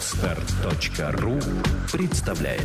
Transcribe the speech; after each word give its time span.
Отстар.ру 0.00 1.38
представляет 1.92 2.62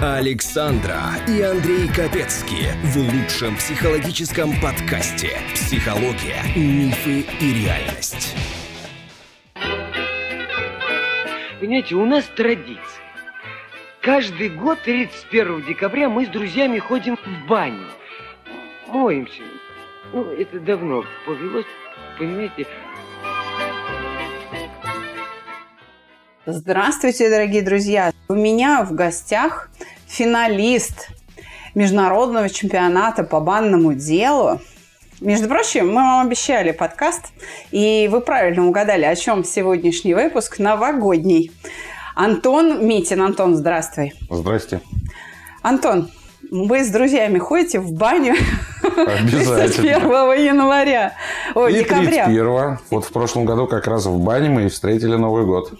Александра 0.00 0.98
и 1.28 1.42
Андрей 1.42 1.88
Капецки 1.88 2.72
в 2.84 2.96
лучшем 2.96 3.54
психологическом 3.56 4.58
подкасте 4.62 5.36
«Психология, 5.52 6.42
мифы 6.56 7.26
и 7.38 7.64
реальность». 7.64 8.34
Понимаете, 11.60 11.96
у 11.96 12.06
нас 12.06 12.24
традиция. 12.34 12.80
Каждый 14.00 14.48
год 14.48 14.78
31 14.84 15.66
декабря 15.66 16.08
мы 16.08 16.24
с 16.24 16.30
друзьями 16.30 16.78
ходим 16.78 17.18
в 17.18 17.46
баню. 17.46 17.88
Моемся. 18.86 19.42
Ну, 20.14 20.32
это 20.32 20.58
давно 20.58 21.04
повелось, 21.26 21.66
понимаете. 22.20 22.66
Здравствуйте, 26.44 27.30
дорогие 27.30 27.62
друзья! 27.62 28.12
У 28.28 28.34
меня 28.34 28.84
в 28.84 28.92
гостях 28.92 29.70
финалист 30.06 31.08
международного 31.74 32.50
чемпионата 32.50 33.24
по 33.24 33.40
банному 33.40 33.94
делу. 33.94 34.60
Между 35.20 35.48
прочим, 35.48 35.88
мы 35.88 35.94
вам 35.94 36.26
обещали 36.26 36.72
подкаст, 36.72 37.26
и 37.70 38.08
вы 38.10 38.20
правильно 38.20 38.66
угадали, 38.66 39.04
о 39.04 39.16
чем 39.16 39.44
сегодняшний 39.44 40.14
выпуск 40.14 40.58
новогодний. 40.58 41.52
Антон 42.14 42.86
Митин. 42.86 43.22
Антон, 43.22 43.54
здравствуй. 43.54 44.12
Здрасте. 44.28 44.80
Антон, 45.62 46.10
вы 46.50 46.84
с 46.84 46.88
друзьями 46.88 47.38
ходите 47.38 47.80
в 47.80 47.92
баню 47.92 48.34
Обязательно. 48.96 49.96
1 50.32 50.44
января. 50.44 51.12
Ой, 51.54 51.72
И 51.72 51.78
декабря. 51.80 52.24
31 52.26 52.78
Вот 52.90 53.04
в 53.04 53.12
прошлом 53.12 53.44
году 53.44 53.66
как 53.66 53.86
раз 53.86 54.06
в 54.06 54.18
бане 54.18 54.48
мы 54.48 54.64
и 54.64 54.68
встретили 54.68 55.16
Новый 55.16 55.44
год. 55.44 55.72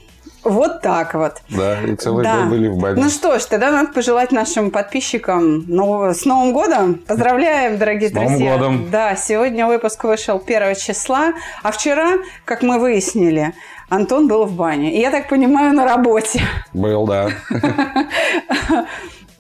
Вот 0.43 0.81
так 0.81 1.13
вот. 1.13 1.35
Да, 1.51 1.83
и 1.83 1.95
целый 1.97 2.25
Да. 2.25 2.39
год 2.39 2.49
были 2.49 2.69
в 2.69 2.79
бане. 2.79 3.03
Ну 3.03 3.11
что 3.11 3.39
ж, 3.39 3.45
тогда 3.45 3.71
надо 3.71 3.93
пожелать 3.93 4.33
нашим 4.33 4.71
подписчикам 4.71 5.67
нового- 5.69 6.15
с 6.15 6.25
Новым 6.25 6.55
годом. 6.55 6.95
Поздравляем, 6.95 7.77
дорогие 7.77 8.09
С 8.09 8.13
Новым 8.15 8.29
друзья. 8.31 8.57
годом. 8.57 8.91
Да, 8.91 9.17
сегодня 9.17 9.67
выпуск 9.67 10.03
вышел 10.05 10.39
1 10.39 10.75
числа, 10.77 11.35
а 11.63 11.71
вчера, 11.73 12.13
как 12.47 12.63
мы 12.63 12.79
выяснили, 12.79 13.53
Антон 13.91 14.29
был 14.29 14.47
в 14.47 14.53
бане. 14.53 14.95
И 14.97 15.01
я 15.01 15.11
так 15.11 15.29
понимаю, 15.29 15.75
на 15.75 15.85
работе. 15.85 16.41
Был, 16.73 17.07
да. 17.07 17.29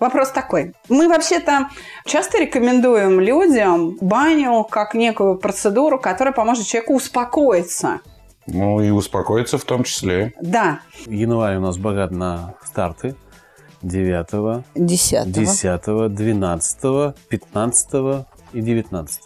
Вопрос 0.00 0.30
такой. 0.30 0.74
Мы 0.88 1.08
вообще-то 1.08 1.68
часто 2.06 2.38
рекомендуем 2.38 3.20
людям 3.20 3.98
баню 4.00 4.64
как 4.64 4.94
некую 4.94 5.36
процедуру, 5.36 5.98
которая 5.98 6.32
поможет 6.32 6.66
человеку 6.66 6.94
успокоиться. 6.94 8.00
Ну 8.46 8.80
и 8.80 8.88
успокоиться 8.90 9.58
в 9.58 9.64
том 9.64 9.84
числе. 9.84 10.32
Да. 10.40 10.80
Январь 11.06 11.58
у 11.58 11.60
нас 11.60 11.76
богат 11.76 12.10
на 12.10 12.54
старты. 12.64 13.14
9, 13.82 14.64
Десятого. 14.74 16.08
10, 16.08 16.14
12, 16.14 17.14
15 17.28 18.26
и 18.52 18.60
19. 18.60 19.20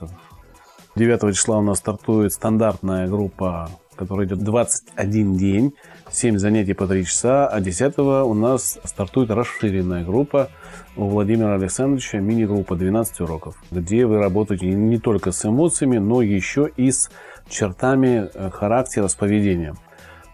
9 0.96 1.36
числа 1.36 1.58
у 1.58 1.62
нас 1.62 1.78
стартует 1.78 2.32
стандартная 2.32 3.08
группа, 3.08 3.70
которая 3.96 4.26
идет 4.26 4.44
21 4.44 5.36
день, 5.36 5.74
7 6.10 6.38
занятий 6.38 6.74
по 6.74 6.86
3 6.86 7.04
часа, 7.04 7.48
а 7.48 7.60
10 7.60 7.98
у 7.98 8.34
нас 8.34 8.78
стартует 8.84 9.30
расширенная 9.30 10.04
группа 10.04 10.50
у 10.96 11.08
Владимира 11.08 11.54
Александровича, 11.54 12.18
мини-группа 12.18 12.76
12 12.76 13.20
уроков, 13.20 13.56
где 13.70 14.06
вы 14.06 14.18
работаете 14.18 14.66
не 14.66 14.98
только 14.98 15.32
с 15.32 15.44
эмоциями, 15.44 15.98
но 15.98 16.22
еще 16.22 16.70
и 16.76 16.90
с 16.90 17.10
чертами 17.48 18.28
э, 18.32 18.50
характера, 18.50 19.08
с 19.08 19.14
поведением 19.14 19.76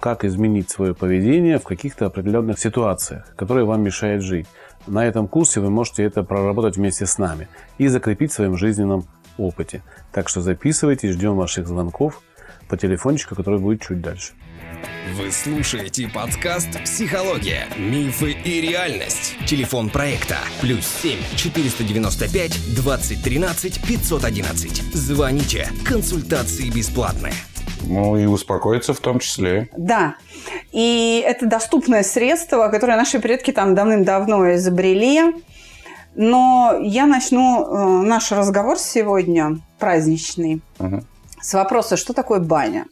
как 0.01 0.25
изменить 0.25 0.71
свое 0.71 0.95
поведение 0.95 1.59
в 1.59 1.65
каких-то 1.65 2.07
определенных 2.07 2.59
ситуациях, 2.59 3.35
которые 3.37 3.67
вам 3.67 3.83
мешают 3.83 4.23
жить. 4.23 4.47
На 4.87 5.05
этом 5.07 5.29
курсе 5.29 5.61
вы 5.61 5.71
можете 5.71 6.03
это 6.05 6.23
проработать 6.23 6.77
вместе 6.77 7.05
с 7.05 7.19
нами 7.19 7.49
и 7.77 7.87
закрепить 7.87 8.33
в 8.33 8.35
своем 8.35 8.57
жизненном 8.57 9.05
опыте. 9.37 9.83
Так 10.11 10.29
что 10.29 10.41
записывайтесь, 10.41 11.13
ждем 11.13 11.37
ваших 11.37 11.69
звонков 11.69 12.23
по 12.69 12.79
телефончику, 12.79 13.35
который 13.35 13.61
будет 13.61 13.83
чуть 13.83 14.01
дальше. 14.01 14.33
Вы 15.15 15.31
слушаете 15.33 16.09
подкаст 16.09 16.83
«Психология, 16.85 17.67
мифы 17.77 18.33
и 18.33 18.61
реальность». 18.61 19.37
Телефон 19.47 19.91
проекта 19.91 20.37
«Плюс 20.61 20.87
7 20.87 21.19
495 21.37 22.75
2013 22.75 23.81
511». 23.85 24.83
Звоните. 24.95 25.69
Консультации 25.85 26.71
бесплатные. 26.71 27.35
Ну 27.83 28.17
и 28.17 28.27
успокоиться 28.27 28.95
в 28.95 29.01
том 29.01 29.19
числе. 29.19 29.69
Да. 29.77 30.17
И 30.73 31.23
это 31.27 31.47
доступное 31.47 32.03
средство, 32.03 32.69
которое 32.69 32.97
наши 32.97 33.19
предки 33.21 33.51
там 33.51 33.75
давным-давно 33.75 34.55
изобрели. 34.55 35.35
Но 36.15 36.79
я 36.83 37.07
начну 37.07 37.65
э, 37.65 38.03
наш 38.07 38.33
разговор 38.33 38.79
сегодня 38.79 39.59
праздничный 39.79 40.61
Ага. 40.79 41.05
с 41.41 41.55
вопроса, 41.55 41.97
что 41.97 42.13
такое 42.13 42.41
баня. 42.41 42.87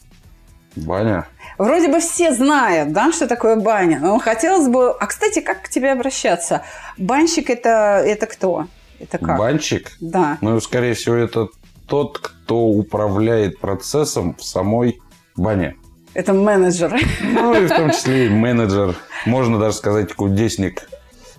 Баня. 0.76 1.26
Вроде 1.58 1.88
бы 1.88 1.98
все 1.98 2.32
знают, 2.32 2.92
да, 2.92 3.12
что 3.12 3.26
такое 3.26 3.56
баня, 3.56 3.98
но 4.00 4.18
хотелось 4.18 4.68
бы... 4.68 4.92
А, 4.92 5.06
кстати, 5.06 5.40
как 5.40 5.62
к 5.62 5.68
тебе 5.68 5.90
обращаться? 5.90 6.62
Банщик 6.96 7.50
это, 7.50 8.02
это 8.04 8.26
кто? 8.26 8.66
Это 9.00 9.18
как? 9.18 9.38
Банчик. 9.38 9.92
Да. 10.00 10.38
Ну, 10.40 10.60
скорее 10.60 10.94
всего, 10.94 11.16
это 11.16 11.48
тот, 11.88 12.18
кто 12.18 12.60
управляет 12.66 13.58
процессом 13.58 14.36
в 14.36 14.44
самой 14.44 15.00
бане. 15.36 15.76
Это 16.14 16.32
менеджер. 16.32 16.96
Ну 17.22 17.54
и 17.54 17.66
в 17.66 17.68
том 17.68 17.90
числе 17.90 18.26
и 18.26 18.28
менеджер. 18.28 18.96
Можно 19.26 19.58
даже 19.58 19.76
сказать 19.76 20.12
кудесник 20.14 20.88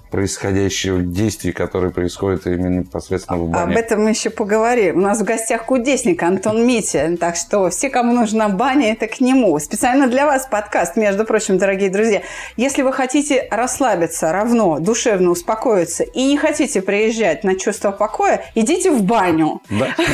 происходящего 0.10 1.02
действий, 1.02 1.52
которые 1.52 1.92
происходят 1.92 2.48
именно 2.48 2.80
непосредственно 2.80 3.40
в 3.40 3.44
Об 3.44 3.50
бане. 3.52 3.76
этом 3.76 4.04
мы 4.04 4.10
еще 4.10 4.30
поговорим. 4.30 4.98
У 4.98 5.02
нас 5.02 5.20
в 5.20 5.24
гостях 5.24 5.66
кудесник 5.66 6.24
Антон 6.24 6.66
Митя. 6.66 7.16
Так 7.20 7.36
что 7.36 7.70
все, 7.70 7.90
кому 7.90 8.14
нужна 8.14 8.50
баня, 8.50 8.92
это 8.92 9.08
к 9.08 9.20
нему. 9.20 9.58
Специально 9.60 10.08
для 10.08 10.26
вас 10.26 10.48
подкаст, 10.50 10.96
между 10.96 11.26
прочим, 11.26 11.58
дорогие 11.58 11.90
друзья. 11.90 12.22
Если 12.58 12.82
вы 12.82 12.92
хотите 12.94 13.48
расслабиться, 13.52 14.32
равно, 14.32 14.80
душевно 14.80 15.30
успокоиться 15.32 16.04
и 16.04 16.24
не 16.26 16.38
хотите 16.38 16.82
приезжать 16.82 17.44
на 17.44 17.56
чувство 17.56 17.92
покоя, 17.92 18.44
идите 18.56 18.92
в 18.92 19.04
баню. 19.04 19.62
Да. 19.70 19.88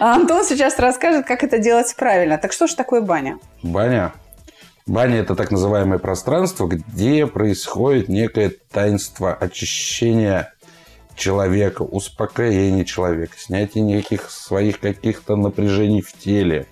А 0.00 0.14
Антон 0.14 0.44
сейчас 0.44 0.78
расскажет, 0.78 1.26
как 1.26 1.44
это 1.44 1.58
делать 1.58 1.94
правильно. 1.94 2.38
Так 2.38 2.52
что 2.52 2.66
же 2.66 2.74
такое 2.74 3.02
баня? 3.02 3.38
Баня. 3.62 4.12
Баня– 4.90 5.18
это 5.18 5.36
так 5.36 5.52
называемое 5.52 6.00
пространство, 6.00 6.66
где 6.66 7.24
происходит 7.28 8.08
некое 8.08 8.50
таинство 8.72 9.32
очищения 9.32 10.52
человека, 11.14 11.82
успокоения 11.82 12.84
человека, 12.84 13.34
снятия 13.38 13.82
неких 13.82 14.32
своих 14.32 14.80
каких-то 14.80 15.36
напряжений 15.36 16.02
в 16.02 16.12
теле. 16.14 16.66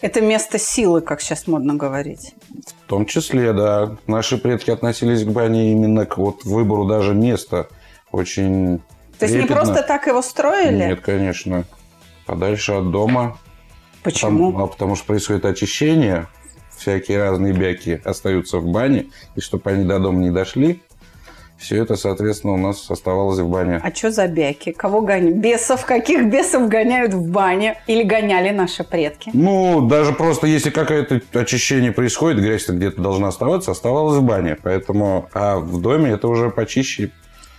Это 0.00 0.20
место 0.20 0.60
силы, 0.60 1.00
как 1.00 1.20
сейчас 1.20 1.48
модно 1.48 1.74
говорить. 1.74 2.34
В 2.84 2.88
том 2.88 3.04
числе, 3.04 3.52
да, 3.52 3.96
наши 4.06 4.38
предки 4.38 4.70
относились 4.70 5.24
к 5.24 5.28
бане 5.28 5.72
именно 5.72 6.06
к 6.06 6.18
вот 6.18 6.44
выбору 6.44 6.86
даже 6.86 7.14
места. 7.14 7.66
Очень 8.12 8.78
То 9.18 9.26
есть 9.26 9.34
не 9.34 9.46
просто 9.46 9.82
так 9.82 10.06
его 10.06 10.22
строили? 10.22 10.76
Нет, 10.76 11.00
конечно. 11.00 11.64
Подальше 12.26 12.74
от 12.74 12.92
дома. 12.92 13.38
Почему? 14.04 14.52
Потому, 14.52 14.64
а 14.64 14.66
потому 14.68 14.94
что 14.94 15.06
происходит 15.06 15.46
очищение, 15.46 16.28
всякие 16.84 17.18
разные 17.18 17.54
бяки 17.54 18.00
остаются 18.04 18.58
в 18.58 18.66
бане, 18.66 19.06
и 19.36 19.40
чтобы 19.40 19.70
они 19.70 19.84
до 19.86 19.98
дома 19.98 20.18
не 20.20 20.30
дошли, 20.30 20.82
все 21.56 21.76
это, 21.82 21.96
соответственно, 21.96 22.52
у 22.54 22.56
нас 22.58 22.90
оставалось 22.90 23.38
в 23.38 23.48
бане. 23.48 23.80
А 23.82 23.94
что 23.94 24.10
за 24.10 24.26
бяки? 24.28 24.72
Кого 24.72 25.00
гоняют? 25.00 25.36
Бесов? 25.36 25.86
Каких 25.86 26.26
бесов 26.26 26.68
гоняют 26.68 27.14
в 27.14 27.30
бане? 27.30 27.78
Или 27.86 28.02
гоняли 28.02 28.50
наши 28.50 28.84
предки? 28.84 29.30
Ну, 29.32 29.80
даже 29.88 30.12
просто 30.12 30.46
если 30.46 30.68
какое-то 30.68 31.22
очищение 31.32 31.92
происходит, 31.92 32.42
грязь-то 32.42 32.74
где-то 32.74 33.00
должна 33.00 33.28
оставаться, 33.28 33.70
оставалась 33.70 34.18
в 34.18 34.22
бане. 34.22 34.58
Поэтому, 34.62 35.30
а 35.32 35.56
в 35.56 35.80
доме 35.80 36.10
это 36.10 36.28
уже 36.28 36.50
почище. 36.50 37.10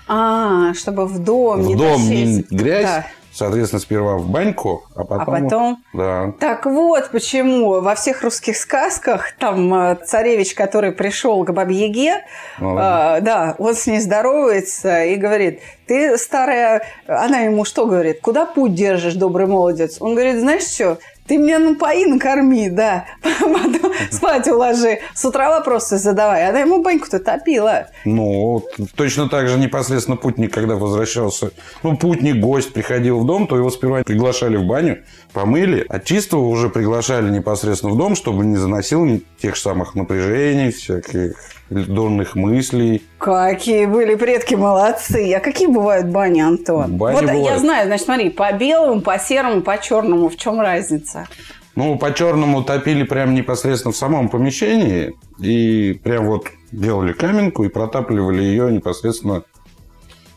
А, 0.07 0.75
чтобы 0.75 1.07
в 1.07 1.17
дом 1.17 1.63
В 1.63 1.67
не 1.67 1.75
дом 1.75 1.95
тащить. 1.95 2.51
грязь, 2.51 2.83
Да. 2.83 3.07
Соответственно, 3.35 3.81
сперва 3.81 4.17
в 4.17 4.27
баньку, 4.27 4.85
а 4.95 5.03
потом... 5.03 5.43
потом? 5.43 5.83
Да. 5.93 6.33
Так 6.39 6.65
вот, 6.65 7.09
почему 7.11 7.81
во 7.81 7.95
всех 7.95 8.23
русских 8.23 8.55
сказках 8.55 9.33
там 9.37 9.73
э, 9.73 9.95
царевич, 10.05 10.55
который 10.55 10.93
пришел 10.93 11.43
к 11.43 11.51
Бабьеге, 11.51 12.23
Ну, 12.59 12.77
э, 12.77 13.19
да, 13.21 13.55
он 13.59 13.75
с 13.75 13.85
ней 13.87 13.99
здоровается 13.99 15.03
и 15.03 15.15
говорит, 15.15 15.59
ты 15.85 16.17
старая... 16.17 16.83
Она 17.07 17.39
ему 17.39 17.65
что 17.65 17.85
говорит? 17.85 18.21
Куда 18.21 18.45
путь 18.45 18.73
держишь, 18.73 19.15
добрый 19.15 19.47
молодец? 19.47 19.97
Он 19.99 20.15
говорит, 20.15 20.39
знаешь 20.39 20.63
что, 20.63 20.97
Ты 21.27 21.38
меня 21.38 21.57
напои, 21.57 22.06
накорми, 22.06 22.69
да. 22.69 23.06
Потом 23.22 23.94
спать 24.12 24.48
уложи. 24.48 25.00
С 25.16 25.25
утра 25.25 25.50
вопросы 25.50 25.98
задавай. 25.98 26.48
Она 26.48 26.60
ему 26.60 26.83
баньку-то 26.83 27.19
топила. 27.19 27.88
Ну, 28.06 28.63
точно 28.95 29.27
так 29.27 29.48
же 29.48 29.57
непосредственно 29.57 30.18
путник, 30.18 30.54
когда 30.54 30.75
возвращался. 30.75 31.50
Ну, 31.81 31.98
путник, 31.98 32.39
гость 32.39 32.74
приходил 32.74 33.19
в 33.19 33.25
дом, 33.25 33.48
то 33.48 33.57
его 33.57 33.72
сперва 33.72 34.04
приглашали 34.04 34.57
в 34.57 34.66
баню, 34.66 35.00
помыли, 35.33 35.86
а 35.89 36.00
чистого 36.00 36.48
уже 36.48 36.69
приглашали 36.69 37.30
непосредственно 37.31 37.94
в 37.94 37.98
дом, 37.98 38.16
чтобы 38.16 38.45
не 38.45 38.57
заносил 38.57 39.06
тех 39.42 39.56
же 39.56 39.62
самых 39.62 39.95
напряжений, 39.95 40.72
всяких 40.72 41.54
дурных 41.69 42.35
мыслей. 42.35 43.03
Какие 43.17 43.85
были 43.85 44.15
предки 44.15 44.56
молодцы. 44.56 45.33
А 45.33 45.39
какие 45.39 45.67
бывают 45.67 46.07
бани, 46.07 46.41
Антон? 46.41 46.97
Бани 46.97 47.15
вот 47.15 47.25
я 47.25 47.33
бывают. 47.33 47.59
знаю, 47.62 47.88
значит, 47.88 48.06
смотри, 48.06 48.29
по 48.29 48.51
белому, 48.53 49.01
по 49.01 49.17
серому, 49.17 49.62
по 49.62 49.77
черному. 49.79 50.29
В 50.29 50.38
чем 50.38 50.59
разница? 50.59 51.27
Ну, 51.75 51.97
по-черному 51.97 52.63
топили 52.63 53.03
прям 53.03 53.33
непосредственно 53.33 53.91
в 53.91 53.97
самом 53.97 54.29
помещении. 54.29 55.13
И 55.39 55.94
прям 56.03 56.27
вот 56.27 56.45
делали 56.71 57.12
каменку 57.13 57.63
и 57.63 57.67
протапливали 57.69 58.41
ее 58.44 58.71
непосредственно 58.71 59.44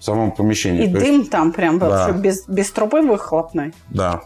в 0.01 0.05
самом 0.05 0.33
помещении. 0.33 0.85
И 0.85 0.93
То 0.93 0.99
есть- 0.99 1.07
дым 1.07 1.27
там 1.27 1.53
прям 1.53 1.79
был, 1.79 1.89
Да. 1.91 2.11
без, 2.13 2.49
без 2.49 2.71
трубы 2.71 3.03
выхлопной. 3.03 3.73
Да. 3.91 4.23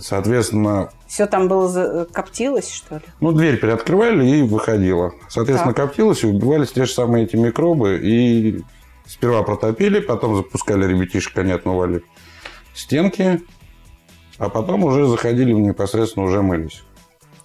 Соответственно, 0.00 0.90
Все 1.06 1.26
там 1.26 1.48
было 1.48 1.68
за- 1.68 2.06
коптилось, 2.12 2.70
что 2.70 2.96
ли? 2.96 3.00
ну, 3.20 3.32
дверь 3.32 3.56
приоткрывали 3.58 4.26
и 4.26 4.42
выходила. 4.42 5.12
Соответственно, 5.28 5.72
Так. 5.74 5.86
коптилось 5.86 6.22
и 6.24 6.26
убивались 6.26 6.72
те 6.72 6.84
же 6.84 6.92
самые 6.92 7.24
эти 7.24 7.36
микробы. 7.36 7.98
И 8.02 8.60
сперва 9.06 9.42
протопили, 9.42 10.00
потом 10.00 10.36
запускали 10.36 10.86
ребятишек, 10.86 11.36
они 11.38 11.52
отмывали 11.52 12.02
стенки, 12.74 13.40
а 14.38 14.48
потом 14.50 14.84
уже 14.84 15.06
заходили 15.06 15.52
в 15.52 15.58
непосредственно 15.58 16.26
уже 16.26 16.42
мылись. 16.42 16.82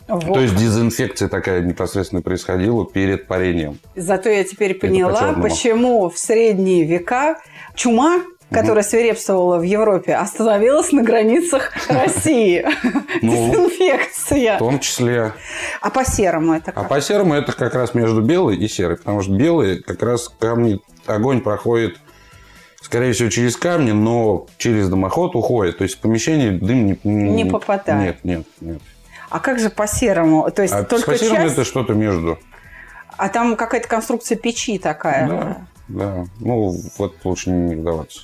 Вот. 0.08 0.26
То 0.26 0.42
есть 0.42 0.56
дезинфекция 0.58 1.30
такая 1.30 1.62
непосредственно 1.62 2.22
происходила 2.22 2.86
перед 2.86 3.26
парением. 3.26 3.80
Зато 3.96 4.30
я 4.30 4.44
теперь 4.44 4.74
поняла, 4.76 5.34
почему 5.42 6.10
в 6.10 6.18
средние 6.20 6.84
века 6.84 7.40
чума, 7.74 8.22
которая 8.54 8.84
свирепствовала 8.84 9.58
в 9.58 9.64
Европе, 9.64 10.16
остановилась 10.16 10.92
на 10.92 11.02
границах 11.04 11.72
России. 11.90 12.66
Ну, 13.22 13.52
Дезинфекция. 13.52 14.56
В 14.56 14.60
том 14.60 14.80
числе. 14.80 15.34
А 15.82 15.90
по 15.90 16.06
серому 16.06 16.54
это 16.54 16.72
А 16.72 16.82
как? 16.82 16.90
по 16.90 17.02
серому 17.02 17.34
это 17.34 17.52
как 17.52 17.74
раз 17.76 17.94
между 17.94 18.22
белой 18.22 18.56
и 18.58 18.68
серой. 18.68 18.98
Потому 18.98 19.22
что 19.22 19.32
белые 19.34 19.82
как 19.82 20.02
раз 20.04 20.30
камни, 20.40 20.80
огонь 21.06 21.42
проходит, 21.42 21.98
скорее 22.82 23.14
всего, 23.14 23.30
через 23.30 23.58
камни, 23.58 23.92
но 23.92 24.48
через 24.58 24.90
дымоход 24.90 25.36
уходит. 25.36 25.78
То 25.80 25.84
есть 25.84 25.96
в 25.98 26.00
помещении 26.00 26.50
дым 26.52 26.98
не, 27.04 27.30
Не 27.30 27.46
попадает. 27.46 28.24
Нет, 28.24 28.24
нет, 28.24 28.48
нет. 28.62 28.82
А 29.30 29.40
как 29.40 29.60
же 29.60 29.70
по 29.70 29.88
серому? 29.88 30.50
То 30.52 30.62
есть 30.62 30.74
А 30.74 30.84
только 30.84 31.12
по 31.12 31.18
серому 31.18 31.42
часть, 31.42 31.54
это 31.54 31.64
что-то 31.66 31.94
между. 31.94 32.38
а 33.18 33.30
там 33.30 33.56
какая-то 33.56 33.88
конструкция 33.88 34.38
печи 34.38 34.78
такая. 34.78 35.28
Да, 35.28 35.58
да. 35.88 36.26
Ну, 36.40 36.76
вот 36.98 37.16
лучше 37.24 37.50
не 37.50 37.76
вдаваться. 37.76 38.22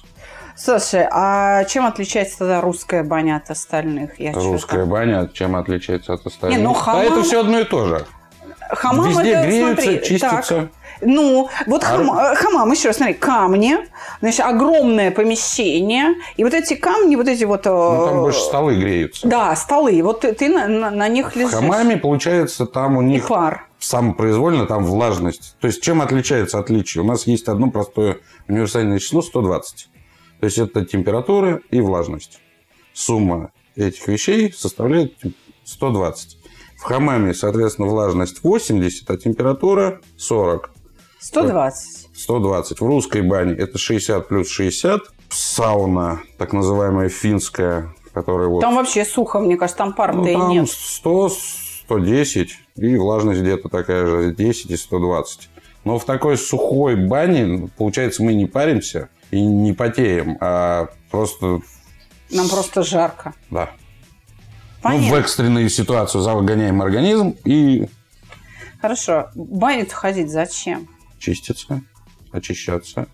Слушай, 0.64 1.08
а 1.10 1.64
чем 1.66 1.86
отличается 1.86 2.40
тогда 2.40 2.60
русская 2.60 3.04
баня 3.04 3.38
от 3.38 3.50
остальных? 3.50 4.20
Я 4.20 4.34
Русская 4.34 4.86
баня 4.86 5.30
чем 5.34 5.56
отличается 5.56 6.14
от 6.14 6.26
остальных? 6.26 6.58
Не, 6.60 6.64
ну, 6.66 6.74
Да, 6.74 6.80
хамам- 6.80 7.06
это 7.06 7.24
все 7.24 7.40
одно 7.40 7.60
и 7.60 7.64
то 7.64 7.86
же. 7.86 8.06
Хамам 8.72 9.10
Везде 9.10 9.32
это, 9.32 9.48
греются, 9.48 9.84
смотри, 9.84 10.04
чистятся. 10.06 10.56
так. 10.56 10.70
Ну, 11.02 11.50
вот 11.66 11.84
А 11.84 11.88
хам- 11.88 12.12
э, 12.20 12.36
хамам, 12.36 12.72
еще 12.72 12.90
раз, 12.90 12.98
смотри, 12.98 13.14
камни, 13.16 13.78
значит, 14.20 14.42
огромное 14.42 15.12
помещение, 15.12 16.14
и 16.36 16.44
вот 16.44 16.54
эти 16.54 16.76
камни, 16.76 17.16
вот 17.16 17.28
эти 17.30 17.46
вот... 17.46 17.66
Ну, 17.66 18.06
там 18.06 18.18
э, 18.18 18.22
больше 18.22 18.40
столы 18.42 18.76
греются. 18.76 19.28
Да, 19.28 19.56
столы, 19.56 20.00
вот 20.04 20.20
ты, 20.22 20.34
ты 20.34 20.50
на, 20.50 20.68
на- 20.68 20.92
на 20.92 21.08
них 21.08 21.32
В 21.32 21.36
лежишь. 21.38 21.54
хамаме, 21.54 21.96
получается, 21.98 22.66
там 22.68 22.98
у 22.98 23.02
И 23.02 23.06
них 23.06 23.28
пар. 23.28 23.66
самопроизвольно 23.80 24.66
там 24.68 24.84
влажность. 24.86 25.56
То 25.62 25.68
есть, 25.68 25.82
чем 25.82 26.02
отличается 26.02 26.60
отличие? 26.60 27.02
У 27.04 27.08
нас 27.08 27.26
есть 27.26 27.48
одно 27.48 27.72
простое 27.72 28.18
универсальное 28.50 29.00
число 29.00 29.22
120. 29.24 29.90
То 30.40 30.46
есть, 30.46 30.58
это 30.58 30.86
температура 30.86 31.62
и 31.72 31.82
влажность. 31.82 32.40
Сумма 32.94 33.52
этих 33.76 34.08
вещей 34.08 34.54
составляет 34.54 35.14
120. 35.66 36.38
В 36.78 36.84
хамаме, 36.84 37.34
соответственно, 37.34 37.88
влажность 37.90 38.44
80, 38.44 39.10
а 39.10 39.18
температура 39.18 40.00
40. 40.18 40.72
120. 41.20 42.10
120. 42.16 42.80
В 42.80 42.86
русской 42.86 43.22
бане 43.22 43.54
это 43.54 43.78
60 43.78 44.28
плюс 44.28 44.50
60. 44.50 45.02
Сауна, 45.30 46.22
так 46.38 46.54
называемая 46.54 47.10
финская, 47.10 47.94
которая 48.14 48.48
вот... 48.48 48.62
Там 48.62 48.76
вообще 48.76 49.06
сухо, 49.06 49.40
мне 49.40 49.58
кажется, 49.58 49.78
там 49.78 49.94
пар-то 49.94 50.18
Ну, 50.18 50.28
и 50.28 50.34
там 50.34 50.50
нет. 50.50 50.70
100, 50.70 51.30
110, 51.86 52.58
и 52.78 52.98
влажность 52.98 53.42
где-то 53.42 53.70
такая 53.70 54.06
же 54.06 54.34
10 54.34 54.72
и 54.72 54.78
120. 54.78 55.50
Но 55.84 56.00
в 56.00 56.06
такой 56.06 56.38
сухой 56.38 56.96
бане, 56.96 57.70
получается, 57.78 58.24
мы 58.24 58.34
не 58.34 58.46
паримся 58.46 59.10
и 59.32 59.46
не 59.46 59.74
потеем, 59.74 60.38
а 60.42 60.88
просто, 61.12 61.62
Нам 62.32 62.50
просто 62.50 62.84
жарко. 62.84 63.34
да. 63.50 63.70
Понятно. 64.82 65.08
Ну, 65.08 65.14
в 65.14 65.20
экстренную 65.20 65.70
ситуацию 65.70 66.22
загоняем 66.22 66.82
организм 66.82 67.36
и 67.44 67.88
Хорошо. 68.82 69.30
Баню-то 69.36 69.94
ходить 69.94 70.30
зачем? 70.32 70.88
чиститься, 71.18 71.82
очищаться. 72.32 73.08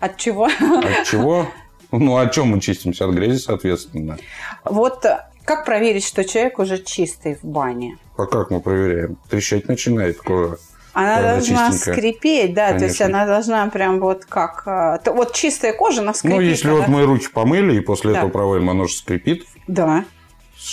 От 0.00 0.16
чего? 0.16 0.46
От 0.46 1.06
чего? 1.06 1.46
Ну, 1.92 2.16
о 2.16 2.26
чем 2.28 2.48
мы 2.48 2.60
чистимся? 2.60 3.04
От 3.06 3.14
грязи, 3.14 3.36
соответственно. 3.38 4.16
Вот 4.64 5.04
э, 5.04 5.26
как 5.44 5.66
проверить, 5.66 6.04
что 6.06 6.24
человек 6.24 6.58
уже 6.58 6.82
чистый 6.82 7.34
в 7.36 7.44
бане? 7.44 7.98
А 8.16 8.24
как 8.24 8.50
мы 8.50 8.60
проверяем? 8.62 9.16
Трещать 9.28 9.68
начинает 9.68 10.18
кожа. 10.18 10.56
Она 10.94 11.20
должна 11.20 11.70
чистенькая. 11.70 11.94
скрипеть, 11.94 12.54
да, 12.54 12.68
то 12.78 12.84
есть 12.84 12.98
Конечно. 12.98 13.06
она 13.22 13.26
должна 13.26 13.66
прям 13.68 14.00
вот 14.00 14.24
как... 14.24 14.62
э, 14.66 15.10
Вот 15.10 15.32
чистая 15.34 15.72
кожа, 15.72 16.00
она 16.02 16.14
скрипит. 16.14 16.36
Ну, 16.38 16.42
если 16.42 16.68
она- 16.68 16.78
вот 16.78 16.88
мы 16.88 17.04
руки 17.04 17.26
помыли 17.32 17.76
и 17.76 17.80
после 17.80 18.12
Да. 18.12 18.18
этого 18.18 18.30
проводим, 18.30 18.70
оно 18.70 18.86
же 18.86 18.94
скрипит, 18.94 19.44
Да. 19.66 20.04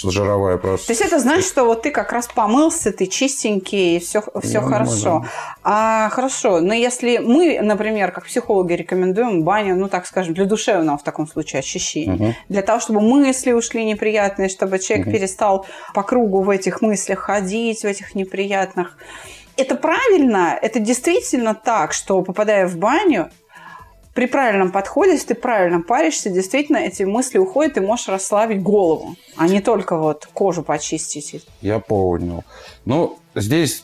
жировая 0.04 0.58
просто. 0.58 0.88
То 0.88 0.92
есть 0.94 1.02
это 1.02 1.20
значит, 1.20 1.46
что 1.46 1.66
вот 1.66 1.82
ты 1.82 1.92
как 1.92 2.14
раз 2.14 2.28
помылся, 2.28 2.92
ты 2.92 3.08
чистенький, 3.08 3.98
и 3.98 4.00
все, 4.00 4.22
все 4.42 4.62
Ну, 4.62 4.68
хорошо. 4.68 5.20
да. 5.24 5.28
А 5.64 6.10
хорошо, 6.10 6.62
но 6.62 6.74
если 6.74 7.18
мы, 7.18 7.60
например, 7.62 8.12
как 8.12 8.26
психологи 8.26 8.74
рекомендуем 8.74 9.44
баню, 9.44 9.76
ну 9.76 9.90
так 9.90 10.06
скажем, 10.06 10.34
для 10.34 10.46
душевного 10.46 10.98
в 10.98 11.04
таком 11.04 11.28
случае 11.28 11.60
ощущения, 11.60 12.14
Мгм. 12.14 12.36
для 12.48 12.62
того, 12.62 12.80
чтобы 12.80 13.02
мысли 13.02 13.52
ушли 13.52 13.84
неприятные, 13.86 14.50
чтобы 14.50 14.80
человек 14.80 15.08
Мгм. 15.08 15.16
перестал 15.16 15.66
по 15.94 16.04
кругу 16.04 16.42
в 16.42 16.50
этих 16.50 16.82
мыслях 16.82 17.20
ходить, 17.20 17.82
в 17.82 17.86
этих 17.86 18.16
неприятных. 18.16 18.98
Это 19.62 19.76
правильно, 19.76 20.58
это 20.60 20.80
действительно 20.80 21.54
так, 21.54 21.94
что 21.94 22.24
попадая 22.24 22.68
в 22.68 22.78
баню, 22.78 23.30
при 24.16 24.26
правильном 24.26 24.72
подходе, 24.72 25.12
если 25.12 25.28
ты 25.28 25.36
правильно 25.36 25.82
паришься, 25.82 26.32
действительно 26.32 26.78
эти 26.78 27.04
мысли 27.04 27.38
уходят, 27.38 27.78
и 27.78 27.80
можешь 27.80 28.08
расслабить 28.08 28.64
голову, 28.64 29.16
а 29.38 29.48
не 29.48 29.62
только 29.62 29.98
вот 29.98 30.28
кожу 30.34 30.64
почистить. 30.64 31.46
Я 31.62 31.78
понял. 31.78 32.44
Ну, 32.86 33.20
здесь 33.36 33.84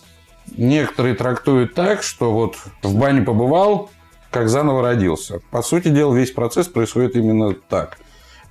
некоторые 0.58 1.14
трактуют 1.14 1.76
так, 1.76 2.02
что 2.02 2.32
вот 2.32 2.58
в 2.82 2.98
бане 2.98 3.22
побывал, 3.22 3.92
как 4.32 4.50
заново 4.50 4.82
родился. 4.82 5.42
По 5.52 5.62
сути 5.62 5.90
дела, 5.90 6.16
весь 6.16 6.32
процесс 6.32 6.68
происходит 6.68 7.16
именно 7.16 7.54
так. 7.54 8.00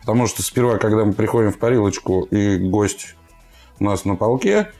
Потому 0.02 0.28
что 0.28 0.42
сперва, 0.42 0.78
когда 0.78 1.04
мы 1.04 1.12
приходим 1.12 1.50
в 1.50 1.58
парилочку, 1.58 2.22
и 2.30 2.56
гость 2.56 3.16
у 3.80 3.84
нас 3.84 4.04
на 4.04 4.14
полке, 4.14 4.70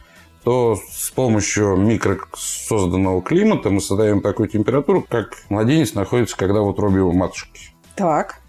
то 0.47 0.79
с 0.93 1.11
помощью 1.11 1.75
микро 1.75 2.21
созданного 2.37 3.21
климата 3.21 3.69
мы 3.69 3.81
создаем 3.81 4.23
такую 4.23 4.49
температуру, 4.49 5.03
как 5.03 5.39
младенец 5.49 5.95
находится, 5.95 6.37
когда 6.37 6.61
в 6.61 6.69
утробе 6.69 7.01
у 7.01 7.11
матушки. 7.13 7.71
Так. 7.97 8.43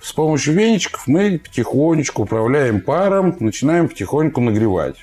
С 0.00 0.14
помощью 0.14 0.54
веничков 0.54 1.06
мы 1.06 1.38
потихонечку 1.38 2.22
управляем 2.22 2.80
паром, 2.80 3.36
начинаем 3.40 3.90
потихоньку 3.90 4.40
нагревать. 4.40 4.96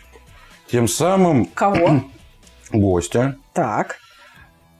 Тем 0.71 0.88
самым 0.88 1.45
Кого? 1.45 2.05
гостя 2.71 3.38
так. 3.53 3.98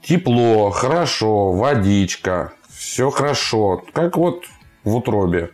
тепло, 0.02 0.70
хорошо, 0.70 1.52
водичка, 1.52 2.54
все 2.70 3.08
хорошо, 3.10 3.84
как 3.92 4.16
вот 4.16 4.46
в 4.82 4.96
утробе. 4.96 5.52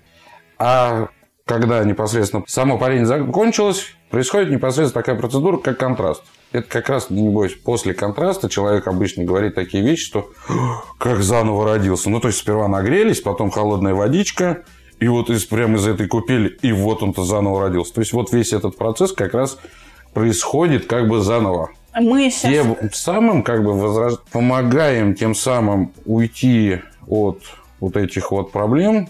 А 0.57 1.09
когда 1.45 1.85
непосредственно 1.85 2.45
само 2.47 2.79
парение 2.79 3.05
закончилось, 3.05 3.95
происходит 4.11 4.50
непосредственно 4.50 5.03
такая 5.03 5.17
процедура, 5.17 5.57
как 5.59 5.79
контраст. 5.79 6.23
Это 6.53 6.69
как 6.69 6.88
раз, 6.88 7.11
не 7.11 7.29
бойся, 7.29 7.57
после 7.62 7.93
контраста 7.93 8.49
человек 8.49 8.87
обычно 8.87 9.25
говорит 9.25 9.55
такие 9.55 9.83
вещи, 9.83 10.07
что 10.07 10.31
как 10.99 11.23
заново 11.23 11.65
родился. 11.67 12.09
Ну, 12.09 12.21
то 12.21 12.29
есть, 12.29 12.38
сперва 12.38 12.69
нагрелись, 12.69 13.21
потом 13.21 13.50
холодная 13.50 13.95
водичка, 13.95 14.62
и 14.99 15.09
вот 15.09 15.29
из, 15.31 15.45
прямо 15.45 15.77
из 15.77 15.87
этой 15.87 16.09
купели, 16.09 16.49
и 16.62 16.73
вот 16.73 17.03
он-то 17.03 17.25
заново 17.25 17.61
родился. 17.62 17.95
То 17.95 18.00
есть, 18.00 18.12
вот 18.12 18.33
весь 18.33 18.53
этот 18.53 18.77
процесс 18.77 19.12
как 19.12 19.35
раз 19.35 19.59
происходит 20.15 20.87
как 20.87 21.07
бы 21.07 21.21
заново. 21.21 21.71
Мы 21.95 22.31
сейчас... 22.31 22.50
Тем 22.50 22.77
самым 22.93 23.43
как 23.43 23.62
бы 23.62 23.73
возраж- 23.73 24.19
помогаем 24.33 25.15
тем 25.15 25.35
самым 25.35 25.93
уйти 26.07 26.81
от 27.07 27.43
вот 27.81 27.97
этих 27.97 28.31
вот 28.31 28.53
проблем, 28.53 29.09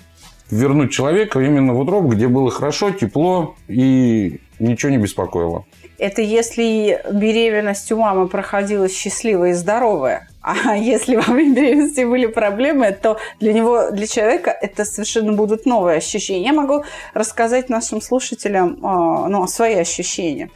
вернуть 0.51 0.93
человека 0.93 1.41
именно 1.41 1.73
в 1.73 1.81
утробу, 1.81 2.09
где 2.09 2.29
было 2.29 2.51
хорошо, 2.51 2.91
тепло 2.91 3.57
и 3.69 4.41
ничего 4.59 4.91
не 4.91 4.99
беспокоило. 4.99 5.65
Это 5.99 6.23
если 6.23 7.03
беременность 7.13 7.91
у 7.91 7.97
мамы 7.97 8.29
проходила 8.29 8.89
счастливая 8.89 9.51
и 9.51 9.55
здоровая. 9.55 10.29
А 10.43 10.77
если 10.77 11.17
во 11.17 11.33
время 11.33 11.55
беременности 11.55 12.05
были 12.05 12.27
проблемы, 12.27 12.93
то 12.93 13.19
для 13.41 13.53
него, 13.53 13.91
для 13.91 14.07
человека 14.07 14.51
это 14.51 14.85
совершенно 14.85 15.33
будут 15.33 15.67
новые 15.67 15.99
ощущения. 15.99 16.45
Я 16.45 16.53
могу 16.53 16.85
рассказать 17.15 17.69
нашим 17.69 18.01
слушателям 18.01 18.79
а, 18.83 19.29
ну, 19.29 19.47
свои 19.49 19.75
ощущения. 19.75 20.51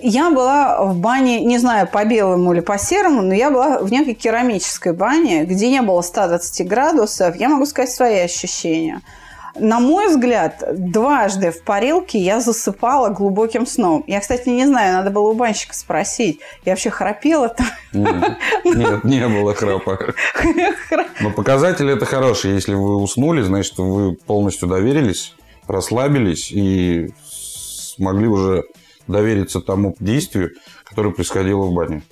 Я 0.00 0.30
была 0.30 0.84
в 0.84 0.98
бане, 0.98 1.40
не 1.44 1.56
знаю, 1.58 1.86
по 1.86 2.04
белому 2.04 2.52
или 2.52 2.60
по 2.60 2.76
серому, 2.78 3.22
но 3.22 3.32
я 3.32 3.50
была 3.50 3.78
в 3.78 3.90
некой 3.90 4.14
керамической 4.14 4.92
бане, 4.92 5.44
где 5.44 5.70
не 5.70 5.80
было 5.80 6.02
120 6.02 6.66
градусов. 6.66 7.36
Я 7.36 7.48
могу 7.48 7.64
сказать 7.64 7.90
свои 7.90 8.18
ощущения– 8.18 9.00
на 9.56 9.80
мой 9.80 10.08
взгляд, 10.08 10.62
дважды 10.72 11.50
в 11.50 11.62
парилке 11.62 12.18
я 12.18 12.40
засыпала 12.40 13.10
глубоким 13.10 13.66
сном. 13.66 14.04
Я, 14.06 14.20
кстати, 14.20 14.48
не 14.48 14.66
знаю, 14.66 14.94
надо 14.94 15.10
было 15.10 15.30
у 15.30 15.34
банщика 15.34 15.74
спросить. 15.74 16.40
Я 16.64 16.72
вообще 16.72 16.90
храпела 16.90 17.48
там? 17.48 17.66
Нет, 17.92 19.04
не 19.04 19.28
было 19.28 19.54
храпа. 19.54 19.98
Но 21.20 21.30
показатель 21.30 21.88
это 21.88 22.04
хороший. 22.04 22.54
Если 22.54 22.74
вы 22.74 22.96
уснули, 22.96 23.42
значит, 23.42 23.78
вы 23.78 24.14
полностью 24.14 24.68
доверились, 24.68 25.34
расслабились 25.66 26.50
и 26.50 27.12
смогли 27.24 28.26
уже 28.26 28.64
довериться 29.06 29.60
тому 29.60 29.94
действию, 30.00 30.50
которое 30.84 31.10
происходило 31.10 31.62
в 31.62 31.72
бане. 31.72 32.02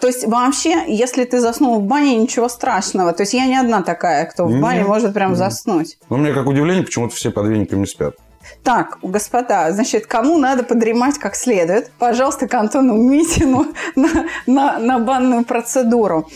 То 0.00 0.08
есть 0.08 0.26
вообще, 0.26 0.84
если 0.86 1.24
ты 1.24 1.40
заснул 1.40 1.80
в 1.80 1.82
бане, 1.82 2.16
ничего 2.16 2.48
страшного. 2.48 3.12
То 3.12 3.22
есть 3.22 3.34
я 3.34 3.46
не 3.46 3.56
одна 3.56 3.82
такая, 3.82 4.26
кто 4.26 4.46
в 4.46 4.60
бане 4.60 4.84
может 4.84 5.14
прям 5.14 5.34
заснуть. 5.34 5.98
Ну, 6.10 6.16
у 6.16 6.18
меня 6.18 6.34
как 6.34 6.46
удивление, 6.46 6.84
почему-то 6.84 7.14
все 7.14 7.30
под 7.30 7.46
вениками 7.46 7.84
спят. 7.86 8.16
Так, 8.62 8.98
господа, 9.02 9.72
значит, 9.72 10.06
кому 10.06 10.38
надо 10.38 10.62
подремать 10.62 11.18
как 11.18 11.34
следует, 11.34 11.90
пожалуйста, 11.98 12.46
к 12.46 12.54
Антону 12.54 12.94
Митину 12.94 13.66
на, 13.96 14.26
на, 14.46 14.78
на 14.78 14.98
банную 14.98 15.44
процедуру. 15.44 16.28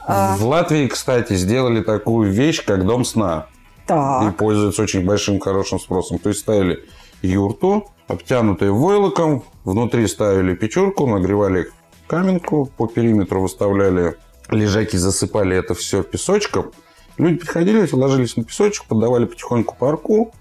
А. 0.00 0.36
В 0.36 0.44
Латвии, 0.46 0.86
кстати, 0.86 1.34
сделали 1.34 1.82
такую 1.82 2.30
вещь, 2.30 2.64
как 2.64 2.86
дом 2.86 3.04
сна. 3.04 3.46
Так. 3.86 4.22
И 4.28 4.36
пользуются 4.36 4.82
очень 4.82 5.04
большим 5.04 5.40
хорошим 5.40 5.80
спросом. 5.80 6.18
То 6.18 6.28
есть 6.28 6.40
ставили 6.40 6.84
юрту, 7.22 7.88
обтянутую 8.06 8.74
войлоком, 8.74 9.42
внутри 9.64 10.06
ставили 10.06 10.54
печурку, 10.54 11.06
нагревали 11.06 11.68
каменку, 12.08 12.66
по 12.76 12.88
периметру 12.88 13.42
выставляли 13.42 14.16
лежаки, 14.50 14.96
засыпали 14.96 15.56
это 15.56 15.74
все 15.74 16.02
песочком. 16.02 16.72
Люди 17.18 17.38
приходили, 17.38 17.88
ложились 17.92 18.36
на 18.36 18.44
песочек, 18.44 18.86
поддавали 18.86 19.26
потихоньку 19.26 19.76
парку. 19.76 20.32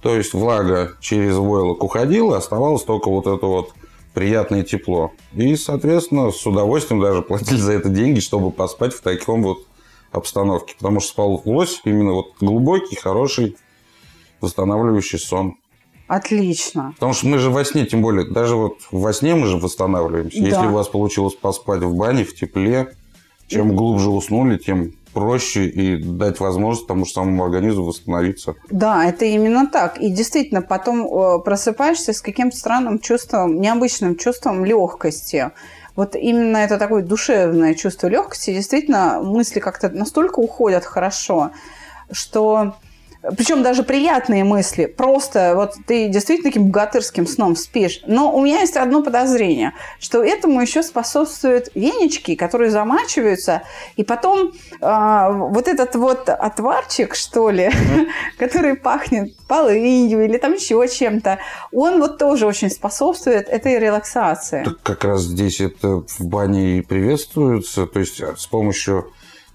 То 0.00 0.16
есть 0.16 0.34
влага 0.34 0.92
через 1.00 1.36
войлок 1.36 1.82
уходила, 1.82 2.36
оставалось 2.36 2.84
только 2.84 3.08
вот 3.10 3.26
это 3.26 3.46
вот 3.46 3.72
приятное 4.12 4.62
тепло. 4.62 5.12
И, 5.32 5.56
соответственно, 5.56 6.30
с 6.30 6.46
удовольствием 6.46 7.00
даже 7.00 7.22
платили 7.22 7.56
за 7.56 7.72
это 7.72 7.88
деньги, 7.88 8.20
чтобы 8.20 8.50
поспать 8.50 8.94
в 8.94 9.00
таком 9.00 9.42
вот 9.42 9.66
обстановке. 10.12 10.74
Потому 10.76 11.00
что 11.00 11.08
спал 11.10 11.42
лось 11.44 11.80
именно 11.84 12.12
вот 12.12 12.34
глубокий, 12.38 12.96
хороший, 12.96 13.56
восстанавливающий 14.40 15.18
сон. 15.18 15.56
Отлично. 16.06 16.92
Потому 16.94 17.14
что 17.14 17.26
мы 17.26 17.38
же 17.38 17.50
во 17.50 17.64
сне, 17.64 17.86
тем 17.86 18.02
более, 18.02 18.30
даже 18.30 18.56
вот 18.56 18.78
во 18.90 19.12
сне 19.12 19.34
мы 19.34 19.46
же 19.46 19.56
восстанавливаемся. 19.56 20.38
Да. 20.40 20.46
Если 20.46 20.66
у 20.66 20.72
вас 20.72 20.88
получилось 20.88 21.34
поспать 21.34 21.80
в 21.80 21.94
бане, 21.94 22.24
в 22.24 22.34
тепле, 22.34 22.94
чем 23.46 23.72
и... 23.72 23.74
глубже 23.74 24.10
уснули, 24.10 24.58
тем 24.58 24.92
проще 25.14 25.66
и 25.66 25.96
дать 25.96 26.40
возможность 26.40 26.86
тому 26.86 27.06
же 27.06 27.12
самому 27.12 27.44
организму 27.44 27.84
восстановиться. 27.84 28.56
Да, 28.68 29.06
это 29.06 29.24
именно 29.24 29.66
так. 29.66 29.98
И 29.98 30.10
действительно, 30.10 30.60
потом 30.60 31.06
э, 31.06 31.38
просыпаешься 31.38 32.12
с 32.12 32.20
каким-то 32.20 32.56
странным 32.56 32.98
чувством, 32.98 33.60
необычным 33.60 34.16
чувством 34.16 34.64
легкости. 34.64 35.52
Вот 35.96 36.16
именно 36.16 36.58
это 36.58 36.78
такое 36.78 37.02
душевное 37.02 37.74
чувство 37.74 38.08
легкости. 38.08 38.52
Действительно, 38.52 39.20
мысли 39.22 39.60
как-то 39.60 39.88
настолько 39.88 40.40
уходят 40.40 40.84
хорошо, 40.84 41.52
что 42.10 42.74
причем 43.36 43.62
даже 43.62 43.82
приятные 43.82 44.44
мысли. 44.44 44.86
Просто 44.86 45.54
вот 45.54 45.74
ты 45.86 46.08
действительно 46.08 46.50
таким 46.50 46.68
богатырским 46.68 47.26
сном 47.26 47.56
спишь. 47.56 48.02
Но 48.06 48.34
у 48.34 48.42
меня 48.42 48.60
есть 48.60 48.76
одно 48.76 49.02
подозрение, 49.02 49.72
что 49.98 50.22
этому 50.22 50.60
еще 50.60 50.82
способствуют 50.82 51.70
венички, 51.74 52.34
которые 52.34 52.70
замачиваются, 52.70 53.62
и 53.96 54.04
потом 54.04 54.52
э, 54.80 55.28
вот 55.30 55.68
этот 55.68 55.94
вот 55.94 56.28
отварчик, 56.28 57.14
что 57.14 57.50
ли, 57.50 57.70
который 58.38 58.76
пахнет 58.76 59.34
полынью 59.48 60.24
или 60.24 60.36
там 60.36 60.54
еще 60.54 60.86
чем-то, 60.86 61.38
он 61.72 62.00
вот 62.00 62.18
тоже 62.18 62.46
очень 62.46 62.70
способствует 62.70 63.48
этой 63.48 63.78
релаксации. 63.78 64.64
Так 64.64 64.82
как 64.82 65.04
раз 65.04 65.22
здесь 65.22 65.60
это 65.60 66.02
в 66.06 66.20
бане 66.20 66.78
и 66.78 66.82
приветствуется, 66.82 67.86
то 67.86 68.00
есть 68.00 68.20
с 68.20 68.46
помощью 68.46 69.12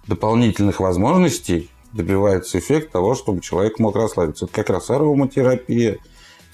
дополнительных 0.07 0.79
возможностей 0.79 1.69
добивается 1.93 2.59
эффект 2.59 2.91
того, 2.91 3.15
чтобы 3.15 3.41
человек 3.41 3.79
мог 3.79 3.95
расслабиться. 3.95 4.45
Это 4.45 4.53
как 4.53 4.69
раз 4.69 4.89
ароматерапия, 4.89 5.97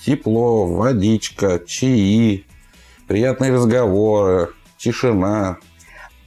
тепло, 0.03 0.65
водичка, 0.67 1.61
чаи, 1.65 2.45
приятные 3.07 3.53
разговоры, 3.53 4.49
тишина. 4.77 5.57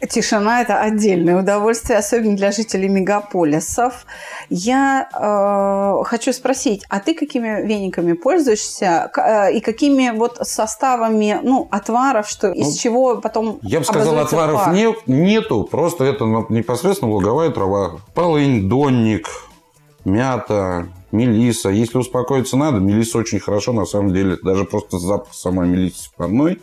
Тишина– 0.07 0.61
это 0.63 0.81
отдельное 0.81 1.41
удовольствие, 1.41 1.99
особенно 1.99 2.37
для 2.37 2.53
жителей 2.53 2.89
мегаполисов. 2.89 4.07
Я 4.49 5.09
э, 5.13 6.05
хочу 6.05 6.33
спросить, 6.33 6.85
а 6.89 7.01
ты 7.01 7.15
какими 7.15 7.67
вениками 7.67 8.13
пользуешься 8.13 9.11
э, 9.17 9.55
и 9.55 9.61
какими 9.61 10.17
вот 10.17 10.39
составами 10.43 11.41
ну, 11.43 11.67
отваров, 11.73 12.29
что, 12.29 12.53
из 12.53 12.67
ну, 12.67 12.77
чего 12.79 13.17
потом 13.17 13.59
Я 13.63 13.81
бы 13.81 13.85
сказал, 13.85 14.17
отваров 14.19 14.67
пар? 14.67 14.73
нет, 14.73 14.97
нету, 15.07 15.65
просто 15.65 16.05
это 16.05 16.25
непосредственно 16.49 17.11
луговая 17.11 17.51
трава. 17.51 17.99
Полынь, 18.15 18.69
донник, 18.69 19.29
мята, 20.05 20.87
мелиса. 21.11 21.71
Если 21.71 21.99
успокоиться 21.99 22.57
надо, 22.57 22.79
мелиса 22.79 23.19
очень 23.19 23.41
хорошо, 23.41 23.73
на 23.73 23.85
самом 23.85 24.15
деле. 24.15 24.37
Даже 24.43 24.65
просто 24.65 24.99
запах 24.99 25.35
самой 25.35 25.67
мелисы 25.67 26.09
парной 26.17 26.61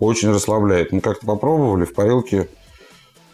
очень 0.00 0.30
расслабляет. 0.30 0.90
Мы 0.90 1.00
как-то 1.00 1.24
попробовали 1.26 1.84
в 1.84 1.94
парилке 1.94 2.48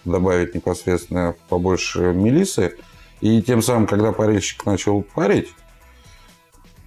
добавить 0.08 0.54
непосредственно 0.54 1.34
побольше 1.48 2.12
мелисы. 2.12 2.76
И 3.20 3.42
тем 3.42 3.62
самым, 3.62 3.86
когда 3.86 4.12
парильщик 4.12 4.64
начал 4.66 5.02
парить, 5.02 5.48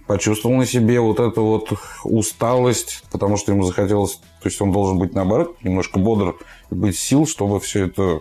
почувствовал 0.06 0.56
на 0.56 0.66
себе 0.66 1.00
вот 1.00 1.20
эту 1.20 1.42
вот 1.44 1.72
усталость, 2.04 3.04
потому 3.10 3.36
что 3.36 3.52
ему 3.52 3.64
захотелось, 3.64 4.16
то 4.16 4.48
есть 4.48 4.60
он 4.60 4.72
должен 4.72 4.98
быть 4.98 5.14
наоборот 5.14 5.56
немножко 5.62 5.98
бодр, 5.98 6.36
быть 6.70 6.98
сил, 6.98 7.26
чтобы 7.26 7.60
все 7.60 7.86
это 7.86 8.20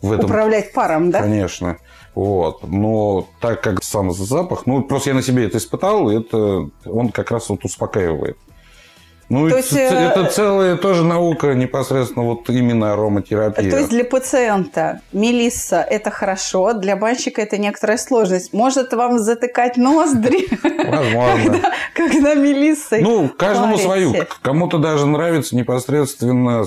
в 0.00 0.12
этом... 0.12 0.26
Управлять 0.26 0.72
паром, 0.72 1.10
да? 1.10 1.20
Конечно. 1.20 1.78
Вот. 2.14 2.62
Но 2.68 3.28
так 3.40 3.62
как 3.62 3.82
сам 3.82 4.12
запах, 4.12 4.66
ну, 4.66 4.82
просто 4.82 5.10
я 5.10 5.14
на 5.14 5.22
себе 5.22 5.46
это 5.46 5.58
испытал, 5.58 6.10
это 6.10 6.68
он 6.84 7.10
как 7.10 7.30
раз 7.30 7.48
вот 7.48 7.64
успокаивает. 7.64 8.36
Ну, 9.32 9.48
то 9.48 9.56
есть, 9.56 9.72
это 9.72 10.26
целая 10.26 10.76
тоже 10.76 11.04
наука 11.04 11.54
непосредственно 11.54 12.26
вот 12.26 12.50
именно 12.50 12.92
ароматерапия. 12.92 13.70
То 13.70 13.78
есть 13.78 13.88
для 13.88 14.04
пациента 14.04 15.00
мелисса– 15.14 15.80
это 15.90 16.10
хорошо, 16.10 16.74
для 16.74 16.96
банщика 16.96 17.40
это 17.40 17.56
некоторая 17.56 17.96
сложность. 17.96 18.52
Может 18.52 18.92
вам 18.92 19.18
затыкать 19.18 19.78
ноздри? 19.78 20.48
Возможно. 20.62 21.72
Когда, 21.94 22.34
мелисса. 22.34 22.98
Ну, 23.00 23.30
каждому 23.30 23.78
свою. 23.78 24.14
Кому-то 24.42 24.76
даже 24.76 25.06
нравится 25.06 25.56
непосредственно 25.56 26.66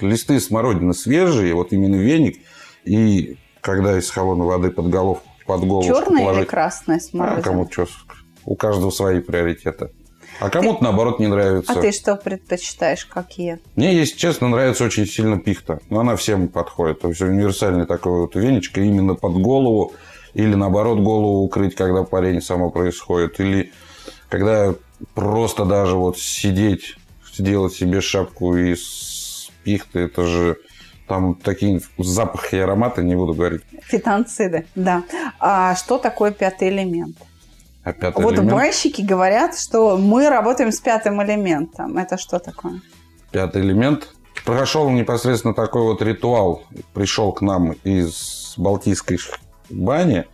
листы 0.00 0.40
смородины 0.40 0.94
свежие, 0.94 1.52
вот 1.52 1.74
именно 1.74 1.96
веник, 1.96 2.38
и 2.84 3.36
когда 3.60 3.98
из 3.98 4.08
холодной 4.10 4.46
воды 4.46 4.70
под 4.70 4.88
голову 4.88 5.20
под 5.44 5.66
голову 5.66 5.86
Черная 5.86 6.22
положить. 6.22 6.42
или 6.42 6.48
красная 6.48 6.98
смородина? 6.98 7.40
А 7.40 7.42
кому 7.42 7.70
что, 7.70 7.86
у 8.46 8.54
каждого 8.54 8.90
свои 8.90 9.20
приоритеты. 9.20 9.90
А 10.40 10.48
кому-то, 10.48 10.78
ты... 10.78 10.84
наоборот, 10.84 11.20
не 11.20 11.26
нравится. 11.26 11.72
А 11.72 11.80
ты 11.80 11.92
что 11.92 12.16
предпочитаешь, 12.16 13.04
какие? 13.04 13.58
Мне, 13.76 13.94
если 13.94 14.16
честно, 14.16 14.48
нравится 14.48 14.84
очень 14.84 15.06
сильно 15.06 15.38
пихта. 15.38 15.80
Но 15.90 16.00
она 16.00 16.16
всем 16.16 16.48
подходит. 16.48 17.00
То 17.00 17.08
есть, 17.08 17.20
универсальный 17.20 17.86
такой 17.86 18.22
вот 18.22 18.34
веничка 18.34 18.80
именно 18.80 19.14
под 19.14 19.34
голову. 19.34 19.92
Или, 20.34 20.54
наоборот, 20.54 21.00
голову 21.00 21.42
укрыть, 21.42 21.74
когда 21.74 22.02
парень 22.04 22.40
само 22.40 22.70
происходит. 22.70 23.38
Или 23.38 23.72
когда 24.28 24.74
просто 25.14 25.64
даже 25.64 25.96
вот 25.96 26.18
сидеть, 26.18 26.96
сделать 27.34 27.74
себе 27.74 28.00
шапку 28.00 28.56
из 28.56 29.50
пихты, 29.62 30.00
это 30.00 30.24
же 30.24 30.56
там 31.06 31.34
такие 31.34 31.80
запахи 31.98 32.54
и 32.54 32.58
ароматы, 32.58 33.02
не 33.02 33.16
буду 33.16 33.34
говорить. 33.34 33.62
Фитонциды, 33.82 34.66
да. 34.76 35.02
А 35.40 35.74
что 35.74 35.98
такое 35.98 36.30
пятый 36.30 36.68
элемент? 36.68 37.16
А 37.82 37.92
пятый 37.92 38.22
вот 38.22 38.34
элемент? 38.34 38.52
банщики 38.52 39.02
говорят, 39.02 39.58
что 39.58 39.96
мы 39.96 40.28
работаем 40.28 40.70
с 40.70 40.80
пятым 40.80 41.22
элементом. 41.22 41.96
Это 41.96 42.18
что 42.18 42.38
такое? 42.38 42.80
Пятый 43.30 43.62
элемент 43.62 44.12
прошел 44.44 44.90
непосредственно 44.90 45.54
такой 45.54 45.82
вот 45.82 46.02
ритуал. 46.02 46.62
Пришел 46.92 47.32
к 47.32 47.40
нам 47.40 47.72
из 47.84 48.54
Балтийской 48.56 49.18
бани, 49.70 50.26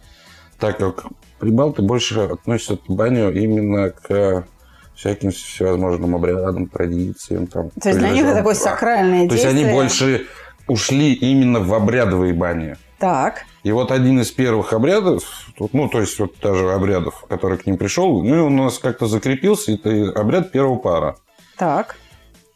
так 0.58 0.78
как 0.78 1.06
прибалты 1.38 1.82
больше 1.82 2.20
относятся 2.20 2.76
к 2.76 2.88
баню 2.88 3.32
именно 3.32 3.90
к 3.90 4.46
всяким 4.94 5.30
всевозможным 5.30 6.16
обрядам, 6.16 6.66
традициям. 6.68 7.46
Там, 7.46 7.70
То 7.70 7.88
есть 7.88 8.00
для 8.00 8.10
них 8.10 8.24
это 8.24 8.36
такое 8.36 8.54
сакральное 8.54 9.28
То 9.28 9.34
есть 9.34 9.44
действие. 9.44 9.66
они 9.66 9.74
больше 9.74 10.26
ушли 10.66 11.12
именно 11.12 11.60
в 11.60 11.72
обрядовые 11.74 12.32
бани. 12.32 12.76
Так, 12.98 13.44
И 13.66 13.72
вот 13.72 13.90
один 13.90 14.20
из 14.20 14.30
первых 14.30 14.72
обрядов, 14.72 15.50
ну, 15.72 15.88
то 15.88 16.00
есть 16.00 16.16
вот 16.20 16.34
даже 16.40 16.70
обрядов, 16.70 17.24
который 17.28 17.58
к 17.58 17.66
ним 17.66 17.78
пришел, 17.78 18.22
ну, 18.22 18.36
и 18.36 18.38
у 18.38 18.48
нас 18.48 18.78
как-то 18.78 19.08
закрепился, 19.08 19.72
это 19.72 20.12
обряд 20.14 20.52
первого 20.52 20.76
пара. 20.76 21.16
так. 21.58 21.96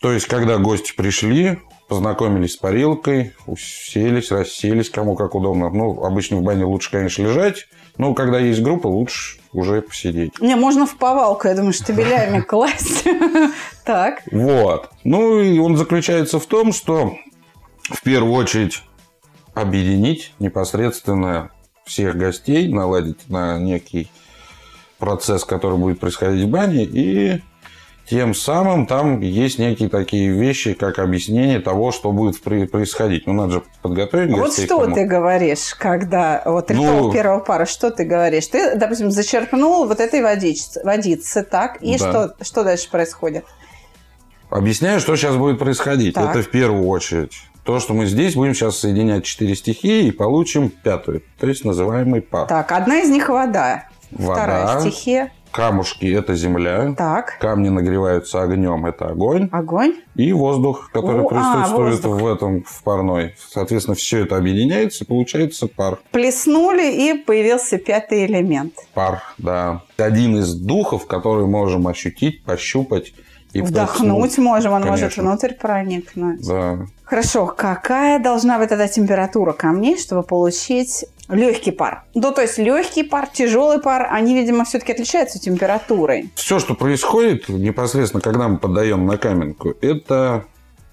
То 0.01 0.13
есть, 0.13 0.27
когда 0.27 0.59
гости 0.59 0.95
пришли, 0.97 1.59
познакомились 1.89 2.53
с 2.53 2.57
парилкой, 2.57 3.35
уселись, 3.47 4.31
расселись, 4.31 4.89
кому 4.89 5.17
как 5.17 5.35
удобно. 5.35 5.69
Ну, 5.71 6.05
обычно 6.05 6.37
в 6.37 6.43
бане 6.43 6.65
лучше, 6.65 6.93
конечно, 6.93 7.25
лежать, 7.25 7.67
но 7.99 8.15
когда 8.15 8.39
есть 8.39 8.63
группа, 8.63 8.87
лучше 8.87 9.41
уже 9.53 9.83
посидеть. 9.83 10.41
Не, 10.41 10.55
можно 10.55 10.87
в 10.87 10.95
повалку, 10.95 11.49
я 11.49 11.57
думаю, 11.57 11.73
штабелями 11.73 12.41
класть. 12.49 13.05
Так, 13.85 14.23
Вот. 14.31 14.91
Ну, 15.03 15.41
и 15.41 15.59
он 15.59 15.77
заключается 15.77 16.39
в 16.39 16.47
том, 16.47 16.73
что 16.73 17.17
в 17.91 18.01
первую 18.03 18.35
очередь 18.35 18.85
объединить 19.61 20.35
непосредственно 20.39 21.51
всех 21.85 22.17
гостей, 22.17 22.73
наладить 22.73 23.29
на 23.29 23.59
некий 23.59 24.11
процесс, 24.99 25.45
который 25.45 25.79
будет 25.79 26.01
происходить 26.01 26.47
в 26.47 26.51
бане, 26.51 26.85
и 26.85 27.43
тем 28.09 28.35
самым 28.35 28.87
там 28.87 29.21
есть 29.21 29.59
некие 29.61 29.89
такие 29.89 30.31
вещи, 30.33 30.73
как 30.75 30.99
объяснение 30.99 31.61
того, 31.61 31.93
что 31.93 32.11
будет 32.11 32.43
происходить. 32.43 33.27
Ну, 33.27 33.33
надо 33.35 33.53
же 33.53 33.63
подготовить 33.83 34.33
вот 34.37 34.53
что 34.53 34.87
ты 34.93 35.07
говоришь, 35.07 35.75
когда 35.79 36.43
вот 36.45 36.71
Ну- 36.71 36.83
ритуал 36.83 37.13
первого 37.13 37.41
пара, 37.41 37.67
что 37.67 37.91
ты 37.91 38.05
говоришь? 38.05 38.49
Ты, 38.49 38.75
допустим, 38.75 39.13
зачерпнул 39.13 39.87
вот 39.87 40.01
этой 40.01 40.23
водичцы, 40.23 40.81
водицы, 40.83 41.45
так, 41.45 41.81
и 41.83 41.97
Да. 41.99 41.99
что, 41.99 42.45
что 42.45 42.65
дальше 42.65 42.91
происходит? 42.91 43.45
Объясняю, 44.51 44.99
что 44.99 45.15
сейчас 45.15 45.37
будет 45.37 45.61
происходить. 45.61 46.15
Так. 46.15 46.31
Это 46.31 46.43
в 46.43 46.51
первую 46.51 46.89
очередь. 46.89 47.35
То, 47.65 47.79
что 47.79 47.95
мы 47.95 48.07
здесь 48.07 48.35
будем 48.35 48.55
сейчас 48.55 48.79
соединять 48.79 49.25
четыре 49.25 49.55
стихии 49.55 50.07
и 50.07 50.11
получим 50.11 50.71
пятую, 50.71 51.23
то 51.39 51.47
есть 51.47 51.65
называемый 51.65 52.23
пар. 52.23 52.47
Так, 52.49 52.73
одна 52.73 53.01
из 53.01 53.11
них 53.11 53.29
вода, 53.29 53.85
Вода. 54.11 54.33
вторая 54.35 54.81
стихия, 54.81 55.33
Камушки– 55.53 56.07
это 56.15 56.37
земля. 56.37 56.95
так, 56.97 57.37
Камни 57.41 57.69
нагреваются 57.71 58.41
огнем, 58.41 58.87
это 58.87 59.07
огонь. 59.09 59.49
огонь, 59.51 59.95
И 60.15 60.33
воздух, 60.33 60.91
который 60.93 61.23
О, 61.23 61.27
а, 61.27 61.29
присутствует 61.29 62.05
воздух. 62.05 62.21
в 62.23 62.27
этом, 62.33 62.63
в 62.63 62.83
парной. 62.85 63.35
Соответственно, 63.53 63.97
все 63.97 64.21
это 64.21 64.37
объединяется, 64.37 65.03
и 65.03 65.07
получается 65.09 65.67
пар. 65.67 65.99
плеснули, 66.13 66.93
и 66.93 67.15
появился 67.25 67.79
пятый 67.79 68.27
элемент. 68.27 68.75
Пар, 68.95 69.23
да. 69.39 69.83
Один 69.97 70.39
из 70.39 70.55
духов, 70.55 71.07
который 71.09 71.47
можем 71.47 71.89
ощутить, 71.89 72.45
пощупать 72.45 73.13
и 73.53 73.63
Вдохнуть 73.63 74.39
можем, 74.39 74.73
он 74.73 74.83
может 74.83 75.01
Конечно. 75.01 75.23
внутрь 75.23 75.55
проникнуть. 75.55 76.47
Да. 76.47 76.79
Хорошо, 77.05 77.47
какая 77.47 78.21
должна 78.21 78.59
быть 78.59 78.69
тогда 78.69 78.87
температура 78.87 79.53
камней, 79.53 79.99
чтобы 79.99 80.23
получить 80.23 81.05
легкий 81.29 81.73
пар? 81.73 82.05
Ну, 82.15 82.33
то 82.33 82.43
есть 82.43 82.59
легкий 82.59 83.03
пар, 83.03 83.29
тяжелый 83.33 83.81
пар, 83.81 84.09
они, 84.11 84.35
видимо, 84.35 84.65
все-таки 84.65 84.93
отличаются 84.93 85.41
температурой. 85.41 86.31
Все, 86.37 86.61
что 86.61 86.75
происходит 86.75 87.49
непосредственно, 87.49 88.21
когда 88.21 88.47
мы 88.47 88.59
поддаем 88.59 89.07
на 89.07 89.19
каменку, 89.19 89.75
это 89.81 90.45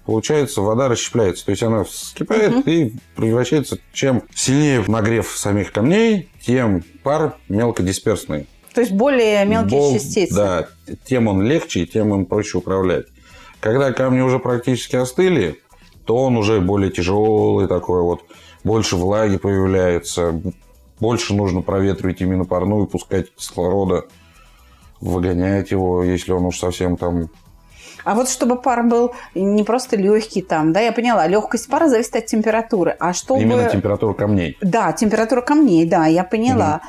получается 0.04 0.62
вода 0.62 0.88
расщепляется. 0.88 1.44
То 1.44 1.50
есть 1.52 1.62
она 1.62 1.84
вскипает 1.84 2.66
и 2.66 2.94
превращается. 3.14 3.78
Чем 3.92 4.22
сильнее 4.34 4.82
нагрев 4.88 5.28
самих 5.36 5.70
камней, 5.70 6.30
тем 6.40 6.82
пар 7.04 7.36
мелкодисперсный. 7.48 8.48
То 8.74 8.80
есть 8.80 8.92
более 8.92 9.44
мелкие 9.44 9.80
Бол- 9.80 9.92
частицы. 9.92 10.34
Да, 10.34 10.68
тем 11.04 11.28
он 11.28 11.42
легче, 11.42 11.86
тем 11.86 12.14
им 12.14 12.26
проще 12.26 12.58
управлять. 12.58 13.06
Когда 13.60 13.92
камни 13.92 14.20
уже 14.20 14.38
практически 14.38 14.96
остыли, 14.96 15.60
то 16.04 16.16
он 16.16 16.36
уже 16.36 16.60
более 16.60 16.90
тяжелый 16.90 17.66
такой 17.66 18.02
вот, 18.02 18.22
больше 18.64 18.96
влаги 18.96 19.36
появляется, 19.36 20.40
больше 21.00 21.34
нужно 21.34 21.60
проветривать 21.60 22.20
именно 22.20 22.44
парную, 22.44 22.86
пускать 22.86 23.34
кислорода, 23.34 24.04
выгонять 25.00 25.70
его, 25.70 26.02
если 26.02 26.32
он 26.32 26.46
уж 26.46 26.58
совсем 26.58 26.96
там... 26.96 27.28
А 28.04 28.14
вот 28.14 28.30
чтобы 28.30 28.60
пар 28.60 28.84
был 28.84 29.12
не 29.34 29.64
просто 29.64 29.96
легкий 29.96 30.40
там, 30.40 30.72
да, 30.72 30.80
я 30.80 30.92
поняла, 30.92 31.26
легкость 31.26 31.68
пара 31.68 31.88
зависит 31.88 32.16
от 32.16 32.26
температуры. 32.26 32.96
А 32.98 33.12
чтобы... 33.12 33.42
Именно 33.42 33.68
температура 33.68 34.14
камней. 34.14 34.56
Да, 34.62 34.92
температура 34.92 35.42
камней, 35.42 35.84
да, 35.84 36.06
я 36.06 36.24
поняла. 36.24 36.80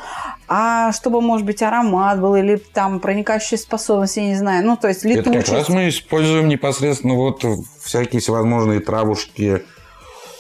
А 0.52 0.92
чтобы, 0.94 1.22
может 1.22 1.46
быть, 1.46 1.62
аромат 1.62 2.20
был 2.20 2.36
или 2.36 2.56
там 2.56 3.00
проникающая 3.00 3.58
способность, 3.58 4.18
я 4.18 4.24
не 4.26 4.36
знаю. 4.36 4.66
Ну, 4.66 4.76
то 4.78 4.88
есть 4.88 5.06
Это 5.06 5.10
летучесть. 5.30 5.46
как 5.46 5.56
раз 5.56 5.70
мы 5.70 5.90
используем 5.90 6.48
непосредственно 6.48 7.14
вот 7.14 7.46
всякие 7.84 8.20
всевозможные 8.20 8.80
травушки. 8.80 9.62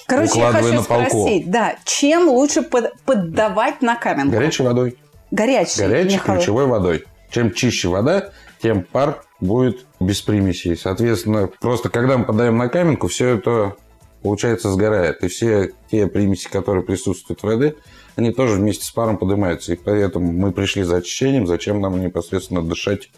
Короче, 0.07 0.39
я 0.39 0.47
укладывая 0.49 0.63
хочу 0.63 0.81
на 0.81 0.83
полку. 0.83 1.09
спросить, 1.19 1.51
да, 1.51 1.75
чем 1.85 2.27
лучше 2.27 2.63
под- 2.63 2.99
поддавать 3.05 3.83
на 3.83 3.95
каменку? 3.95 4.31
Горячей 4.31 4.63
водой. 4.63 4.97
Горячей, 5.29 5.77
горячей 5.81 6.17
ключевой 6.17 6.65
водой. 6.65 7.03
Чем 7.29 7.53
чище 7.53 7.89
вода, 7.89 8.31
тем 8.63 8.81
пар 8.83 9.21
будет 9.39 9.85
без 9.99 10.21
примесей. 10.23 10.75
Соответственно, 10.75 11.51
просто 11.61 11.89
когда 11.89 12.17
мы 12.17 12.25
подаем 12.25 12.57
на 12.57 12.67
каменку, 12.69 13.07
все 13.07 13.35
это, 13.35 13.75
получается, 14.23 14.71
сгорает. 14.71 15.23
И 15.23 15.27
все 15.27 15.69
те 15.91 16.07
примеси, 16.07 16.49
которые 16.49 16.83
присутствуют 16.83 17.41
в 17.41 17.43
воде, 17.43 17.75
они 18.19 18.31
тоже 18.31 18.55
вместе 18.55 18.85
с 18.85 18.91
паром 18.91 19.17
поднимаются. 19.17 19.73
И 19.73 19.75
поэтому 19.75 20.31
мы 20.31 20.51
пришли 20.51 20.83
за 20.83 20.97
очищением, 20.97 21.47
зачем 21.47 21.81
нам 21.81 21.99
непосредственно 21.99 22.61
дышать 22.61 23.09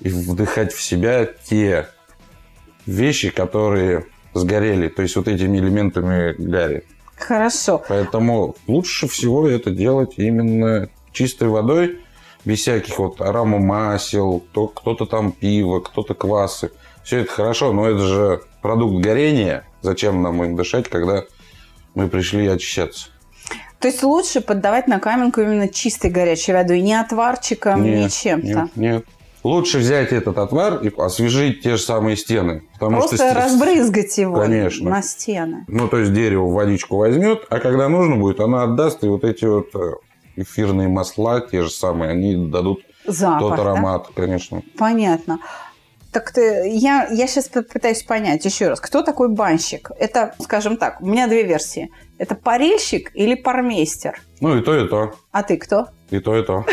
и 0.00 0.08
вдыхать 0.08 0.72
в 0.72 0.82
себя 0.82 1.26
те 1.44 1.88
вещи, 2.84 3.30
которые 3.30 4.06
сгорели, 4.34 4.88
то 4.88 5.02
есть 5.02 5.16
вот 5.16 5.28
этими 5.28 5.58
элементами 5.58 6.34
гари. 6.38 6.84
Хорошо. 7.16 7.82
Поэтому 7.88 8.54
лучше 8.66 9.08
всего 9.08 9.48
это 9.48 9.70
делать 9.70 10.14
именно 10.18 10.90
чистой 11.12 11.48
водой, 11.48 12.00
без 12.44 12.60
всяких 12.60 12.98
вот 12.98 13.20
аромамасел, 13.20 14.44
то 14.52 14.68
кто-то 14.68 15.06
там 15.06 15.32
пиво, 15.32 15.80
кто-то 15.80 16.14
квасы. 16.14 16.70
Все 17.02 17.20
это 17.20 17.32
хорошо, 17.32 17.72
но 17.72 17.88
это 17.88 18.00
же 18.00 18.42
продукт 18.60 19.02
горения. 19.02 19.64
Зачем 19.80 20.22
нам 20.22 20.42
им 20.44 20.56
дышать, 20.56 20.88
когда 20.88 21.24
мы 21.94 22.08
пришли 22.08 22.46
очищаться? 22.46 23.08
То 23.86 23.90
есть 23.90 24.02
лучше 24.02 24.40
поддавать 24.40 24.88
на 24.88 24.98
каменку 24.98 25.40
именно 25.40 25.68
чистой 25.68 26.10
горячей 26.10 26.52
водой, 26.52 26.80
не 26.80 26.94
отварчиком, 26.94 27.84
не 27.84 27.90
Нет, 27.90 28.12
чем-то. 28.12 28.46
Нет, 28.48 28.70
нет. 28.74 29.04
Лучше 29.44 29.78
взять 29.78 30.10
этот 30.10 30.38
отвар 30.38 30.82
и 30.82 30.92
освежить 30.98 31.62
те 31.62 31.76
же 31.76 31.82
самые 31.82 32.16
стены. 32.16 32.64
Потому 32.72 32.96
Просто 32.96 33.14
что, 33.14 33.32
разбрызгать 33.32 34.18
его 34.18 34.40
Конечно. 34.40 34.90
на 34.90 35.02
стены. 35.02 35.64
Ну, 35.68 35.86
то 35.86 35.98
есть 35.98 36.12
дерево 36.12 36.50
водичку 36.50 36.96
возьмет, 36.96 37.44
а 37.48 37.60
когда 37.60 37.88
нужно 37.88 38.16
будет, 38.16 38.40
она 38.40 38.64
отдаст, 38.64 39.04
и 39.04 39.06
вот 39.06 39.22
эти 39.22 39.44
вот 39.44 39.68
э, 39.76 39.92
эфирные 40.34 40.88
масла, 40.88 41.40
те 41.40 41.62
же 41.62 41.70
самые, 41.70 42.10
они 42.10 42.34
дадут 42.50 42.80
Запах, 43.06 43.38
тот 43.38 43.56
да? 43.56 43.62
аромат, 43.62 44.08
конечно. 44.16 44.62
Понятно. 44.76 45.38
Так 46.16 46.30
ты, 46.32 46.70
я, 46.70 47.08
я 47.10 47.26
сейчас 47.26 47.48
пытаюсь 47.48 48.02
понять 48.02 48.42
еще 48.46 48.68
раз, 48.68 48.80
кто 48.80 49.02
такой 49.02 49.28
банщик? 49.28 49.90
Это, 49.98 50.34
скажем 50.38 50.78
так, 50.78 51.02
у 51.02 51.06
меня 51.06 51.26
две 51.26 51.42
версии. 51.42 51.90
Это 52.16 52.34
парильщик 52.34 53.10
или 53.12 53.34
пармейстер? 53.34 54.18
Ну, 54.40 54.56
и 54.56 54.62
то, 54.62 54.74
и 54.82 54.88
то. 54.88 55.12
А 55.30 55.42
ты 55.42 55.58
кто? 55.58 55.88
И 56.08 56.18
то, 56.18 56.34
и 56.38 56.42
то. 56.42 56.64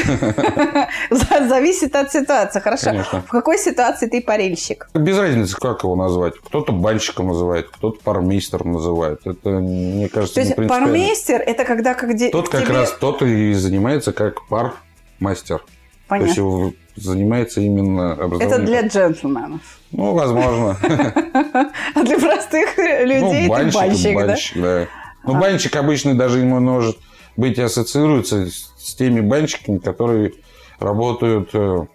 За- 1.10 1.46
Зависит 1.50 1.94
от 1.98 2.10
ситуации, 2.14 2.62
хорошо. 2.62 2.86
Конечно. 2.86 3.22
В 3.24 3.28
какой 3.32 3.58
ситуации 3.58 4.08
ты 4.08 4.22
парильщик? 4.22 4.88
Без 4.94 5.18
разницы, 5.18 5.58
как 5.58 5.84
его 5.84 5.98
назвать. 5.98 6.36
Кто-то 6.38 6.72
банщиком 6.72 7.28
называет, 7.28 7.68
кто-то 7.68 8.00
пармейстером 8.02 8.72
называет. 8.72 9.28
Это, 9.28 9.50
мне 9.50 10.08
кажется, 10.08 10.36
То 10.36 10.40
есть 10.40 10.56
пармейстер– 10.56 11.42
это 11.46 11.66
когда 11.66 11.96
как 11.96 12.16
де- 12.16 12.30
Тот 12.30 12.48
как 12.48 12.64
тебе- 12.64 12.76
раз 12.76 12.92
тот 12.98 13.22
и 13.24 13.52
занимается 13.56 14.14
как 14.14 14.48
пар-мастер. 14.48 15.62
То 16.04 16.10
Понятно. 16.10 16.28
есть 16.28 16.38
его 16.38 16.74
занимается 16.96 17.62
именно 17.62 18.14
Это 18.14 18.24
образованием. 18.26 18.66
для 18.66 18.82
джентльменов. 18.88 19.62
Ну, 19.92 20.14
возможно. 20.14 20.78
А 21.96 22.04
для 22.04 22.18
простых 22.20 22.78
людей 22.78 23.48
Ну, 23.48 23.56
это 23.56 23.74
банщик, 23.74 24.56
да? 24.56 24.88
Ну, 25.24 25.40
банщик 25.40 25.76
обычно 25.76 26.16
даже 26.16 26.40
ему 26.40 26.60
может 26.60 26.98
быть 27.38 27.58
ассоциируется 27.58 28.48
с 28.48 28.74
с 28.84 28.96
теми 28.96 29.22
банщиками, 29.22 29.78
которые 29.78 30.34
работают 30.78 31.50
э, 31.54 31.86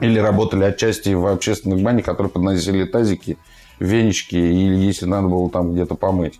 или 0.00 0.18
работали 0.18 0.64
отчасти 0.64 1.10
в 1.14 1.26
общественных 1.26 1.80
банях, 1.80 2.04
которые 2.04 2.30
подносили 2.30 2.84
тазики, 2.84 3.38
венички, 3.78 4.36
или 4.36 4.76
если 4.76 5.06
надо 5.06 5.28
было 5.28 5.48
там 5.50 5.72
где-то 5.72 5.94
помыть. 5.94 6.38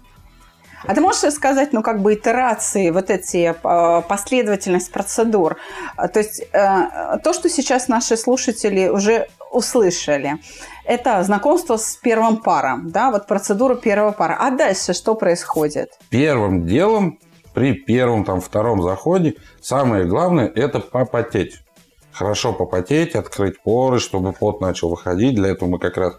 А 0.87 0.95
ты 0.95 1.01
можешь 1.01 1.33
сказать, 1.35 1.73
ну, 1.73 1.83
как 1.83 2.01
бы 2.01 2.15
итерации, 2.15 2.91
вот 2.91 3.11
эти 3.11 3.55
э, 3.55 4.03
последовательность 4.09 4.91
процедур? 4.93 5.57
А, 5.97 6.09
То 6.09 6.21
есть 6.21 6.43
э, 6.53 7.19
то, 7.23 7.33
что 7.33 7.49
сейчас 7.49 7.89
наши 7.89 8.17
слушатели 8.17 8.89
уже 8.89 9.27
услышали, 9.51 10.39
это 10.85 11.23
знакомство 11.23 11.77
с 11.77 11.97
первым 11.97 12.39
паром, 12.39 12.91
да, 12.91 13.11
вот 13.11 13.27
процедура 13.27 13.75
первого 13.75 14.13
пара. 14.13 14.37
А 14.41 14.51
дальше 14.51 14.93
что 14.95 15.15
происходит? 15.15 15.91
Первым 16.09 16.67
делом 16.67 17.19
при 17.53 17.75
первом, 17.75 18.25
там, 18.25 18.41
втором 18.41 18.83
заходе 18.83 19.35
самое 19.61 20.05
главное– 20.05 20.51
это 20.55 20.81
попотеть. 20.81 21.61
хорошо 22.13 22.53
попотеть, 22.53 23.15
открыть 23.15 23.61
поры, 23.63 23.99
чтобы 23.99 24.33
пот 24.33 24.61
начал 24.61 24.91
выходить. 24.91 25.35
Для 25.35 25.51
этого 25.51 25.69
мы 25.69 25.79
как 25.79 25.97
раз 25.97 26.15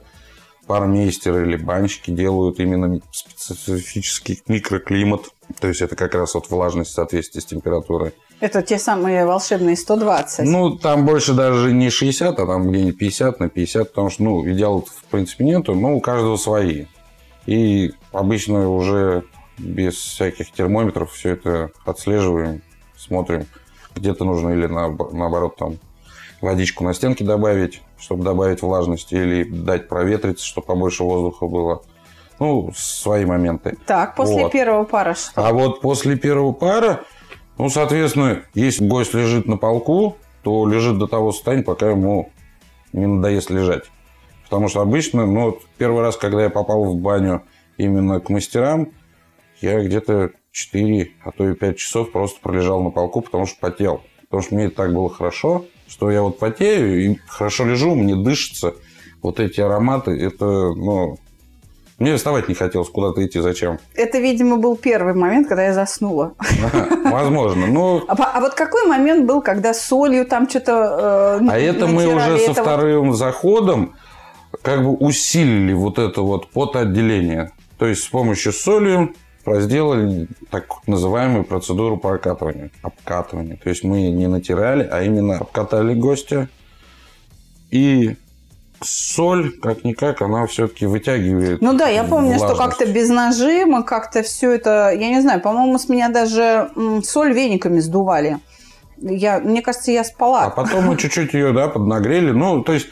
пармейстеры 0.67 1.47
или 1.47 1.57
банщики 1.57 2.11
делают 2.11 2.59
именно 2.59 2.99
специфический 3.11 4.41
микроклимат. 4.47 5.29
То 5.59 5.67
есть 5.67 5.81
это 5.81 5.95
как 5.95 6.15
раз 6.15 6.33
вот 6.33 6.49
влажность 6.49 6.91
в 6.91 6.93
соответствии 6.93 7.39
с 7.39 7.45
температурой. 7.45 8.13
Это 8.39 8.61
те 8.61 8.79
самые 8.79 9.25
волшебные 9.25 9.75
120. 9.75 10.45
Ну, 10.47 10.77
там 10.77 11.05
больше 11.05 11.33
даже 11.33 11.73
не 11.73 11.89
60, 11.89 12.39
а 12.39 12.45
там 12.45 12.69
где-нибудь 12.69 12.97
50 12.97 13.39
на 13.39 13.49
50, 13.49 13.89
потому 13.89 14.09
что, 14.09 14.23
ну, 14.23 14.49
идеалов 14.49 14.89
в 14.89 15.03
принципе 15.05 15.43
нету, 15.43 15.75
но 15.75 15.95
у 15.95 15.99
каждого 15.99 16.37
свои. 16.37 16.85
И 17.45 17.93
обычно 18.11 18.69
уже 18.69 19.23
без 19.57 19.95
всяких 19.95 20.51
термометров 20.51 21.11
все 21.11 21.31
это 21.31 21.71
отслеживаем, 21.85 22.61
смотрим, 22.97 23.45
где-то 23.95 24.25
нужно 24.25 24.49
или 24.49 24.65
на, 24.67 24.89
наоборот 24.89 25.55
там 25.57 25.77
водичку 26.41 26.83
на 26.83 26.93
стенке 26.93 27.23
добавить, 27.23 27.81
чтобы 27.99 28.23
добавить 28.23 28.61
влажности, 28.61 29.15
или 29.15 29.43
дать 29.43 29.87
проветриться, 29.87 30.45
чтобы 30.45 30.67
побольше 30.67 31.03
воздуха 31.03 31.45
было. 31.47 31.83
Ну, 32.39 32.71
свои 32.75 33.25
моменты. 33.25 33.77
Так, 33.85 34.15
после 34.15 34.43
вот. 34.43 34.51
первого 34.51 34.83
пара 34.83 35.13
что? 35.13 35.31
А 35.35 35.53
вот 35.53 35.81
после 35.81 36.17
первого 36.17 36.53
пара, 36.53 37.01
ну, 37.57 37.69
соответственно, 37.69 38.41
если 38.55 38.87
гость 38.87 39.13
лежит 39.13 39.47
на 39.47 39.57
полку, 39.57 40.17
то 40.41 40.67
лежит 40.67 40.97
до 40.97 41.07
того 41.07 41.31
состояния, 41.31 41.63
пока 41.63 41.91
ему 41.91 42.31
не 42.93 43.05
надоест 43.05 43.51
лежать. 43.51 43.83
Потому 44.43 44.67
что 44.67 44.81
обычно, 44.81 45.27
ну, 45.27 45.45
вот 45.45 45.61
первый 45.77 46.01
раз, 46.01 46.17
когда 46.17 46.43
я 46.43 46.49
попал 46.49 46.83
в 46.85 46.95
баню 46.95 47.43
именно 47.77 48.19
к 48.19 48.29
мастерам, 48.29 48.89
я 49.61 49.79
где-то 49.83 50.31
4, 50.51 51.11
а 51.23 51.31
то 51.31 51.47
и 51.47 51.53
5 51.53 51.77
часов 51.77 52.11
просто 52.11 52.41
пролежал 52.41 52.81
на 52.81 52.89
полку, 52.89 53.21
потому 53.21 53.45
что 53.45 53.59
потел. 53.59 54.01
Потому 54.21 54.41
что 54.41 54.55
мне 54.55 54.69
так 54.69 54.93
было 54.93 55.09
хорошо, 55.09 55.65
что 55.91 56.09
я 56.09 56.21
вот 56.21 56.39
потею 56.39 57.11
и 57.11 57.17
хорошо 57.27 57.65
лежу, 57.65 57.95
мне 57.95 58.15
дышится. 58.15 58.75
Вот 59.21 59.39
эти 59.39 59.59
ароматы, 59.59 60.11
это, 60.11 60.45
ну, 60.45 61.19
мне 61.99 62.15
вставать 62.15 62.47
не 62.49 62.55
хотелось, 62.55 62.89
куда-то 62.89 63.23
идти, 63.23 63.41
зачем? 63.41 63.77
Это, 63.93 64.17
видимо, 64.17 64.57
был 64.57 64.75
первый 64.77 65.13
момент, 65.13 65.47
когда 65.47 65.65
я 65.65 65.73
заснула. 65.73 66.33
Возможно, 67.03 67.67
но... 67.67 68.03
А, 68.07 68.15
а 68.15 68.39
вот 68.39 68.55
какой 68.55 68.87
момент 68.87 69.27
был, 69.27 69.41
когда 69.41 69.73
солью 69.73 70.25
там 70.25 70.49
что-то 70.49 71.39
э, 71.41 71.47
А 71.47 71.59
это 71.59 71.85
мы 71.87 72.07
уже 72.07 72.39
со 72.39 72.53
вторым 72.53 73.13
заходом 73.13 73.93
как 74.63 74.83
бы 74.83 74.91
усилили 74.93 75.73
вот 75.73 75.99
это 75.99 76.21
вот 76.21 76.47
потоотделение. 76.47 77.51
То 77.77 77.85
есть 77.85 78.03
с 78.03 78.07
помощью 78.07 78.53
соли 78.53 79.13
сделали 79.45 80.27
так 80.49 80.65
называемую 80.87 81.43
процедуру 81.43 81.97
прокатывания, 81.97 82.71
обкатывания. 82.81 83.57
То 83.57 83.69
есть 83.69 83.83
мы 83.83 84.09
не 84.09 84.27
натирали, 84.27 84.87
а 84.91 85.03
именно 85.03 85.37
обкатали 85.37 85.93
гостя. 85.93 86.47
И 87.69 88.17
соль, 88.83 89.51
как-никак, 89.59 90.21
она 90.21 90.45
все-таки 90.47 90.85
вытягивает. 90.85 91.61
Ну 91.61 91.73
да, 91.73 91.87
я 91.87 92.03
помню, 92.03 92.37
влажность. 92.37 92.55
что 92.55 92.63
как-то 92.63 92.85
без 92.85 93.09
нажима, 93.09 93.83
как-то 93.83 94.23
все 94.23 94.51
это, 94.51 94.91
я 94.91 95.09
не 95.09 95.21
знаю, 95.21 95.41
по-моему, 95.41 95.77
с 95.77 95.87
меня 95.87 96.09
даже 96.09 96.69
соль 97.03 97.33
вениками 97.33 97.79
сдували. 97.79 98.39
Я, 98.97 99.39
мне 99.39 99.61
кажется, 99.61 99.91
я 99.91 100.03
спала. 100.03 100.45
А 100.45 100.49
потом 100.49 100.85
мы 100.85 100.97
чуть-чуть 100.97 101.33
ее, 101.33 101.53
да, 101.53 101.67
поднагрели. 101.67 102.31
Ну, 102.31 102.61
то 102.63 102.73
есть, 102.73 102.87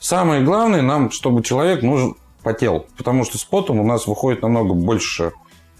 самое 0.00 0.42
главное 0.42 0.82
нам, 0.82 1.10
чтобы 1.10 1.42
человек 1.42 1.82
нужен 1.82 2.16
потел. 2.42 2.86
Потому 2.96 3.24
что 3.24 3.38
с 3.38 3.44
потом 3.44 3.80
у 3.80 3.84
нас 3.84 4.06
выходит 4.06 4.42
намного 4.42 4.74
больше 4.74 5.32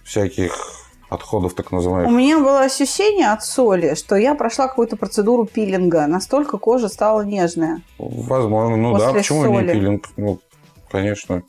всяких 0.05 0.83
отходов 1.09 1.55
так 1.55 1.71
называемых. 1.73 2.11
У 2.11 2.17
меня 2.17 2.39
было 2.39 2.63
ощущение 2.63 3.33
от 3.33 3.45
соли, 3.45 3.95
что 3.95 4.17
я 4.17 4.35
прошла 4.35 4.69
какую-то 4.69 4.97
процедуру 4.97 5.45
пилинга. 5.47 6.07
Настолько 6.07 6.59
кожа 6.59 6.89
стала 6.89 7.23
нежная. 7.23 7.83
Возможно. 7.99 8.77
Ну 8.77 8.99
да, 8.99 9.13
почему 9.13 9.45
соли. 9.45 9.67
не 9.67 9.73
пилинг? 9.73 10.09
Ну, 10.17 10.41
конечно. 10.91 11.43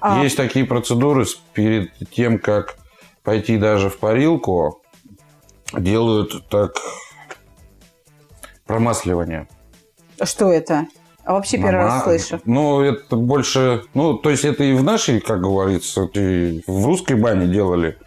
А... 0.00 0.22
Есть 0.22 0.36
такие 0.36 0.64
процедуры 0.64 1.24
перед 1.54 1.92
тем, 2.10 2.38
как 2.38 2.76
пойти 3.22 3.58
даже 3.58 3.90
в 3.90 3.98
парилку, 3.98 4.82
делают 5.72 6.48
так 6.48 6.76
промасливание. 8.66 9.48
Что 10.22 10.52
это? 10.52 10.86
А 11.26 11.32
вообще 11.32 11.56
первый 11.56 11.86
Мама... 11.86 11.90
раз 11.90 12.04
слышу. 12.04 12.40
Ну, 12.44 12.82
это 12.82 13.16
больше... 13.16 13.82
Ну, 13.94 14.14
то 14.14 14.30
есть, 14.30 14.44
это 14.44 14.62
и 14.62 14.72
в 14.74 14.84
нашей, 14.84 15.20
как 15.20 15.40
говорится, 15.40 16.08
и 16.14 16.62
в 16.68 16.86
русской 16.86 17.16
бане 17.16 17.48
делали. 17.48 17.98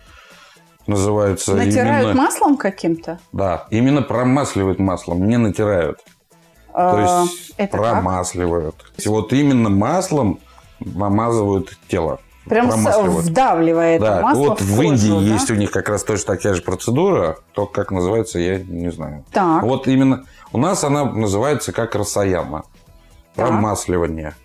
Называется 0.88 1.54
Натирают 1.54 2.12
именно... 2.12 2.24
маслом 2.24 2.56
каким-то? 2.56 3.20
Да, 3.34 3.68
именно 3.72 4.02
промасливают 4.02 4.80
маслом, 4.80 5.28
не 5.28 5.36
натирают. 5.36 6.00
А, 6.74 6.94
то 6.94 7.26
есть, 7.26 7.54
это 7.58 7.78
промасливают. 7.78 8.76
Как? 8.96 9.06
Вот 9.08 9.34
именно 9.34 9.70
маслом 9.70 10.40
намазывают 10.80 11.78
тело. 11.90 12.22
Прям 12.46 12.70
вдавливая 12.70 14.00
да. 14.00 14.22
масло 14.22 14.40
Вот 14.40 14.62
в, 14.62 14.78
в 14.78 14.82
Индии 14.82 15.10
да? 15.10 15.34
есть 15.34 15.52
у 15.52 15.56
них 15.56 15.72
как 15.72 15.90
раз 15.90 16.06
точно 16.06 16.36
такая 16.38 16.54
же 16.54 16.62
процедура, 16.62 17.38
только 17.52 17.74
как 17.74 17.92
называется, 17.92 18.40
я 18.40 18.60
не 18.60 18.92
знаю. 18.92 19.26
Так. 19.34 19.62
Вот 19.62 19.88
именно 19.88 20.24
у 20.54 20.58
нас 20.58 20.86
она 20.86 21.04
называется 21.04 21.74
как 21.74 21.94
расаяма 21.96 22.64
промасливание. 23.40 24.36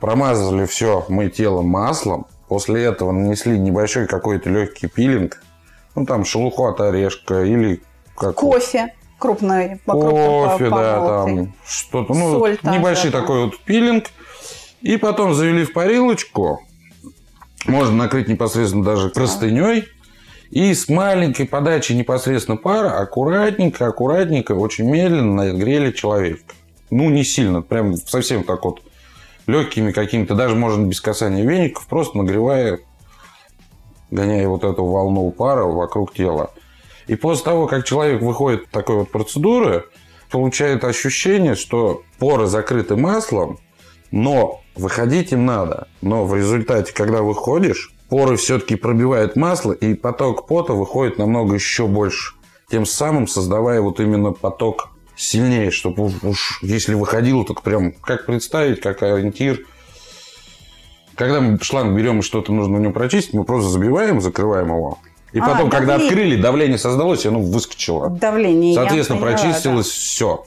Промазали 0.00 0.66
все 0.66 1.04
мы 1.08 1.28
тело 1.28 1.62
маслом. 1.62 2.26
После 2.48 2.84
этого 2.84 3.12
нанесли 3.12 3.58
небольшой 3.58 4.06
какой-то 4.06 4.48
легкий 4.48 4.86
пилинг. 4.86 5.42
Ну, 5.94 6.06
там 6.06 6.24
шелуху 6.24 6.66
от 6.66 6.80
орешка 6.80 7.44
или 7.44 7.82
как 8.16 8.36
Кофе 8.36 8.94
крупный. 9.18 9.80
Кофе, 9.84 10.70
да, 10.70 11.24
там 11.24 11.54
что-то. 11.66 12.14
Ну, 12.14 12.38
Соль 12.38 12.58
небольшой 12.62 13.10
та, 13.10 13.20
такой 13.20 13.46
вот 13.46 13.58
пилинг. 13.60 14.06
И 14.80 14.96
потом 14.96 15.34
завели 15.34 15.64
в 15.64 15.72
парилочку. 15.72 16.62
Можно 17.66 17.96
накрыть 17.96 18.28
непосредственно 18.28 18.84
даже 18.84 19.08
простыней. 19.08 19.88
И 20.50 20.72
с 20.72 20.88
маленькой 20.88 21.46
подачей 21.46 21.94
непосредственно 21.96 22.56
пара 22.56 22.98
аккуратненько, 23.00 23.86
аккуратненько, 23.86 24.52
очень 24.52 24.88
медленно 24.88 25.34
нагрели 25.34 25.90
человека. 25.90 26.54
Ну, 26.90 27.10
не 27.10 27.24
сильно, 27.24 27.62
прям 27.62 27.96
совсем 27.96 28.44
так 28.44 28.64
вот 28.64 28.82
легкими 29.46 29.92
какими-то, 29.92 30.34
даже 30.34 30.54
можно 30.54 30.86
без 30.86 31.00
касания 31.00 31.44
веников, 31.44 31.86
просто 31.86 32.18
нагревая, 32.18 32.80
гоняя 34.10 34.48
вот 34.48 34.64
эту 34.64 34.84
волну 34.84 35.30
пара 35.30 35.64
вокруг 35.64 36.14
тела. 36.14 36.52
И 37.06 37.14
после 37.14 37.44
того, 37.44 37.66
как 37.66 37.84
человек 37.84 38.22
выходит 38.22 38.64
от 38.64 38.70
такой 38.70 38.96
вот 38.96 39.10
процедуры, 39.10 39.86
получает 40.30 40.84
ощущение, 40.84 41.54
что 41.54 42.02
поры 42.18 42.46
закрыты 42.46 42.96
маслом, 42.96 43.58
но 44.10 44.60
выходить 44.76 45.32
им 45.32 45.46
надо. 45.46 45.88
Но 46.02 46.24
в 46.24 46.34
результате, 46.34 46.92
когда 46.92 47.22
выходишь, 47.22 47.92
поры 48.10 48.36
все-таки 48.36 48.76
пробивают 48.76 49.36
масло, 49.36 49.72
и 49.72 49.94
поток 49.94 50.46
пота 50.46 50.74
выходит 50.74 51.18
намного 51.18 51.54
еще 51.54 51.86
больше. 51.86 52.34
Тем 52.70 52.84
самым 52.84 53.26
создавая 53.26 53.80
вот 53.80 53.98
именно 54.00 54.32
поток 54.32 54.90
сильнее, 55.18 55.70
чтобы 55.70 56.12
уж, 56.22 56.60
если 56.62 56.94
выходило, 56.94 57.44
так 57.44 57.62
прям 57.62 57.92
как 57.92 58.24
представить, 58.24 58.80
как 58.80 59.02
ориентир. 59.02 59.60
Когда 61.16 61.40
мы 61.40 61.58
шланг 61.60 61.98
берем 61.98 62.20
и 62.20 62.22
что-то 62.22 62.52
нужно 62.52 62.78
в 62.78 62.80
нем 62.80 62.92
прочистить, 62.92 63.34
мы 63.34 63.44
просто 63.44 63.68
забиваем, 63.68 64.20
закрываем 64.20 64.68
его. 64.68 64.98
И 65.32 65.40
а, 65.40 65.46
потом, 65.46 65.68
когда 65.68 65.96
открыли, 65.96 66.40
давление 66.40 66.78
создалось, 66.78 67.24
и 67.24 67.28
оно 67.28 67.40
выскочило. 67.40 68.08
Давление. 68.08 68.74
Соответственно, 68.74 69.20
поняла, 69.20 69.36
прочистилось 69.36 69.86
да. 69.86 69.92
все. 69.92 70.44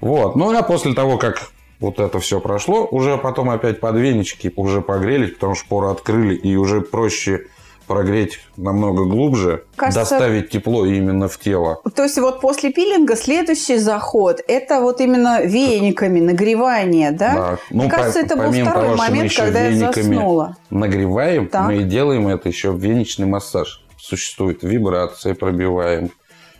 Вот. 0.00 0.34
Ну 0.34 0.56
а 0.56 0.62
после 0.62 0.94
того, 0.94 1.18
как 1.18 1.50
вот 1.78 2.00
это 2.00 2.18
все 2.18 2.40
прошло, 2.40 2.86
уже 2.86 3.18
потом 3.18 3.50
опять 3.50 3.78
под 3.78 3.96
венички 3.96 4.52
уже 4.56 4.80
погрелись, 4.80 5.34
потому 5.34 5.54
что 5.54 5.68
поры 5.68 5.88
открыли, 5.88 6.34
и 6.34 6.56
уже 6.56 6.80
проще 6.80 7.46
прогреть 7.88 8.38
намного 8.56 9.04
глубже, 9.04 9.64
Кажется, 9.74 10.00
доставить 10.00 10.50
тепло 10.50 10.86
именно 10.86 11.26
в 11.26 11.38
тело. 11.38 11.80
То 11.96 12.04
есть 12.04 12.18
вот 12.18 12.40
после 12.40 12.70
пилинга 12.70 13.16
следующий 13.16 13.78
заход– 13.78 14.40
это 14.46 14.80
вот 14.80 15.00
именно 15.00 15.42
вениками 15.42 16.20
нагревание, 16.20 17.10
да? 17.10 17.34
Да. 17.34 17.58
Ну, 17.70 17.82
Мне 17.82 17.90
кажется, 17.90 18.20
это 18.20 18.36
был 18.36 18.52
второй 18.52 18.64
того, 18.64 18.96
момент, 18.96 19.34
когда 19.34 19.66
я 19.66 19.92
заснула. 19.92 20.56
Нагреваем, 20.70 21.48
так. 21.48 21.66
мы 21.66 21.78
и 21.78 21.82
делаем 21.82 22.28
это 22.28 22.48
еще 22.48 22.72
веничный 22.72 23.26
массаж. 23.26 23.84
Существует 23.96 24.62
вибрация, 24.62 25.34
пробиваем 25.34 26.10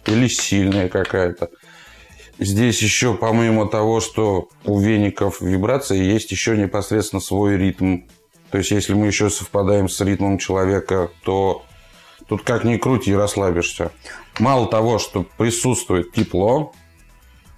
или 0.07 0.27
сильная 0.27 0.89
какая-то. 0.89 1.51
Здесь 2.39 2.81
еще, 2.83 3.15
помимо 3.15 3.69
того, 3.69 4.01
что 4.01 4.49
у 4.65 4.79
веников 4.79 5.41
вибрация, 5.41 5.99
есть 5.99 6.31
еще 6.31 6.57
непосредственно 6.57 7.21
свой 7.21 7.57
ритм 7.57 8.03
то 8.51 8.59
есть, 8.59 8.71
если 8.71 8.95
мы 8.95 9.07
еще 9.07 9.29
совпадаем 9.31 9.89
с 9.89 10.01
ритмом 10.01 10.39
человека, 10.39 11.11
то 11.25 11.65
тут 12.29 12.43
как 12.43 12.65
ни 12.65 12.77
крути, 12.77 13.15
расслабишься. 13.15 13.93
Мало 14.39 14.69
того, 14.69 14.99
что 14.99 15.25
присутствует 15.37 16.13
тепло, 16.13 16.73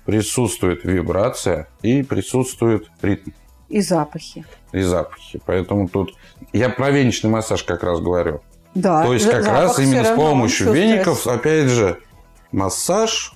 присутствует 0.05 0.85
вибрация 0.85 1.69
и 1.83 2.03
присутствует 2.03 2.89
ритм. 3.03 3.31
И 3.69 3.81
запахи. 3.81 4.45
И 4.73 4.81
запахи. 4.81 5.41
Поэтому 5.47 5.89
тут... 5.89 6.17
Я 6.53 6.71
про 6.71 6.91
веничный 6.91 7.31
массаж 7.31 7.63
как 7.63 7.85
раз 7.85 8.01
говорю. 8.01 8.41
Да. 8.75 9.05
То 9.05 9.13
есть, 9.15 9.31
как 9.31 9.47
раз 9.47 9.79
именно 9.79 10.05
с 10.05 10.17
помощью 10.17 10.73
веников, 10.73 11.27
опять 11.29 11.69
же, 11.69 12.01
массаж 12.51 13.33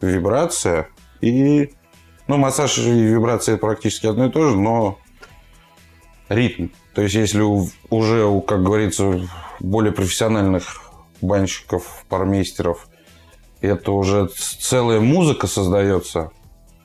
вибрация 0.00 0.88
и... 1.20 1.74
Ну, 2.28 2.36
массаж 2.36 2.78
и 2.78 2.90
вибрация 2.90 3.56
практически 3.58 4.06
одно 4.06 4.26
и 4.26 4.30
то 4.30 4.48
же, 4.48 4.56
но 4.56 4.98
ритм. 6.30 6.68
То 6.94 7.02
есть, 7.02 7.14
если 7.14 7.42
у- 7.42 7.68
уже, 7.90 8.24
у, 8.24 8.40
как 8.40 8.62
говорится, 8.62 9.28
более 9.58 9.92
профессиональных 9.92 10.90
банщиков, 11.20 12.04
пармейстеров, 12.08 12.88
это 13.60 13.92
уже 13.92 14.30
целая 14.58 15.00
музыка 15.00 15.46
создается, 15.46 16.30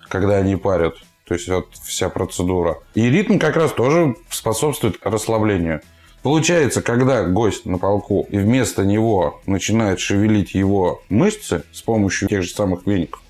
когда 0.10 0.38
они 0.38 0.58
парят. 0.58 0.96
То 1.26 1.36
есть, 1.36 1.48
вот 1.48 1.70
вся 1.84 2.10
процедура. 2.10 2.80
И 2.96 3.10
ритм 3.10 3.40
как 3.40 3.56
раз 3.56 3.72
тоже 3.72 4.16
способствует 4.30 4.98
расслаблению. 5.02 5.82
Получается, 6.22 6.82
когда 6.82 7.24
гость 7.24 7.66
на 7.66 7.78
полку, 7.78 8.26
и 8.30 8.38
вместо 8.38 8.84
него 8.84 9.42
начинает 9.46 10.00
шевелить 10.00 10.56
его 10.56 11.02
мышцы 11.08 11.64
с 11.72 11.82
помощью 11.84 12.28
тех 12.28 12.42
же 12.42 12.50
самых 12.50 12.88
веников, 12.88 13.22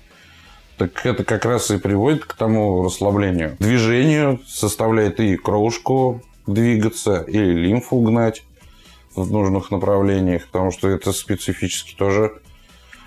так 0.76 1.04
это 1.06 1.24
как 1.24 1.44
раз 1.44 1.70
и 1.70 1.78
приводит 1.78 2.24
к 2.24 2.34
тому 2.34 2.84
расслаблению. 2.84 3.56
Движению 3.58 4.40
составляет 4.46 5.20
и 5.20 5.36
кровушку 5.36 6.22
двигаться, 6.46 7.22
или 7.26 7.52
лимфу 7.52 8.00
гнать 8.00 8.44
в 9.14 9.30
нужных 9.30 9.70
направлениях, 9.70 10.46
потому 10.46 10.70
что 10.70 10.88
это 10.88 11.12
специфически 11.12 11.94
тоже 11.96 12.32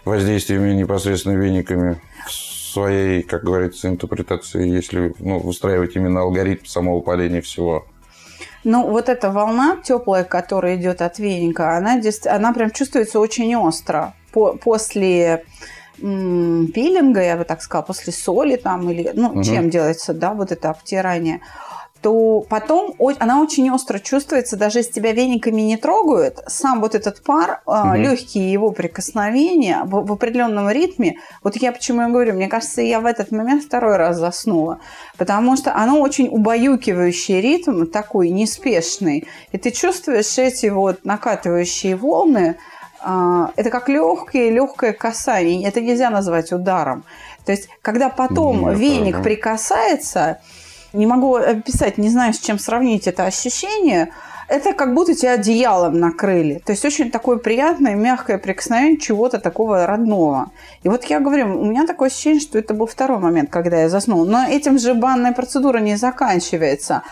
воздействиями 0.06 0.74
непосредственно 0.74 1.36
вениками 1.36 2.02
в 2.26 2.32
своей, 2.32 3.24
как 3.24 3.44
говорится, 3.44 3.88
интерпретации, 3.88 4.68
если 4.68 5.14
ну, 5.20 5.40
выстраивать 5.40 5.96
именно 5.96 6.22
алгоритм 6.22 6.66
самого 6.66 7.02
падения 7.02 7.42
всего. 7.42 7.86
Ну, 8.64 8.90
вот 8.90 9.10
эта 9.10 9.32
волна 9.32 9.78
теплая, 9.84 10.24
которая 10.24 10.76
идет 10.76 11.02
от 11.02 11.18
веника, 11.20 11.78
она, 11.78 12.02
она 12.26 12.54
прям 12.54 12.72
чувствуется 12.72 13.20
очень 13.20 13.56
остро. 13.56 14.14
По- 14.32 14.58
после 14.58 15.46
пилинга, 16.00 17.22
я 17.22 17.38
бы 17.38 17.44
так 17.44 17.62
сказала, 17.62 17.86
после 17.86 18.14
соли 18.14 18.56
там 18.56 18.90
или, 18.90 19.12
ну, 19.14 19.34
Мгм. 19.34 19.44
чем 19.44 19.70
делается, 19.70 20.14
да, 20.14 20.34
вот 20.34 20.52
это 20.52 20.70
обтирание, 20.70 21.42
то 22.02 22.46
потом 22.50 22.96
она 23.20 23.42
очень 23.42 23.70
остро 23.72 24.00
чувствуется, 24.00 24.56
даже 24.56 24.80
если 24.80 24.94
тебя 24.94 25.12
вениками 25.12 25.62
не 25.62 25.78
трогают, 25.78 26.40
сам 26.48 26.80
вот 26.80 26.96
этот 26.96 27.22
пар, 27.24 27.62
Мгм. 27.66 27.96
легкие 27.96 28.52
его 28.52 28.72
прикосновения 28.72 29.82
в, 29.84 30.06
в 30.06 30.14
определенном 30.14 30.70
ритме, 30.70 31.18
вот 31.44 31.58
я 31.58 31.72
почему 31.72 32.08
и 32.08 32.12
говорю, 32.12 32.34
мне 32.36 32.48
кажется, 32.48 32.82
я 32.82 33.02
в 33.02 33.06
этот 33.06 33.32
момент 33.32 33.64
второй 33.64 33.98
раз 33.98 34.18
заснула, 34.18 34.80
потому 35.18 35.58
что 35.58 35.76
оно 35.76 36.00
очень 36.00 36.30
убаюкивающий 36.30 37.42
ритм, 37.42 37.86
такой 37.86 38.30
неспешный, 38.30 39.28
и 39.52 39.58
ты 39.58 39.72
чувствуешь 39.72 40.38
эти 40.38 40.68
вот 40.68 41.04
накатывающие 41.04 41.96
волны, 41.96 42.56
а, 42.56 42.69
это 43.02 43.70
как 43.70 43.90
легкое 43.90 44.50
легкое 44.50 44.94
касание, 44.94 45.68
это 45.68 45.82
нельзя 45.82 46.10
назвать 46.10 46.52
ударом. 46.52 47.04
То 47.46 47.52
есть, 47.52 47.70
когда 47.82 48.10
потом 48.10 48.70
Нет, 48.70 48.78
веник 48.78 49.16
ага. 49.16 49.24
прикасается, 49.24 50.40
не 50.94 51.06
могу 51.06 51.36
описать, 51.36 51.98
не 51.98 52.10
знаю, 52.10 52.34
с 52.34 52.40
чем 52.40 52.60
сравнить 52.60 53.08
это 53.08 53.26
ощущение. 53.26 54.12
Это 54.48 54.74
как 54.74 54.96
будто 54.96 55.14
тебя 55.14 55.34
одеялом 55.34 56.00
накрыли. 56.00 56.60
То 56.66 56.72
есть 56.72 56.84
очень 56.84 57.12
такое 57.12 57.38
приятное, 57.38 57.94
мягкое 57.94 58.40
прикосновение 58.40 58.98
чего-то 58.98 59.38
такого 59.38 59.86
родного. 59.86 60.50
И 60.82 60.90
вот 60.90 61.04
я 61.06 61.20
говорю, 61.20 61.62
у 61.62 61.66
меня 61.66 61.86
такое 61.86 62.10
ощущение, 62.10 62.40
что 62.40 62.58
это 62.58 62.74
был 62.74 62.88
второй 62.88 63.20
момент, 63.20 63.52
когда 63.52 63.82
я 63.82 63.90
заснула. 63.90 64.26
Но 64.26 64.48
этим 64.48 64.80
же 64.80 64.96
банная 64.96 65.34
процедура 65.34 65.78
не 65.78 65.98
заканчивается. 65.98 67.04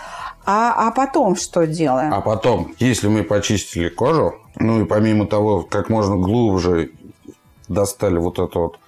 А, 0.49 0.87
а 0.87 0.91
потом 0.91 1.35
что 1.35 1.67
делаем? 1.67 2.13
А 2.13 2.21
потом, 2.21 2.73
если 2.79 3.09
мы 3.09 3.23
почистили 3.23 3.89
кожу, 3.89 4.35
ну 4.55 4.81
и 4.81 4.85
помимо 4.85 5.27
того, 5.27 5.61
как 5.63 5.89
можно 5.89 6.15
глубже 6.15 6.91
достали 7.67 8.17
вот 8.17 8.39
это 8.39 8.57
вот 8.57 8.79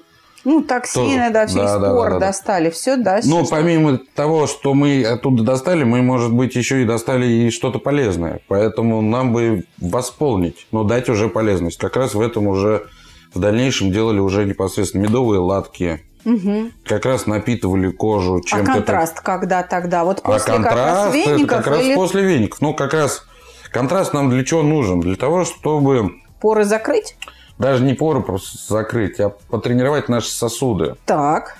ну, 0.45 0.61
токсины, 0.63 1.17
тоже. 1.17 1.33
да, 1.33 1.47
через 1.47 1.57
Да, 1.73 1.79
да, 1.79 1.93
пор 1.93 2.09
да, 2.11 2.19
да, 2.19 2.27
достали. 2.27 2.69
Все, 2.69 2.95
да? 2.95 3.19
Ну, 3.25 3.43
что- 3.43 3.55
помимо 3.55 3.99
того, 4.15 4.47
что 4.47 4.73
мы 4.73 5.03
оттуда 5.03 5.43
достали, 5.43 5.83
мы, 5.83 6.01
может 6.01 6.31
быть, 6.31 6.55
еще 6.55 6.81
и 6.81 6.85
достали 6.85 7.27
и 7.27 7.49
что-то 7.51 7.79
полезное. 7.79 8.39
Поэтому 8.47 9.01
нам 9.01 9.33
бы 9.33 9.65
восполнить, 9.79 10.65
но 10.71 10.85
дать 10.85 11.09
уже 11.09 11.27
полезность. 11.27 11.77
Как 11.77 11.97
раз 11.97 12.13
в 12.15 12.21
этом 12.21 12.47
уже 12.47 12.87
в 13.33 13.39
дальнейшем 13.39 13.91
делали 13.91 14.19
уже 14.19 14.45
непосредственно 14.45 15.03
медовые 15.03 15.39
латки. 15.39 16.03
Мгм. 16.25 16.71
Как 16.83 17.05
раз 17.05 17.27
напитывали 17.27 17.89
кожу 17.91 18.37
А 18.37 18.41
чем-то. 18.41 18.65
так- 18.65 18.75
контраст 18.75 19.21
когда 19.21 19.63
тогда? 19.63 20.03
Вот 20.03 20.19
А 20.23 20.31
после 20.31 20.53
как 20.53 20.65
раз 20.65 20.65
контраст 20.65 21.15
это 21.15 21.29
веников 21.31 21.57
как 21.57 21.67
раз 21.67 21.81
или 21.81 21.95
после 21.95 22.23
веников. 22.23 22.61
Ну, 22.61 22.73
как 22.73 22.93
раз 22.93 23.25
контраст 23.71 24.13
нам 24.13 24.29
для 24.29 24.43
чего 24.43 24.61
нужен? 24.63 24.99
Для 24.99 25.15
того, 25.15 25.45
чтобы 25.45 26.11
поры 26.41 26.65
закрыть? 26.65 27.15
даже 27.57 27.83
не 27.83 27.93
поры 27.93 28.21
просто 28.21 28.57
закрыть, 28.73 29.19
а 29.19 29.29
потренировать 29.29 30.07
наши 30.07 30.29
сосуды. 30.31 30.95
Так, 31.05 31.57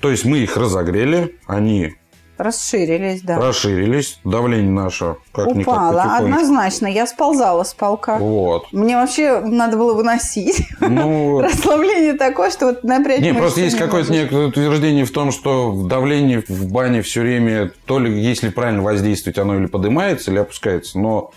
То 0.00 0.10
есть 0.10 0.24
мы 0.24 0.38
их 0.38 0.56
разогрели, 0.56 1.38
они 1.46 1.94
расширились, 2.38 3.22
да. 3.22 3.38
расширились, 3.38 4.20
давление 4.24 4.70
наше 4.70 5.16
Упала, 5.32 5.46
потихонечку. 5.54 6.00
однозначно. 6.16 6.86
Я 6.86 7.06
сползала 7.06 7.64
с 7.64 7.74
полка. 7.74 8.16
Вот. 8.18 8.72
Мне 8.72 8.96
вообще 8.96 9.40
надо 9.40 9.76
было 9.76 9.94
выносить. 9.94 10.66
Ну, 10.80 11.40
Расслабление 11.42 12.14
такое, 12.14 12.50
что 12.50 12.66
вот 12.66 12.84
напрячь 12.84 13.20
не, 13.20 13.32
мышцы 13.32 13.40
просто 13.40 13.60
есть 13.60 13.74
не 13.74 13.80
какое-то 13.80 14.12
некое 14.12 14.46
утверждение 14.46 15.04
в 15.04 15.10
том, 15.10 15.32
что 15.32 15.72
давление 15.86 16.42
в 16.48 16.72
бане 16.72 17.02
все 17.02 17.20
время, 17.22 17.72
то 17.86 17.98
ли 17.98 18.20
если 18.20 18.48
правильно 18.48 18.82
воздействовать, 18.82 19.38
оно 19.38 19.56
или 19.56 19.66
поднимается, 19.66 20.30
или 20.30 20.38
опускается. 20.38 20.98
Но 20.98 21.32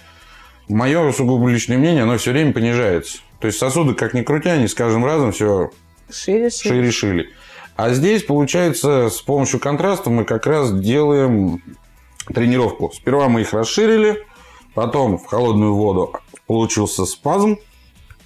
мое 0.70 1.12
сугубо 1.12 1.50
личное 1.50 1.78
мнение, 1.78 2.04
оно 2.04 2.18
все 2.18 2.32
время 2.32 2.54
понижается. 2.54 3.20
То 3.40 3.48
есть 3.48 3.60
сосуды, 3.60 3.96
как 3.96 4.14
ни 4.14 4.22
крутя, 4.22 4.52
они 4.52 4.68
с 4.68 4.74
каждым 4.76 5.04
разом 5.04 5.32
все 5.32 5.72
Шире, 6.12 6.50
шире. 6.50 6.76
шире-шире. 6.76 7.30
А 7.76 7.90
здесь, 7.92 8.24
получается, 8.24 9.10
с 9.10 9.22
помощью 9.22 9.60
контраста 9.60 10.10
мы 10.10 10.26
как 10.26 10.46
раз 10.46 10.72
делаем 10.72 11.62
тренировку. 12.28 12.92
Сперва 12.94 13.28
мы 13.30 13.42
их 13.42 13.54
расширили, 13.54 14.24
потом 14.76 15.18
в 15.18 15.26
холодную 15.26 15.74
воду 15.74 16.14
получился 16.48 17.06
спазм. 17.06 17.58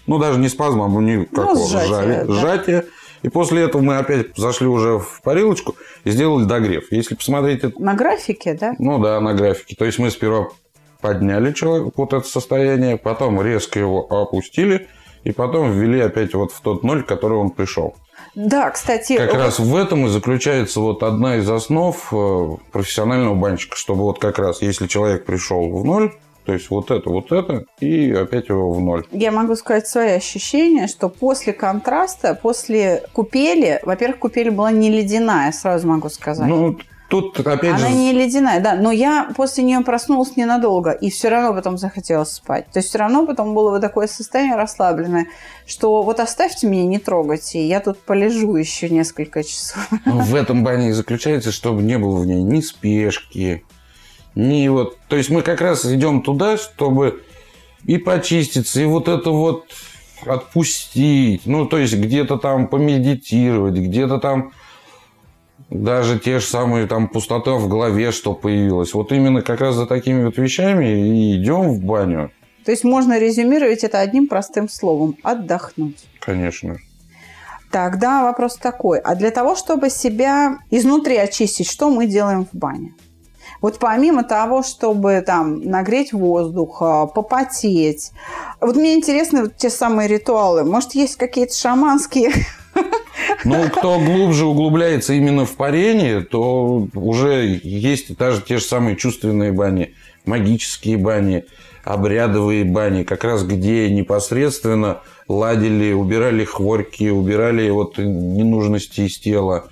Ну, 0.08 0.20
даже 0.20 0.40
не 0.40 0.50
спазм, 0.50 0.82
а 0.82 0.88
не 1.02 1.26
как 1.26 1.46
Ну, 1.54 1.68
сжатие, 1.68 1.88
сжали, 1.88 2.24
да. 2.26 2.34
сжатие. 2.34 2.86
И 3.24 3.30
после 3.30 3.64
этого 3.64 3.82
мы 3.82 3.98
опять 3.98 4.38
зашли 4.38 4.68
уже 4.68 5.00
в 5.00 5.22
парилочку 5.24 5.76
и 6.04 6.12
сделали 6.12 6.46
догрев. 6.46 6.92
Если 6.92 7.16
посмотреть, 7.16 7.80
На 7.80 7.96
графике, 7.96 8.54
да? 8.54 8.76
ну 8.78 9.00
да, 9.00 9.20
на 9.20 9.34
графике. 9.34 9.76
То 9.76 9.86
есть 9.86 9.98
мы 9.98 10.12
сперва 10.12 10.50
подняли 11.02 11.52
человек, 11.54 11.94
вот 11.98 12.14
это 12.14 12.28
состояние, 12.28 12.98
потом 12.98 13.42
резко 13.42 13.80
его 13.80 14.06
опустили, 14.12 14.88
и 15.24 15.32
потом 15.32 15.72
ввели 15.72 16.02
опять 16.02 16.36
вот 16.36 16.52
в 16.52 16.62
тот 16.62 16.84
ноль, 16.84 17.02
к 17.04 17.08
которому 17.08 17.42
он 17.42 17.50
пришел. 17.50 17.96
Да, 18.36 18.70
кстати, 18.70 19.18
Как 19.18 19.34
раз 19.34 19.60
в 19.60 19.76
этом 19.76 20.06
и 20.08 20.10
заключается 20.10 20.82
вот 20.82 21.04
одна 21.04 21.38
из 21.38 21.50
основ 21.50 21.96
э, 22.12 22.48
профессионального 22.72 23.34
банщика, 23.34 23.78
чтобы 23.78 24.02
вот 24.02 24.20
как 24.20 24.40
раз, 24.40 24.62
если 24.62 24.88
человек 24.88 25.26
пришел 25.26 25.70
в 25.70 25.86
ноль, 25.86 26.12
то 26.46 26.54
есть 26.54 26.70
вот 26.70 26.92
это, 26.92 27.10
вот 27.10 27.32
это, 27.32 27.66
и 27.80 28.12
опять 28.12 28.50
его 28.50 28.72
в 28.72 28.80
ноль. 28.80 29.06
я 29.12 29.32
могу 29.32 29.56
сказать 29.56 29.88
свои 29.88 30.12
ощущения, 30.12 30.88
что 30.88 31.10
после 31.10 31.54
контраста, 31.54 32.38
после 32.40 33.04
купели, 33.14 33.80
во-первых, 33.84 34.20
купель 34.20 34.52
была 34.52 34.72
не 34.72 34.92
ледяная, 34.92 35.52
сразу 35.52 35.88
могу 35.88 36.10
сказать. 36.10 36.48
Ну, 36.48 36.78
тут 37.10 37.40
опять 37.40 37.76
Она 37.76 37.90
же... 37.90 37.96
не 37.96 38.12
ледяная, 38.14 38.60
да, 38.60 38.76
но 38.76 38.92
я 38.92 39.30
после 39.36 39.64
нее 39.64 39.82
проснулась 39.82 40.36
ненадолго, 40.36 40.92
и 40.92 41.10
все 41.10 41.30
равно 41.30 41.54
потом 41.54 41.78
захотелось 41.78 42.32
спать. 42.32 42.70
То 42.72 42.80
есть 42.80 42.90
все 42.90 42.98
равно 42.98 43.26
потом 43.26 43.54
было 43.54 43.72
вот 43.72 43.82
такое 43.82 44.08
состояние 44.08 44.56
расслабленное, 44.56 45.28
что 45.66 46.02
вот 46.02 46.20
оставьте 46.20 46.68
меня, 46.68 46.86
не 46.86 47.00
трогайте, 47.00 47.66
я 47.66 47.80
тут 47.80 48.00
полежу 48.00 48.56
еще 48.56 48.90
несколько 48.90 49.44
часов. 49.44 49.88
В 50.06 50.36
этом 50.36 50.64
бане 50.64 50.90
и 50.90 50.92
заключается, 50.94 51.52
чтобы 51.52 51.84
не 51.84 51.98
было 51.98 52.20
в 52.20 52.26
ней 52.26 52.42
ни 52.44 52.62
спешки, 52.62 53.64
ни 54.34 54.68
вот... 54.68 54.98
То 55.08 55.16
есть 55.16 55.30
мы 55.30 55.42
как 55.42 55.62
раз 55.62 55.86
идем 55.86 56.22
туда, 56.22 56.58
чтобы 56.58 57.24
и 57.86 57.98
почиститься, 57.98 58.82
и 58.82 58.86
вот 58.86 59.08
это 59.08 59.30
вот 59.30 59.68
отпустить. 60.26 61.46
Ну, 61.46 61.66
то 61.66 61.78
есть 61.78 61.96
где-то 61.96 62.38
там 62.38 62.68
помедитировать, 62.68 63.76
где-то 63.76 64.18
там 64.18 64.52
даже 65.70 66.20
те 66.20 66.40
же 66.40 66.46
самые 66.46 66.88
там 66.88 67.08
пустота 67.08 67.54
в 67.54 67.68
голове, 67.68 68.12
что 68.12 68.34
появилась. 68.34 68.94
Вот 68.94 69.12
именно 69.12 69.42
как 69.42 69.62
раз 69.62 69.76
за 69.76 69.86
такими 69.86 70.26
вот 70.26 70.38
вещами 70.38 70.86
и 70.86 71.36
идем 71.38 71.70
в 71.72 71.84
баню, 71.84 72.32
То 72.64 72.72
есть 72.72 72.84
можно 72.84 73.18
резюмировать 73.20 73.84
это 73.84 74.00
одним 74.00 74.28
простым 74.28 74.70
словом– 74.70 75.18
отдохнуть. 75.24 76.06
конечно. 76.20 76.78
Тогда 77.72 78.24
вопрос 78.24 78.56
такой. 78.56 79.00
А 79.00 79.16
для 79.16 79.32
того, 79.32 79.56
чтобы 79.56 79.90
себя 79.90 80.60
изнутри 80.72 81.18
очистить, 81.18 81.70
что 81.70 81.90
мы 81.90 82.06
делаем 82.06 82.46
в 82.46 82.56
бане? 82.56 82.94
Вот 83.60 83.80
помимо 83.80 84.24
того, 84.24 84.64
чтобы 84.64 85.22
там 85.26 85.60
нагреть 85.62 86.14
воздух, 86.14 86.78
а, 86.82 87.06
попотеть. 87.08 88.12
Вот 88.62 88.76
мне 88.76 88.94
интересны 88.94 89.42
вот 89.42 89.58
те 89.58 89.70
самые 89.70 90.08
ритуалы. 90.08 90.64
Может, 90.64 90.96
есть 90.96 91.18
какие-то 91.18 91.56
шаманские? 91.56 92.32
Ну, 93.44 93.70
кто 93.70 94.00
глубже 94.00 94.46
углубляется 94.46 95.14
именно 95.14 95.46
в 95.46 95.56
парение, 95.56 96.22
то 96.22 96.88
уже 96.94 97.60
есть 97.64 98.16
даже 98.18 98.42
те 98.42 98.58
же 98.58 98.64
самые 98.64 98.96
чувственные 98.96 99.52
бани, 99.52 99.94
магические 100.26 100.98
бани, 100.98 101.46
обрядовые 101.84 102.64
бани, 102.64 103.04
как 103.04 103.24
раз 103.24 103.44
где 103.44 103.90
непосредственно 103.90 105.02
ладили, 105.28 105.94
убирали 105.94 106.44
хворьки, 106.46 107.10
убирали 107.10 107.70
вот 107.70 107.98
ненужности 107.98 109.02
из 109.02 109.18
тела. 109.18 109.66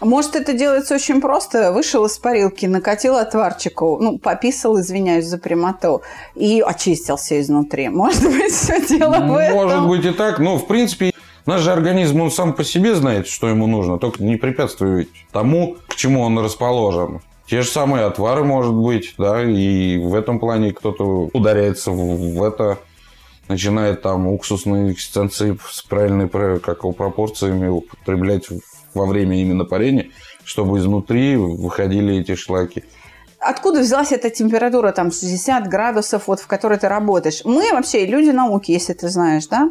Может, 0.00 0.36
это 0.36 0.52
делается 0.52 0.94
очень 0.94 1.20
просто. 1.20 1.72
Вышел 1.72 2.04
из 2.04 2.18
парилки, 2.18 2.66
накатил 2.66 3.16
отварчику, 3.16 3.98
ну, 4.00 4.18
пописал, 4.18 4.78
извиняюсь 4.78 5.24
за 5.24 5.38
прямоту, 5.38 6.02
и 6.34 6.62
очистился 6.64 7.40
изнутри. 7.40 7.88
Может 7.88 8.24
быть, 8.24 8.52
все 8.52 8.80
дело 8.86 9.18
в 9.20 9.36
этом. 9.36 9.56
Может 9.56 9.88
быть 9.88 10.04
и 10.04 10.10
так, 10.10 10.38
но, 10.38 10.58
в 10.58 10.66
принципе, 10.66 11.12
наш 11.46 11.62
же 11.62 11.72
организм, 11.72 12.20
он 12.20 12.30
сам 12.30 12.52
по 12.52 12.64
себе 12.64 12.94
знает, 12.94 13.28
что 13.28 13.48
ему 13.48 13.66
нужно, 13.66 13.98
только 13.98 14.22
не 14.22 14.36
препятствует 14.36 15.08
тому, 15.32 15.76
к 15.86 15.96
чему 15.96 16.22
он 16.22 16.38
расположен. 16.38 17.20
Те 17.48 17.62
же 17.62 17.68
самые 17.68 18.06
отвары, 18.06 18.44
может 18.44 18.74
быть, 18.74 19.14
да, 19.18 19.42
и 19.42 19.98
в 19.98 20.14
этом 20.14 20.40
плане 20.40 20.72
кто-то 20.72 21.30
ударяется 21.32 21.92
в 21.92 22.42
это, 22.42 22.78
начинает 23.48 24.02
там 24.02 24.26
уксусные 24.26 24.92
экстенции 24.92 25.56
с 25.70 25.82
правильной 25.82 26.28
как 26.28 26.78
его, 26.78 26.92
пропорциями 26.92 27.68
употреблять 27.68 28.46
во 28.94 29.06
время 29.06 29.40
именно 29.40 29.64
парения, 29.64 30.08
чтобы 30.44 30.78
изнутри 30.78 31.36
выходили 31.36 32.16
эти 32.16 32.34
шлаки. 32.34 32.82
Откуда 33.48 33.80
взялась 33.80 34.12
эта 34.12 34.30
температура, 34.30 34.92
там, 34.92 35.10
60 35.10 35.68
градусов, 35.68 36.24
вот, 36.26 36.40
в 36.40 36.46
которой 36.46 36.78
ты 36.78 36.88
работаешь? 36.88 37.42
Мы 37.44 37.72
вообще 37.72 38.06
люди 38.06 38.30
науки, 38.30 38.72
если 38.72 38.92
ты 38.92 39.08
знаешь, 39.08 39.46
да? 39.46 39.70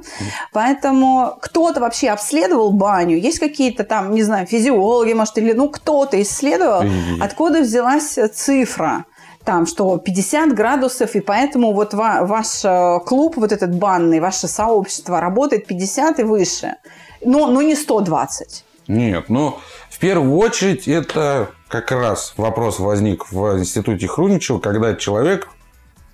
Поэтому 0.53 1.37
кто-то 1.41 1.81
вообще 1.81 2.09
обследовал 2.09 2.71
баню? 2.71 3.17
Есть 3.17 3.39
какие-то 3.39 3.83
там, 3.83 4.13
не 4.13 4.23
знаю, 4.23 4.47
физиологи, 4.47 5.13
может, 5.13 5.37
или, 5.37 5.53
ну, 5.53 5.69
кто-то 5.69 6.21
исследовал? 6.21 6.83
Откуда 7.21 7.61
взялась 7.61 8.17
цифра? 8.33 9.05
там, 9.45 9.67
что 9.67 9.97
50 9.97 10.55
градусов, 10.55 11.15
и 11.15 11.21
поэтому 11.21 11.71
вот 11.71 11.93
ваш 11.93 12.65
э, 12.65 12.99
клуб, 13.05 13.37
вот 13.37 13.51
этот 13.51 13.75
банный, 13.75 14.19
ваше 14.19 14.47
сообщество 14.47 15.21
работает 15.21 15.67
50 15.67 16.19
и 16.19 16.23
выше. 16.23 16.75
Но, 17.23 17.45
но 17.47 17.61
не 17.61 17.75
120. 17.75 18.65
Нет, 18.87 19.29
ну, 19.29 19.57
в 19.89 19.99
первую 19.99 20.35
очередь, 20.37 20.87
это 20.87 21.51
как 21.81 21.91
раз 21.91 22.33
вопрос 22.37 22.79
возник 22.79 23.31
в 23.31 23.59
институте 23.59 24.07
Хруничева, 24.07 24.59
когда 24.59 24.95
человек 24.95 25.49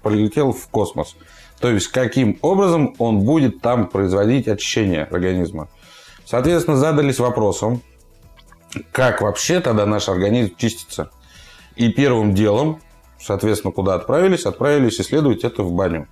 полетел 0.02 0.54
в 0.54 0.67
космос. 0.69 1.15
То 1.60 1.69
есть, 1.69 1.89
каким 1.89 2.39
образом 2.41 2.95
он 2.97 3.19
будет 3.19 3.62
там 3.62 3.88
производить 3.88 4.47
очищение 4.47 5.04
организма. 5.04 5.69
Соответственно, 6.26 6.78
задались 6.78 7.19
вопросом, 7.19 7.84
как 8.91 9.21
вообще 9.21 9.60
тогда 9.60 9.86
наш 9.86 10.10
организм 10.10 10.56
чистится. 10.58 11.12
И 11.76 11.89
первым 11.89 12.34
делом, 12.34 12.82
соответственно, 13.19 13.71
куда 13.71 13.93
отправились? 13.93 14.45
Отправились 14.45 15.00
исследовать 15.00 15.43
это 15.43 15.62
в 15.62 15.71
баню. 15.71 16.08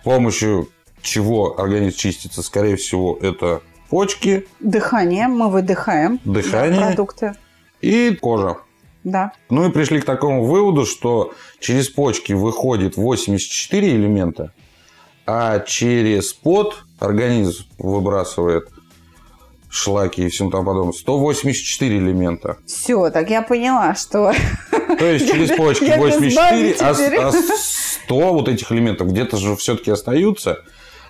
С 0.00 0.04
помощью 0.04 0.70
чего 1.02 1.60
организм 1.60 1.96
чистится, 1.96 2.42
скорее 2.42 2.76
всего, 2.76 3.18
это 3.20 3.60
почки. 3.90 4.46
Дыхание. 4.60 5.28
Мы 5.28 5.50
выдыхаем. 5.50 6.20
Дыхание. 6.24 6.86
Продукты. 6.86 7.34
И 7.82 8.16
кожа. 8.20 8.56
Да. 9.10 9.32
Ну 9.50 9.68
и 9.68 9.72
пришли 9.72 10.00
к 10.00 10.04
такому 10.04 10.44
выводу, 10.44 10.84
что 10.86 11.32
через 11.60 11.88
почки 11.88 12.32
выходит 12.32 12.96
84 12.96 13.90
элемента, 13.90 14.52
а 15.26 15.60
через 15.60 16.32
пот 16.32 16.84
организм 16.98 17.64
выбрасывает 17.78 18.68
шлаки 19.70 20.22
и 20.22 20.28
всем 20.28 20.50
тому 20.50 20.64
подобное. 20.64 20.92
184 20.92 21.98
элемента. 21.98 22.56
Все, 22.66 23.10
так 23.10 23.30
я 23.30 23.42
поняла, 23.42 23.94
что... 23.94 24.32
То 24.98 25.04
есть 25.04 25.28
через 25.32 25.56
почки 25.56 25.92
84, 25.96 26.76
а, 26.80 27.28
а 27.28 27.32
100 27.32 28.32
вот 28.32 28.48
этих 28.48 28.72
элементов 28.72 29.08
где-то 29.08 29.36
же 29.36 29.56
все-таки 29.56 29.90
остаются. 29.90 30.58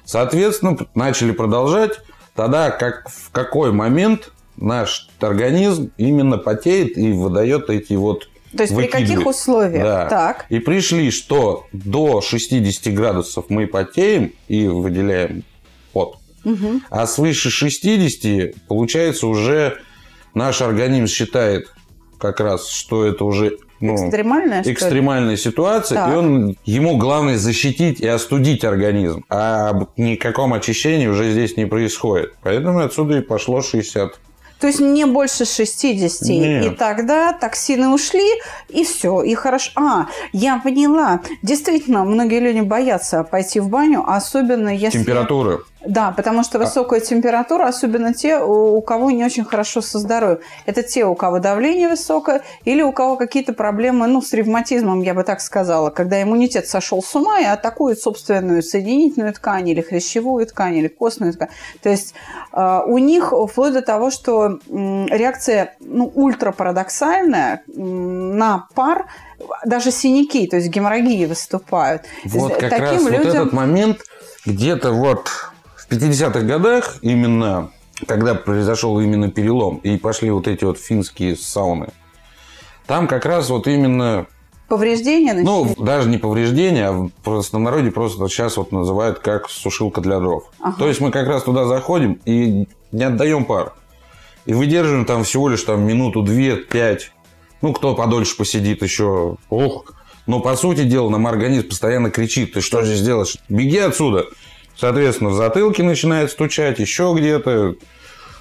Соответственно, 0.04 0.76
начали 0.94 1.32
продолжать 1.32 2.00
тогда 2.34 2.70
как, 2.70 3.08
в 3.08 3.30
какой 3.30 3.72
момент 3.72 4.32
наш 4.60 5.08
организм 5.20 5.90
именно 5.96 6.38
потеет 6.38 6.96
и 6.96 7.12
выдает 7.12 7.70
эти 7.70 7.94
вот 7.94 8.28
то 8.56 8.62
есть 8.62 8.72
выкидывает. 8.72 9.06
при 9.06 9.14
каких 9.14 9.26
условиях? 9.26 9.82
Да. 9.82 10.06
Так. 10.08 10.46
И 10.48 10.58
пришли, 10.58 11.10
что 11.10 11.66
до 11.72 12.20
60 12.20 12.94
градусов 12.94 13.46
мы 13.48 13.66
потеем 13.66 14.32
и 14.48 14.66
выделяем 14.66 15.44
пот. 15.92 16.18
Угу. 16.44 16.80
А 16.90 17.06
свыше 17.06 17.50
60 17.50 18.54
получается 18.66 19.26
уже 19.26 19.78
наш 20.34 20.62
организм 20.62 21.06
считает 21.06 21.72
как 22.18 22.40
раз, 22.40 22.68
что 22.68 23.04
это 23.04 23.24
уже 23.24 23.58
ну, 23.80 23.94
экстремальная, 23.94 24.62
экстремальная 24.64 25.36
ситуация, 25.36 25.96
так. 25.96 26.12
и 26.12 26.16
он, 26.16 26.56
ему 26.64 26.96
главное 26.96 27.36
защитить 27.36 28.00
и 28.00 28.06
остудить 28.06 28.64
организм. 28.64 29.24
А 29.28 29.86
никаком 29.96 30.52
очищении 30.54 31.06
уже 31.06 31.30
здесь 31.30 31.56
не 31.56 31.66
происходит. 31.66 32.34
Поэтому 32.42 32.80
отсюда 32.80 33.18
и 33.18 33.20
пошло 33.20 33.60
60 33.62 34.18
то 34.60 34.66
есть 34.66 34.80
не 34.80 35.04
больше 35.06 35.44
60. 35.44 36.28
Нет. 36.28 36.64
И 36.66 36.70
тогда 36.70 37.32
токсины 37.32 37.88
ушли, 37.88 38.28
и 38.68 38.84
все, 38.84 39.22
и 39.22 39.34
хорошо. 39.34 39.70
А, 39.76 40.06
я 40.32 40.58
поняла. 40.58 41.20
Действительно, 41.42 42.04
многие 42.04 42.40
люди 42.40 42.60
боятся 42.60 43.22
пойти 43.24 43.60
в 43.60 43.68
баню, 43.68 44.04
особенно 44.06 44.68
если... 44.68 44.98
Температуры. 44.98 45.60
Да, 45.84 46.10
потому 46.10 46.42
что 46.42 46.58
высокая 46.58 46.98
температура, 46.98 47.66
особенно 47.66 48.12
те, 48.12 48.40
у 48.40 48.80
кого 48.80 49.12
не 49.12 49.24
очень 49.24 49.44
хорошо 49.44 49.80
со 49.80 50.00
здоровьем. 50.00 50.40
Это 50.66 50.82
те, 50.82 51.04
у 51.04 51.14
кого 51.14 51.38
давление 51.38 51.88
высокое 51.88 52.42
или 52.64 52.82
у 52.82 52.90
кого 52.90 53.16
какие-то 53.16 53.52
проблемы 53.52 54.08
ну, 54.08 54.20
с 54.20 54.32
ревматизмом, 54.32 55.02
я 55.02 55.14
бы 55.14 55.22
так 55.22 55.40
сказала, 55.40 55.90
когда 55.90 56.20
иммунитет 56.20 56.66
сошел 56.66 57.00
с 57.00 57.14
ума 57.14 57.38
и 57.40 57.44
атакует 57.44 58.00
собственную 58.00 58.62
соединительную 58.62 59.32
ткань 59.32 59.68
или 59.68 59.80
хрящевую 59.80 60.46
ткань 60.46 60.76
или 60.76 60.88
костную 60.88 61.32
ткань. 61.32 61.48
То 61.80 61.90
есть 61.90 62.12
э, 62.52 62.80
у 62.84 62.98
них 62.98 63.32
вплоть 63.48 63.72
до 63.72 63.82
того, 63.82 64.10
что 64.10 64.46
э, 64.48 64.56
реакция 64.68 65.76
ну, 65.78 66.10
ультрапарадоксальная 66.12 67.62
э, 67.66 67.80
на 67.80 68.66
пар, 68.74 69.06
даже 69.64 69.92
синяки, 69.92 70.48
то 70.48 70.56
есть 70.56 70.68
геморрагии 70.68 71.24
выступают. 71.26 72.02
Вот 72.24 72.56
как 72.56 72.70
Таким 72.70 72.84
раз 72.84 73.04
людям... 73.04 73.22
вот 73.22 73.26
этот 73.26 73.52
момент 73.52 74.00
где-то 74.44 74.90
вот 74.90 75.30
в 75.88 75.92
50-х 75.92 76.40
годах 76.40 76.96
именно, 77.02 77.70
когда 78.06 78.34
произошел 78.34 79.00
именно 79.00 79.30
перелом, 79.30 79.78
и 79.78 79.96
пошли 79.96 80.30
вот 80.30 80.46
эти 80.48 80.64
вот 80.64 80.78
финские 80.78 81.36
сауны, 81.36 81.88
там 82.86 83.06
как 83.06 83.24
раз 83.24 83.50
вот 83.50 83.66
именно 83.66 84.26
Повреждения? 84.68 85.32
Ну, 85.32 85.74
даже 85.78 86.10
не 86.10 86.18
повреждения, 86.18 86.88
а 86.88 87.08
просто 87.24 87.58
на 87.58 87.64
народе 87.64 87.90
просто 87.90 88.28
сейчас 88.28 88.58
вот 88.58 88.70
называют 88.70 89.18
как 89.18 89.48
сушилка 89.48 90.02
для 90.02 90.20
дров. 90.20 90.44
Ага. 90.60 90.76
То 90.78 90.88
есть 90.88 91.00
мы 91.00 91.10
как 91.10 91.26
раз 91.26 91.44
туда 91.44 91.64
заходим 91.64 92.20
и 92.26 92.68
не 92.92 93.04
отдаем 93.04 93.46
пар. 93.46 93.72
И 94.44 94.52
выдерживаем 94.52 95.06
там 95.06 95.24
всего 95.24 95.48
лишь 95.48 95.62
там 95.62 95.84
минуту, 95.84 96.20
две, 96.22 96.56
пять. 96.56 97.12
Ну, 97.62 97.72
кто 97.72 97.94
подольше 97.94 98.36
посидит 98.36 98.82
еще. 98.82 99.36
Ох. 99.48 99.94
Но 100.26 100.40
по 100.40 100.54
сути 100.54 100.84
дела 100.84 101.08
нам 101.08 101.26
организм 101.26 101.68
постоянно 101.68 102.10
кричит, 102.10 102.52
ты 102.52 102.60
что 102.60 102.84
здесь 102.84 103.00
делаешь? 103.00 103.38
Беги 103.48 103.78
отсюда. 103.78 104.26
Соответственно, 104.78 105.30
в 105.30 105.34
затылке 105.34 105.82
начинает 105.82 106.30
стучать, 106.30 106.78
еще 106.78 107.12
где-то. 107.16 107.74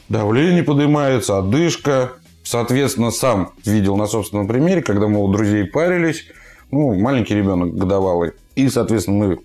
Давление 0.07 0.63
поднимается, 0.63 1.39
отдышка. 1.39 2.13
Соответственно, 2.43 3.11
сам 3.11 3.53
видел 3.65 3.97
на 3.97 4.05
собственном 4.05 4.47
примере, 4.47 4.81
когда 4.81 5.07
мы 5.07 5.21
у 5.21 5.27
друзей 5.33 5.65
парились. 5.65 6.25
Ну, 6.71 6.93
маленький 6.93 7.33
ребенок 7.33 7.75
годовалый. 7.75 8.33
И, 8.55 8.69
соответственно, 8.69 9.17
мы 9.17 9.39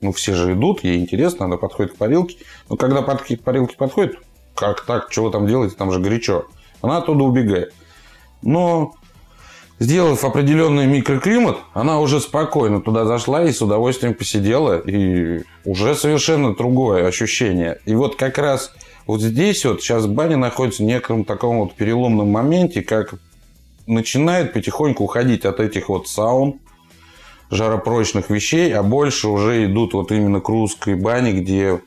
ну, 0.00 0.12
все 0.12 0.34
же 0.34 0.52
идут, 0.52 0.84
ей 0.84 0.98
интересно, 1.00 1.46
она 1.46 1.56
подходит 1.56 1.94
к 1.94 1.96
парилке. 1.96 2.36
Но 2.70 2.76
когда 2.76 3.02
под, 3.02 3.22
к 3.22 3.40
парилке 3.40 3.76
подходит, 3.76 4.16
как 4.54 4.86
так, 4.86 5.10
чего 5.10 5.30
там 5.30 5.46
делаете, 5.46 5.74
там 5.76 5.90
же 5.90 5.98
горячо. 5.98 6.46
Она 6.80 6.98
оттуда 6.98 7.24
убегает. 7.24 7.74
Но 8.42 8.94
сделав 9.78 10.24
определенный 10.24 10.86
микроклимат, 10.86 11.58
она 11.74 12.00
уже 12.00 12.20
спокойно 12.20 12.80
туда 12.80 13.04
зашла 13.04 13.44
и 13.44 13.52
с 13.52 13.60
удовольствием 13.60 14.14
посидела, 14.14 14.78
и 14.78 15.42
уже 15.64 15.94
совершенно 15.94 16.54
другое 16.54 17.06
ощущение. 17.06 17.78
И 17.84 17.94
вот 17.94 18.16
как 18.16 18.38
раз 18.38 18.72
вот 19.06 19.20
здесь 19.20 19.64
вот 19.64 19.82
сейчас 19.82 20.06
баня 20.06 20.36
находится 20.36 20.82
в 20.82 20.86
неком 20.86 21.24
таком 21.24 21.60
вот 21.60 21.74
переломном 21.74 22.30
моменте, 22.30 22.82
как 22.82 23.14
начинает 23.86 24.52
потихоньку 24.52 25.04
уходить 25.04 25.44
от 25.44 25.60
этих 25.60 25.88
вот 25.88 26.08
саун, 26.08 26.58
жаропрочных 27.50 28.30
вещей, 28.30 28.74
а 28.74 28.82
больше 28.82 29.28
уже 29.28 29.66
идут 29.66 29.94
вот 29.94 30.10
именно 30.10 30.40
к 30.40 30.48
русской 30.48 30.96
бане, 30.96 31.32
где 31.32 31.80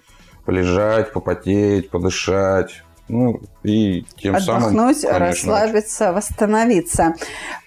полежать, 0.45 1.11
попотеть, 1.11 1.89
подышать, 1.89 2.83
ну, 3.09 3.41
и 3.63 4.05
тем 4.21 4.35
Отдохнуть, 4.35 5.01
самым, 5.01 5.19
конечно, 5.19 5.19
расслабиться, 5.19 6.13
восстановиться. 6.13 7.15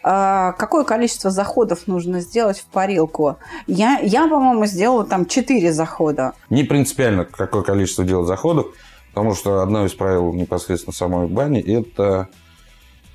А, 0.02 0.52
какое 0.52 0.84
количество 0.84 1.30
заходов 1.30 1.86
нужно 1.86 2.20
сделать 2.20 2.58
в 2.60 2.66
парилку? 2.66 3.36
Я, 3.66 3.98
я 3.98 4.28
по-моему, 4.28 4.64
сделала 4.66 5.04
там 5.04 5.26
4 5.26 5.72
захода. 5.72 6.32
Не 6.48 6.64
принципиально, 6.64 7.24
какое 7.24 7.62
количество 7.62 8.04
делать 8.04 8.28
заходов, 8.28 8.68
потому 9.12 9.34
что 9.34 9.62
одно 9.62 9.84
из 9.84 9.92
правил 9.92 10.32
непосредственно 10.32 10.94
самой 10.94 11.26
бани– 11.26 11.60
это 11.78 12.28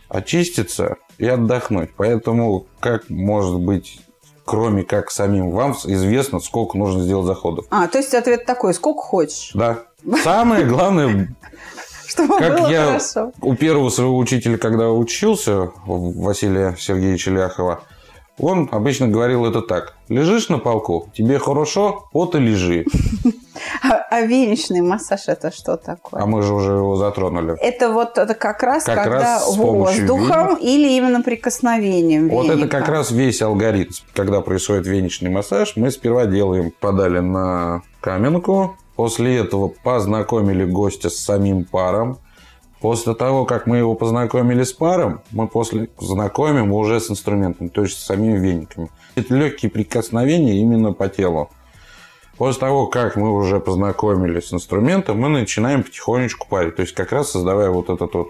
очиститься 0.10 0.98
и 1.18 1.26
отдохнуть. 1.26 1.92
Поэтому 1.96 2.68
как 2.80 3.10
может 3.10 3.60
быть 3.60 4.00
кроме 4.48 4.84
как 4.84 5.12
самим 5.12 5.52
вам 5.52 5.74
известно, 5.74 6.40
сколько 6.40 6.78
нужно 6.78 7.04
сделать 7.04 7.28
заходов. 7.28 7.66
А, 7.70 7.88
то 7.88 7.98
есть 7.98 8.14
ответ 8.14 8.46
такой, 8.46 8.74
сколько 8.74 9.02
хочешь? 9.02 9.52
Да. 9.54 9.80
Самое 10.24 10.66
главное, 10.66 11.36
Чтобы 12.18 12.38
как 12.40 12.60
было 12.60 12.68
я 12.70 12.86
хорошо. 12.86 13.32
у 13.42 13.56
первого 13.56 13.90
своего 13.90 14.18
учителя, 14.18 14.58
когда 14.58 14.92
учился, 14.92 15.72
Василия 15.86 16.76
Сергеевича 16.80 17.32
Ляхова, 17.32 17.82
он 18.40 18.70
обычно 18.72 19.08
говорил 19.08 19.46
это 19.46 19.62
так. 19.62 19.96
Лежишь 20.10 20.50
на 20.50 20.60
полку, 20.60 21.10
тебе 21.16 21.40
хорошо, 21.40 22.08
вот 22.14 22.36
и 22.36 22.40
лежи. 22.40 22.86
А, 23.84 23.96
а 24.12 24.22
веничный 24.22 24.82
массаж 24.82 25.28
это 25.28 25.52
что 25.52 25.78
такое? 25.78 26.22
А 26.22 26.26
мы 26.26 26.44
же 26.44 26.54
уже 26.54 26.74
его 26.74 26.96
затронули. 26.96 27.58
Это 27.60 27.92
вот 27.92 28.18
это 28.18 28.34
как 28.36 28.62
раз 28.62 28.84
Как 28.84 29.04
когда 29.04 29.20
раз 29.20 29.58
воздухом 29.58 30.56
или 30.56 30.92
именно 30.96 31.22
прикосновением 31.22 32.30
Вот 32.30 32.46
это 32.46 32.58
веника? 32.58 32.78
как 32.80 32.90
раз 32.90 33.12
весь 33.12 33.42
алгоритм. 33.42 33.94
Когда 34.14 34.42
происходит 34.42 34.86
веничный 34.86 35.30
массаж, 35.30 35.74
мы 35.76 35.90
сперва 35.92 36.26
делаем, 36.26 36.72
подали 36.80 37.20
на 37.20 37.82
каменку, 38.00 38.78
после 38.98 39.38
этого 39.38 39.68
познакомили 39.70 40.66
гостя 40.66 41.10
с 41.10 41.18
самим 41.18 41.64
паром. 41.64 42.18
После 42.82 43.14
того, 43.16 43.46
как 43.46 43.66
мы 43.66 43.78
его 43.78 43.96
познакомили 43.96 44.64
с 44.64 44.74
паром, 44.74 45.22
мы 45.32 45.48
после 45.48 45.90
знакомим 46.00 46.72
уже 46.74 47.00
с 47.00 47.10
инструментом, 47.10 47.70
то 47.70 47.84
есть 47.84 47.98
с 47.98 48.06
самими 48.06 48.38
вениками. 48.38 48.90
Это 49.16 49.34
легкие 49.36 49.72
прикосновения 49.72 50.60
именно 50.60 50.94
по 50.94 51.08
телу. 51.10 51.50
После 52.38 52.60
того, 52.60 52.88
как 52.88 53.16
мы 53.16 53.34
уже 53.36 53.60
познакомились 53.60 54.50
с 54.50 54.54
инструментом, 54.54 55.20
мы 55.20 55.30
начинаем 55.30 55.84
потихонечку 55.84 56.48
парить. 56.48 56.76
То 56.76 56.82
есть 56.84 56.94
как 56.94 57.12
раз 57.12 57.32
создавая 57.32 57.70
вот 57.70 57.90
этот 57.90 58.14
вот 58.14 58.30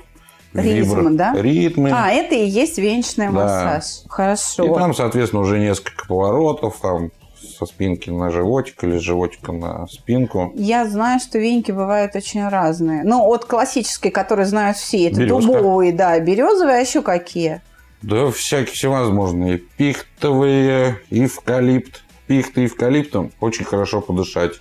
Ритмы, 0.53 1.11
да? 1.11 1.33
ритмы. 1.35 1.91
А, 1.93 2.09
это 2.09 2.35
и 2.35 2.45
есть 2.45 2.77
веничный 2.77 3.27
Да. 3.27 3.31
массаж. 3.31 3.83
Хорошо. 4.07 4.63
И 4.65 4.73
там, 4.73 4.93
соответственно, 4.93 5.41
уже 5.41 5.59
несколько 5.59 6.07
поворотов, 6.07 6.77
там 6.81 7.11
со 7.57 7.65
спинки 7.65 8.09
на 8.09 8.29
животик 8.29 8.83
или 8.83 8.97
с 8.97 9.01
животика 9.01 9.51
на 9.51 9.87
спинку. 9.87 10.51
Я 10.55 10.87
знаю, 10.87 11.19
что 11.19 11.39
веники 11.39 11.71
бывают 11.71 12.15
очень 12.15 12.47
разные. 12.47 13.03
Ну, 13.03 13.25
от 13.25 13.45
классической, 13.45 14.11
которые 14.11 14.45
знают 14.45 14.77
все, 14.77 15.07
это 15.07 15.19
Березка. 15.21 15.41
дубовые, 15.41 15.91
да, 15.91 16.19
березовые, 16.19 16.77
а 16.77 16.79
еще 16.79 17.01
какие? 17.01 17.61
Да, 18.01 18.29
всякие 18.31 18.75
всевозможные. 18.75 19.57
Пихтовые, 19.57 21.01
эвкалипт. 21.09 22.03
Пихта 22.27 22.65
эвкалиптом 22.65 23.31
очень 23.39 23.65
хорошо 23.65 24.01
подышать. 24.01 24.59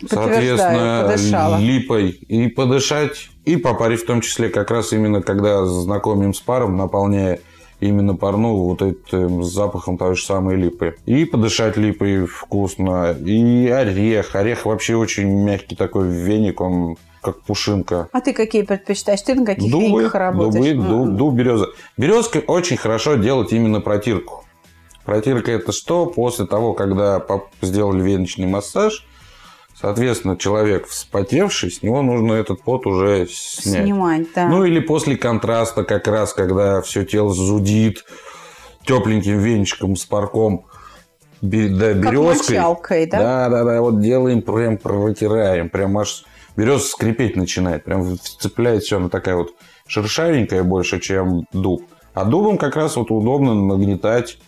Подышала. 0.00 1.58
липой 1.58 2.10
и 2.10 2.48
подышать, 2.48 3.30
и 3.44 3.56
попарить 3.56 4.02
в 4.02 4.06
том 4.06 4.20
числе 4.20 4.48
как 4.48 4.70
раз 4.70 4.92
именно 4.92 5.22
когда 5.22 5.64
знакомим 5.64 6.34
с 6.34 6.40
паром, 6.40 6.76
наполняя 6.76 7.40
именно 7.80 8.14
парну 8.14 8.56
вот 8.56 8.82
этим 8.82 9.44
запахом 9.44 9.98
той 9.98 10.16
же 10.16 10.24
самой 10.24 10.56
липы. 10.56 10.96
И 11.06 11.24
подышать 11.24 11.76
липой 11.76 12.26
вкусно. 12.26 13.12
И 13.12 13.68
орех. 13.68 14.34
Орех 14.34 14.66
вообще 14.66 14.96
очень 14.96 15.28
мягкий 15.44 15.76
такой 15.76 16.08
веник, 16.08 16.60
он 16.60 16.96
как 17.20 17.40
пушинка. 17.42 18.08
А 18.12 18.20
ты 18.20 18.32
какие 18.32 18.62
предпочитаешь? 18.62 19.22
Ты 19.22 19.34
на 19.34 19.44
каких 19.44 19.70
Дубы, 19.70 19.86
вениках 19.86 20.14
работаешь? 20.14 20.76
дубы, 20.76 20.88
дуб, 20.88 21.16
дуб, 21.16 21.34
береза. 21.34 21.66
Березкой 21.96 22.44
очень 22.46 22.76
хорошо 22.76 23.16
делать 23.16 23.52
именно 23.52 23.80
протирку. 23.80 24.44
Протирка 25.04 25.52
это 25.52 25.72
что? 25.72 26.06
После 26.06 26.46
того, 26.46 26.74
когда 26.74 27.24
сделали 27.62 28.02
веничный 28.02 28.46
массаж, 28.46 29.07
соответственно, 29.80 30.36
человек 30.36 30.86
вспотевший, 30.86 31.70
с 31.70 31.82
него 31.82 32.02
нужно 32.02 32.34
этот 32.34 32.62
пот 32.62 32.86
уже 32.86 33.26
снять. 33.30 33.84
Снимать, 33.84 34.26
да. 34.34 34.48
Ну 34.48 34.64
или 34.64 34.80
после 34.80 35.16
контраста, 35.16 35.84
как 35.84 36.06
раз, 36.08 36.32
когда 36.32 36.82
все 36.82 37.04
тело 37.04 37.32
зудит 37.32 38.04
тепленьким 38.84 39.38
венчиком 39.38 39.96
с 39.96 40.04
парком, 40.04 40.64
да, 41.40 41.92
как 41.92 42.00
березкой. 42.00 42.56
мочалкой, 42.56 43.06
да? 43.06 43.18
Да, 43.18 43.48
да, 43.48 43.64
да, 43.64 43.80
вот 43.80 44.00
делаем, 44.00 44.42
прям 44.42 44.78
протираем, 44.78 45.68
прям 45.68 45.96
аж 45.98 46.24
береза 46.56 46.86
скрипеть 46.86 47.36
начинает, 47.36 47.84
прям 47.84 48.16
вцепляет 48.16 48.82
все, 48.82 48.96
она 48.96 49.08
такая 49.08 49.36
вот 49.36 49.54
шершавенькая 49.86 50.64
больше, 50.64 50.98
чем 50.98 51.44
дуб. 51.52 51.82
А 52.14 52.24
дубом 52.24 52.58
как 52.58 52.74
раз 52.74 52.96
вот 52.96 53.12
удобно 53.12 53.54
нагнетать, 53.54 54.38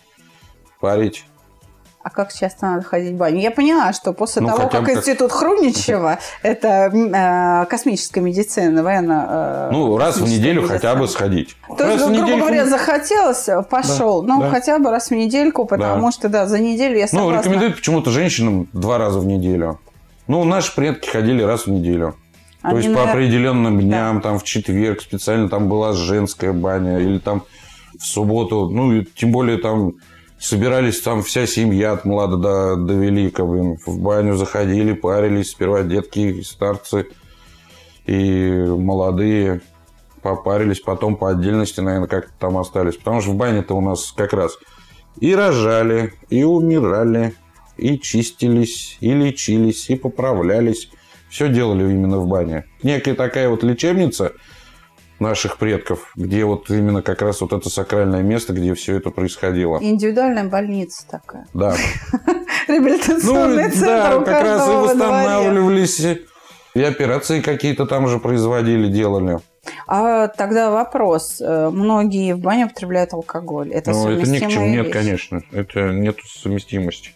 парить. 0.81 1.25
А 2.03 2.09
как 2.09 2.33
часто 2.33 2.65
надо 2.65 2.81
ходить 2.83 3.13
в 3.13 3.17
баню? 3.17 3.39
Я 3.39 3.51
поняла, 3.51 3.93
что 3.93 4.11
после 4.13 4.41
Ну, 4.41 4.47
того, 4.49 4.69
как 4.69 4.89
институт 4.89 5.31
Хруничева, 5.31 6.17
это 6.41 6.67
э, 6.91 7.65
космическая 7.69 8.21
медицина, 8.21 8.81
военно... 8.81 9.67
э, 9.69 9.69
Ну, 9.71 9.97
раз 9.97 10.17
в 10.17 10.27
неделю 10.27 10.67
хотя 10.67 10.95
бы 10.95 11.07
сходить. 11.07 11.55
То 11.77 11.85
есть, 11.85 12.01
раз 12.01 12.01
ну, 12.01 12.07
в 12.07 12.11
грубо 12.11 12.23
недельку- 12.27 12.39
говоря, 12.39 12.65
захотелось, 12.65 13.47
пошел. 13.69 14.23
Да, 14.23 14.33
ну, 14.33 14.41
да. 14.41 14.49
хотя 14.49 14.79
бы 14.79 14.89
раз 14.89 15.09
в 15.09 15.11
недельку, 15.11 15.65
потому 15.65 16.05
Да. 16.07 16.11
что, 16.11 16.27
да, 16.29 16.47
за 16.47 16.57
неделю 16.59 16.97
я 16.97 17.05
Ну, 17.11 17.29
рекомендуют 17.31 17.75
почему-то 17.75 18.09
женщинам 18.09 18.67
два 18.73 18.97
раза 18.97 19.19
в 19.19 19.25
неделю. 19.27 19.79
Ну, 20.27 20.43
наши 20.43 20.73
предки 20.75 21.07
ходили 21.07 21.43
раз 21.43 21.67
в 21.67 21.71
неделю. 21.71 22.15
То 22.63 22.77
есть 22.77 22.93
по 22.93 23.03
определенным 23.03 23.79
дням, 23.79 24.21
там 24.21 24.39
в 24.39 24.43
четверг 24.43 25.01
специально 25.01 25.49
там 25.49 25.67
была 25.69 25.93
женская 25.93 26.51
баня, 26.53 26.99
или 26.99 27.17
там 27.19 27.43
в 27.99 28.05
субботу, 28.05 28.69
ну, 28.69 28.91
и 28.93 29.05
тем 29.05 29.31
более 29.31 29.57
там 29.57 29.93
собирались 30.41 30.99
там 31.01 31.21
вся 31.21 31.45
семья 31.45 31.93
от 31.93 32.03
млада 32.03 32.35
до, 32.35 32.75
до 32.75 32.93
велика, 32.93 33.45
блин, 33.45 33.77
в 33.85 33.99
баню 33.99 34.35
заходили, 34.35 34.93
парились, 34.93 35.51
сперва 35.51 35.83
детки, 35.83 36.41
старцы 36.41 37.07
и 38.05 38.65
молодые 38.67 39.61
попарились, 40.21 40.79
потом 40.79 41.15
по 41.15 41.29
отдельности, 41.29 41.79
наверное, 41.79 42.07
как-то 42.07 42.31
там 42.39 42.57
остались. 42.57 42.97
Потому 42.97 43.21
что 43.21 43.31
в 43.31 43.35
бане-то 43.35 43.75
у 43.75 43.81
нас 43.81 44.11
как 44.11 44.33
раз 44.33 44.57
и 45.19 45.35
рожали, 45.35 46.13
и 46.29 46.43
умирали, 46.43 47.35
и 47.77 47.99
чистились, 47.99 48.97
и 48.99 49.13
лечились, 49.13 49.89
и 49.89 49.95
поправлялись. 49.95 50.89
Все 51.29 51.49
делали 51.49 51.83
именно 51.83 52.17
в 52.17 52.27
бане. 52.27 52.65
Некая 52.83 53.13
такая 53.13 53.47
вот 53.47 53.63
лечебница 53.63 54.33
наших 55.21 55.57
предков, 55.57 56.11
где 56.15 56.43
вот 56.43 56.69
именно 56.69 57.01
как 57.01 57.21
раз 57.21 57.39
вот 57.41 57.53
это 57.53 57.69
сакральное 57.69 58.21
место, 58.23 58.51
где 58.53 58.73
все 58.73 58.97
это 58.97 59.09
происходило. 59.11 59.77
Индивидуальная 59.81 60.43
больница 60.45 61.07
такая. 61.09 61.45
Да. 61.53 61.75
Ну, 62.67 62.75
Реабилитационный 62.75 63.69
центр 63.71 64.19
да, 64.19 64.21
как 64.23 64.43
раз 64.43 64.67
и 64.67 64.71
восстанавливались, 64.71 65.99
и- 65.99 66.81
операции 66.83 67.41
какие-то 67.41 67.85
там 67.85 68.07
же 68.07 68.19
производили, 68.19 68.87
делали. 68.87 69.39
А 69.87 70.27
тогда 70.29 70.69
вопрос. 70.71 71.41
Э, 71.41 71.69
Многие 71.69 72.33
в 72.33 72.39
бане 72.39 72.65
употребляют 72.65 73.13
алкоголь. 73.13 73.71
Это 73.71 73.91
Ну, 73.91 74.09
это 74.09 74.29
ни 74.29 74.39
к 74.39 74.47
чему. 74.49 74.67
Нет, 74.67 74.85
вещь? 74.85 74.93
конечно. 74.93 75.41
Это 75.51 75.89
нет 75.91 76.17
совместимости. 76.25 77.09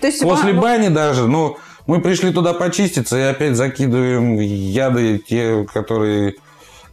То 0.00 0.06
есть 0.06 0.22
После 0.22 0.52
ва- 0.54 0.60
бани 0.62 0.88
даже, 0.88 1.26
ну, 1.28 1.56
мы 1.86 2.00
пришли 2.00 2.32
туда 2.32 2.54
почиститься 2.54 3.18
и 3.18 3.22
опять 3.22 3.56
закидываем 3.56 4.36
яды, 4.36 5.18
те, 5.18 5.66
которые, 5.72 6.34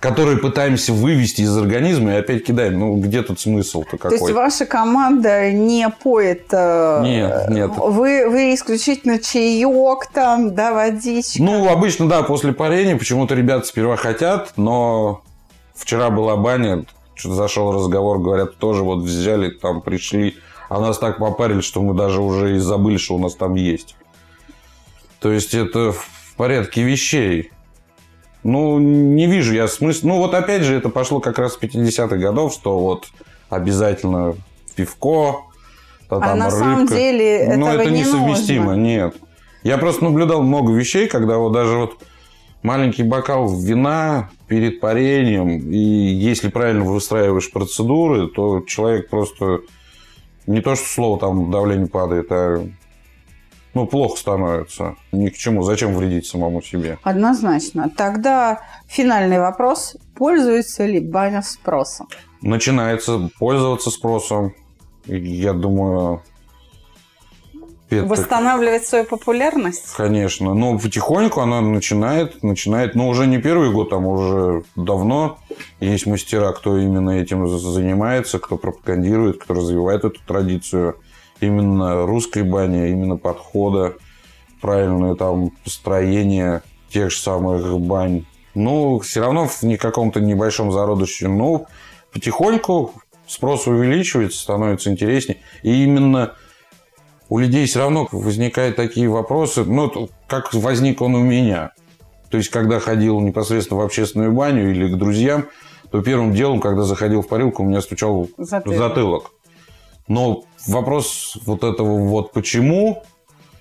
которые 0.02 0.38
пытаемся 0.38 0.94
вывести 0.94 1.42
из 1.42 1.56
организма, 1.56 2.14
и 2.14 2.16
опять 2.16 2.44
кидаем. 2.44 2.80
Ну, 2.80 2.96
где 2.98 3.22
тут 3.22 3.40
смысл-то 3.40 3.98
То 3.98 4.10
есть 4.10 4.18
какой? 4.18 4.34
ваша 4.34 4.66
команда 4.66 5.52
не 5.52 5.88
поет... 5.90 6.48
э, 6.52 7.02
Нет, 7.04 7.50
нет. 7.50 7.72
Вы, 7.78 8.28
вы 8.28 8.56
исключительно 8.56 9.20
чаек 9.20 10.08
там, 10.12 10.56
да, 10.56 10.74
водичка. 10.74 11.42
Ну, 11.44 11.70
обычно, 11.70 12.10
да, 12.10 12.24
после 12.24 12.52
парения 12.52 12.98
почему-то 12.98 13.36
ребята 13.36 13.68
сперва 13.68 13.96
хотят, 13.96 14.54
но 14.58 15.22
вчера 15.76 16.10
была 16.10 16.36
баня, 16.36 16.84
что-то 17.14 17.36
зашел 17.36 17.72
разговор, 17.72 18.18
говорят, 18.18 18.58
тоже 18.58 18.82
вот 18.82 19.04
взяли, 19.04 19.52
там 19.52 19.82
пришли, 19.82 20.36
а 20.68 20.80
нас 20.80 20.98
так 20.98 21.20
попарили, 21.20 21.62
что 21.62 21.80
мы 21.84 21.94
даже 21.94 22.22
уже 22.22 22.56
и 22.56 22.58
забыли, 22.58 22.98
что 22.98 23.14
у 23.14 23.20
нас 23.20 23.36
там 23.36 23.54
есть. 23.54 23.96
То 25.20 25.32
есть 25.32 25.54
это 25.54 25.92
в 25.92 26.34
порядке 26.38 26.82
вещей. 26.82 27.52
Ну, 28.44 28.80
не 28.80 29.28
вижу 29.28 29.54
я 29.54 29.68
смысла. 29.68 30.10
Ну, 30.10 30.18
вот 30.18 30.34
опять 30.34 30.64
же, 30.64 30.76
это 30.76 30.90
пошло 30.90 31.20
как 31.20 31.38
раз 31.38 31.54
с 31.54 31.60
50-х 31.60 32.18
годов, 32.18 32.54
что 32.54 32.80
вот 32.80 33.08
обязательно 33.50 34.36
пивко, 34.76 35.44
то 36.10 36.18
а 36.18 36.20
там 36.20 36.40
на 36.40 36.46
рыбка. 36.46 36.60
самом 36.60 36.88
деле 36.88 37.38
этого 37.38 37.70
это 37.70 37.92
не 37.92 38.00
несовместимо, 38.00 38.68
нужно. 38.68 38.82
нет. 38.82 39.16
Я 39.64 39.78
просто 39.78 40.04
наблюдал 40.04 40.42
много 40.42 40.74
вещей, 40.74 41.08
когда 41.08 41.38
вот 41.38 41.52
даже 41.52 41.78
вот 41.78 41.98
маленький 42.64 43.04
бокал 43.04 43.48
вина 43.48 44.30
перед 44.48 44.80
парением, 44.80 45.60
и 45.70 45.78
если 45.78 46.50
правильно 46.50 46.84
выстраиваешь 46.84 47.52
процедуры, 47.52 48.28
то 48.28 48.62
человек 48.62 49.10
просто 49.10 49.62
не 50.48 50.62
то, 50.62 50.76
что 50.76 50.86
слово 50.86 51.20
там 51.20 51.52
давление 51.52 51.88
падает, 51.88 52.28
а 52.32 52.68
ну, 53.74 53.88
плохо 53.88 54.18
становится. 54.18 54.96
Ни 55.12 55.30
к 55.30 55.38
чему. 55.38 55.64
Зачем 55.64 55.96
вредить 55.96 56.26
самому 56.26 56.62
себе? 56.62 56.98
Однозначно. 57.04 57.90
Тогда 57.96 58.62
финальный 58.88 59.40
вопрос. 59.40 59.96
Пользуется 60.16 60.86
ли 60.86 61.00
баня 61.00 61.42
спросом? 61.42 62.08
Начинается 62.42 63.30
пользоваться 63.40 63.90
спросом. 63.92 64.54
Я 65.06 65.54
думаю, 65.54 66.22
это- 67.90 68.06
Восстанавливать 68.06 68.86
свою 68.86 69.04
популярность? 69.06 69.94
Конечно. 69.98 70.54
Но 70.54 70.78
потихоньку 70.80 71.42
она 71.42 71.60
начинает, 71.62 72.42
начинает, 72.44 72.96
но 72.96 73.10
уже 73.10 73.28
не 73.28 73.38
первый 73.38 73.72
год, 73.72 73.90
там 73.90 74.06
уже 74.06 74.64
давно 74.76 75.40
есть 75.82 76.06
мастера, 76.06 76.52
кто 76.54 76.78
именно 76.78 77.10
этим 77.12 77.48
за- 77.48 77.58
занимается, 77.58 78.40
кто 78.40 78.58
пропагандирует, 78.58 79.42
кто 79.44 79.54
развивает 79.56 80.06
эту 80.06 80.20
традицию 80.26 80.96
именно 81.42 82.06
русской 82.06 82.44
бани, 82.44 82.90
именно 82.90 83.18
подхода, 83.18 83.96
правильное 84.62 85.16
там 85.16 85.52
построение 85.64 86.62
тех 86.90 87.12
же 87.12 87.18
самых 87.20 87.80
бань. 87.80 88.26
Ну, 88.54 89.00
все 89.00 89.22
равно 89.22 89.48
в 89.48 89.78
каком-то 89.78 90.20
небольшом 90.20 90.72
зародыше. 90.72 91.28
Ну, 91.28 91.68
потихоньку 92.14 92.94
спрос 93.28 93.68
увеличивается, 93.68 94.40
становится 94.40 94.92
интереснее. 94.92 95.40
И 95.64 95.84
именно 95.84 96.34
у 97.30 97.40
людей 97.40 97.66
все 97.66 97.80
равно 97.80 98.08
возникают 98.12 98.76
такие 98.76 99.10
вопросы, 99.10 99.64
ну, 99.64 100.10
как 100.28 100.54
возник 100.54 101.02
он 101.02 101.16
у 101.16 101.24
меня. 101.24 101.72
То 102.30 102.38
есть, 102.38 102.50
когда 102.50 102.80
ходил 102.80 103.20
непосредственно 103.20 103.80
в 103.82 103.84
общественную 103.84 104.32
баню 104.32 104.72
или 104.72 104.88
к 104.94 104.98
друзьям, 104.98 105.48
то 105.92 106.02
первым 106.02 106.34
делом, 106.34 106.62
когда 106.62 106.84
заходил 106.84 107.22
в 107.22 107.28
парилку, 107.28 107.64
у 107.64 107.66
меня 107.66 107.82
стучал 107.82 108.30
Затылок. 108.38 108.78
затылок. 108.78 109.32
Но 110.12 110.44
вопрос 110.68 111.38
вот 111.46 111.64
этого 111.64 112.06
вот 112.06 112.34
почему, 112.34 113.02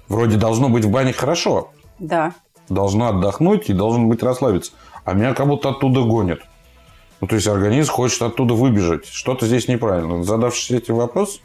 вроде 0.09 0.37
должно 0.37 0.69
быть 0.69 0.85
в 0.85 0.91
бане 0.91 1.13
хорошо, 1.13 1.71
Да. 2.01 2.33
должна 2.69 3.11
отдохнуть 3.11 3.71
и 3.71 3.73
должен 3.73 4.09
быть 4.09 4.21
расслабиться. 4.25 4.73
А 5.05 5.13
меня 5.13 5.33
как 5.33 5.47
будто 5.47 5.69
оттуда 5.69 6.03
гонят. 6.03 6.41
Ну, 7.21 7.29
то 7.29 7.37
есть 7.37 7.47
организм 7.47 7.93
хочет 7.93 8.23
оттуда 8.23 8.55
выбежать. 8.55 9.07
Что-то 9.07 9.47
здесь 9.47 9.69
неправильно. 9.69 10.25
Задавшись 10.25 10.73
этим 10.73 10.97
вопрос, 10.97 11.41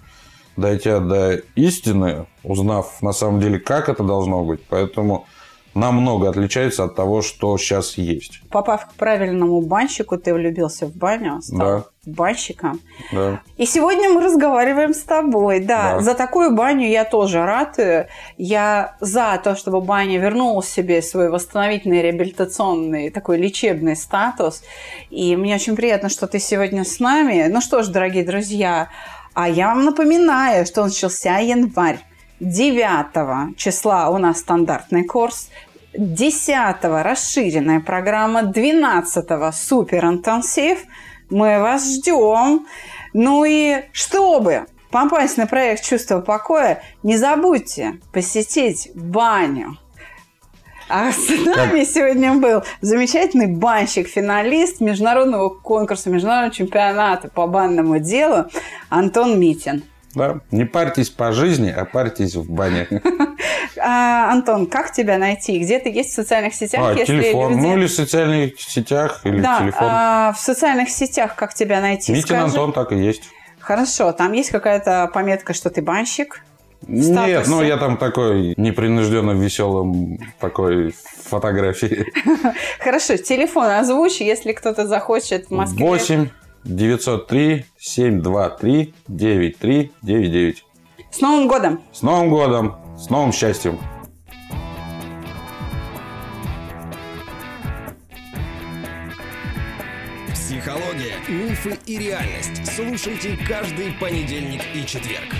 дойдя 0.57 0.99
до 0.99 1.35
истины, 1.55 2.25
узнав 2.43 2.99
на 3.03 3.11
самом 3.11 3.39
деле, 3.41 3.59
как 3.59 3.89
это 3.89 4.03
должно 4.03 4.43
быть, 4.43 4.61
поэтому 4.67 5.27
намного 5.75 6.29
отличается 6.29 6.85
от 6.85 6.95
того, 6.95 7.21
что 7.21 7.57
сейчас 7.57 7.97
есть. 7.97 8.41
Попав 8.49 8.87
к 8.87 8.93
правильному 8.93 9.61
банщику, 9.61 10.17
ты 10.17 10.33
влюбился 10.33 10.87
в 10.87 10.95
баню, 10.95 11.41
стал 11.41 11.57
Да. 11.59 11.83
банщиком. 12.05 12.79
Да. 13.11 13.41
И 13.57 13.65
сегодня 13.65 14.09
мы 14.09 14.21
разговариваем 14.21 14.93
с 14.93 15.01
тобой. 15.01 15.59
Да, 15.59 15.95
Да. 15.95 15.99
за 15.99 16.13
такую 16.13 16.55
баню 16.55 16.87
я 16.87 17.03
тоже 17.03 17.45
ратую. 17.45 18.07
Я 18.37 18.95
за 19.01 19.39
то, 19.43 19.55
чтобы 19.55 19.81
баня 19.81 20.17
вернула 20.17 20.63
себе 20.63 21.01
свой 21.01 21.29
восстановительный, 21.29 22.01
реабилитационный, 22.01 23.09
такой 23.09 23.37
лечебный 23.37 23.97
статус. 23.97 24.63
И 25.09 25.35
мне 25.35 25.55
очень 25.55 25.75
приятно, 25.75 26.07
что 26.09 26.25
ты 26.27 26.39
сегодня 26.39 26.85
с 26.85 26.99
нами. 26.99 27.47
Ну 27.49 27.59
что 27.59 27.83
ж, 27.83 27.87
дорогие 27.89 28.23
друзья, 28.23 28.87
а 29.33 29.49
я 29.49 29.67
вам 29.67 29.83
напоминаю, 29.83 30.65
что 30.65 30.85
начался 30.85 31.39
январь. 31.39 31.99
9 32.39 33.55
числа 33.57 34.09
у 34.09 34.17
нас 34.17 34.39
стандартный 34.39 35.05
курс, 35.05 35.49
10 35.97 36.75
расширенная 36.83 37.79
программа, 37.79 38.43
12 38.43 39.55
супер 39.55 40.05
интенсив. 40.05 40.79
Мы 41.29 41.59
вас 41.59 41.95
ждем. 41.95 42.67
Ну 43.13 43.45
и 43.45 43.83
чтобы 43.93 44.65
попасть 44.91 45.37
на 45.37 45.47
проект 45.47 45.83
«Чувство 45.85 46.19
покоя», 46.19 46.83
не 47.03 47.17
забудьте 47.17 47.99
посетить 48.11 48.91
баню. 48.93 49.77
А 50.87 51.11
с 51.11 51.29
нами 51.29 51.83
сегодня 51.83 52.35
был 52.35 52.63
замечательный 52.81 53.47
банщик, 53.47 54.07
финалист 54.07 54.81
международного 54.81 55.49
конкурса, 55.49 56.11
международного 56.11 56.53
чемпионата 56.53 57.27
по 57.27 57.47
банному 57.47 57.97
делу 57.99 58.45
Антон 58.89 59.39
Митин. 59.39 59.83
Да. 60.15 60.39
Не 60.51 60.65
парьтесь 60.65 61.09
по 61.09 61.31
жизни, 61.31 61.69
а 61.69 61.85
парьтесь 61.85 62.35
в 62.35 62.49
бане. 62.51 62.87
А, 63.87 64.31
Антон, 64.31 64.65
как 64.67 64.93
тебя 64.93 65.17
найти? 65.19 65.59
Где 65.59 65.77
ты 65.79 65.89
есть 65.89 66.09
в 66.11 66.13
социальных 66.13 66.55
сетях? 66.55 66.81
А, 66.83 66.93
если 66.93 67.21
телефон. 67.21 67.51
люди- 67.51 67.61
Ну, 67.61 67.77
или 67.77 67.85
в 67.87 67.91
социальных 67.91 68.59
сетях, 68.59 69.21
или 69.25 69.41
да, 69.41 69.59
телефон. 69.59 69.87
а, 69.91 70.31
в 70.33 70.39
социальных 70.39 70.89
сетях 70.89 71.35
как 71.35 71.53
тебя 71.53 71.81
найти? 71.81 72.11
Митин 72.11 72.25
Скажи. 72.25 72.43
Антон 72.45 72.73
так 72.73 72.93
и 72.93 72.95
есть. 72.97 73.23
Хорошо, 73.59 74.11
там 74.13 74.31
есть 74.31 74.49
какая-то 74.49 75.11
пометка, 75.13 75.53
что 75.53 75.69
ты 75.69 75.81
банщик? 75.83 76.41
Нет, 76.87 77.47
ну 77.47 77.61
я 77.63 77.77
там 77.77 77.97
такой 77.97 78.53
непринужденно 78.57 79.31
веселым 79.31 80.19
такой 80.39 80.95
фотографии. 81.29 82.05
Хорошо, 82.79 83.17
телефон 83.17 83.65
озвучь, 83.71 84.21
если 84.21 84.51
кто-то 84.53 84.87
захочет 84.87 85.47
в 85.47 85.51
Москве. 85.51 85.85
8 85.85 86.29
903 86.65 87.65
723 87.77 88.93
9399. 89.07 90.65
С 91.11 91.21
Новым 91.21 91.47
годом! 91.47 91.81
С 91.93 92.01
Новым 92.01 92.29
годом! 92.29 92.75
С 92.97 93.09
новым 93.09 93.31
счастьем! 93.31 93.79
Психология, 100.33 101.15
мифы 101.27 101.77
и 101.85 101.97
реальность. 101.97 102.65
Слушайте 102.75 103.37
каждый 103.47 103.93
понедельник 103.99 104.61
и 104.73 104.85
четверг. 104.85 105.33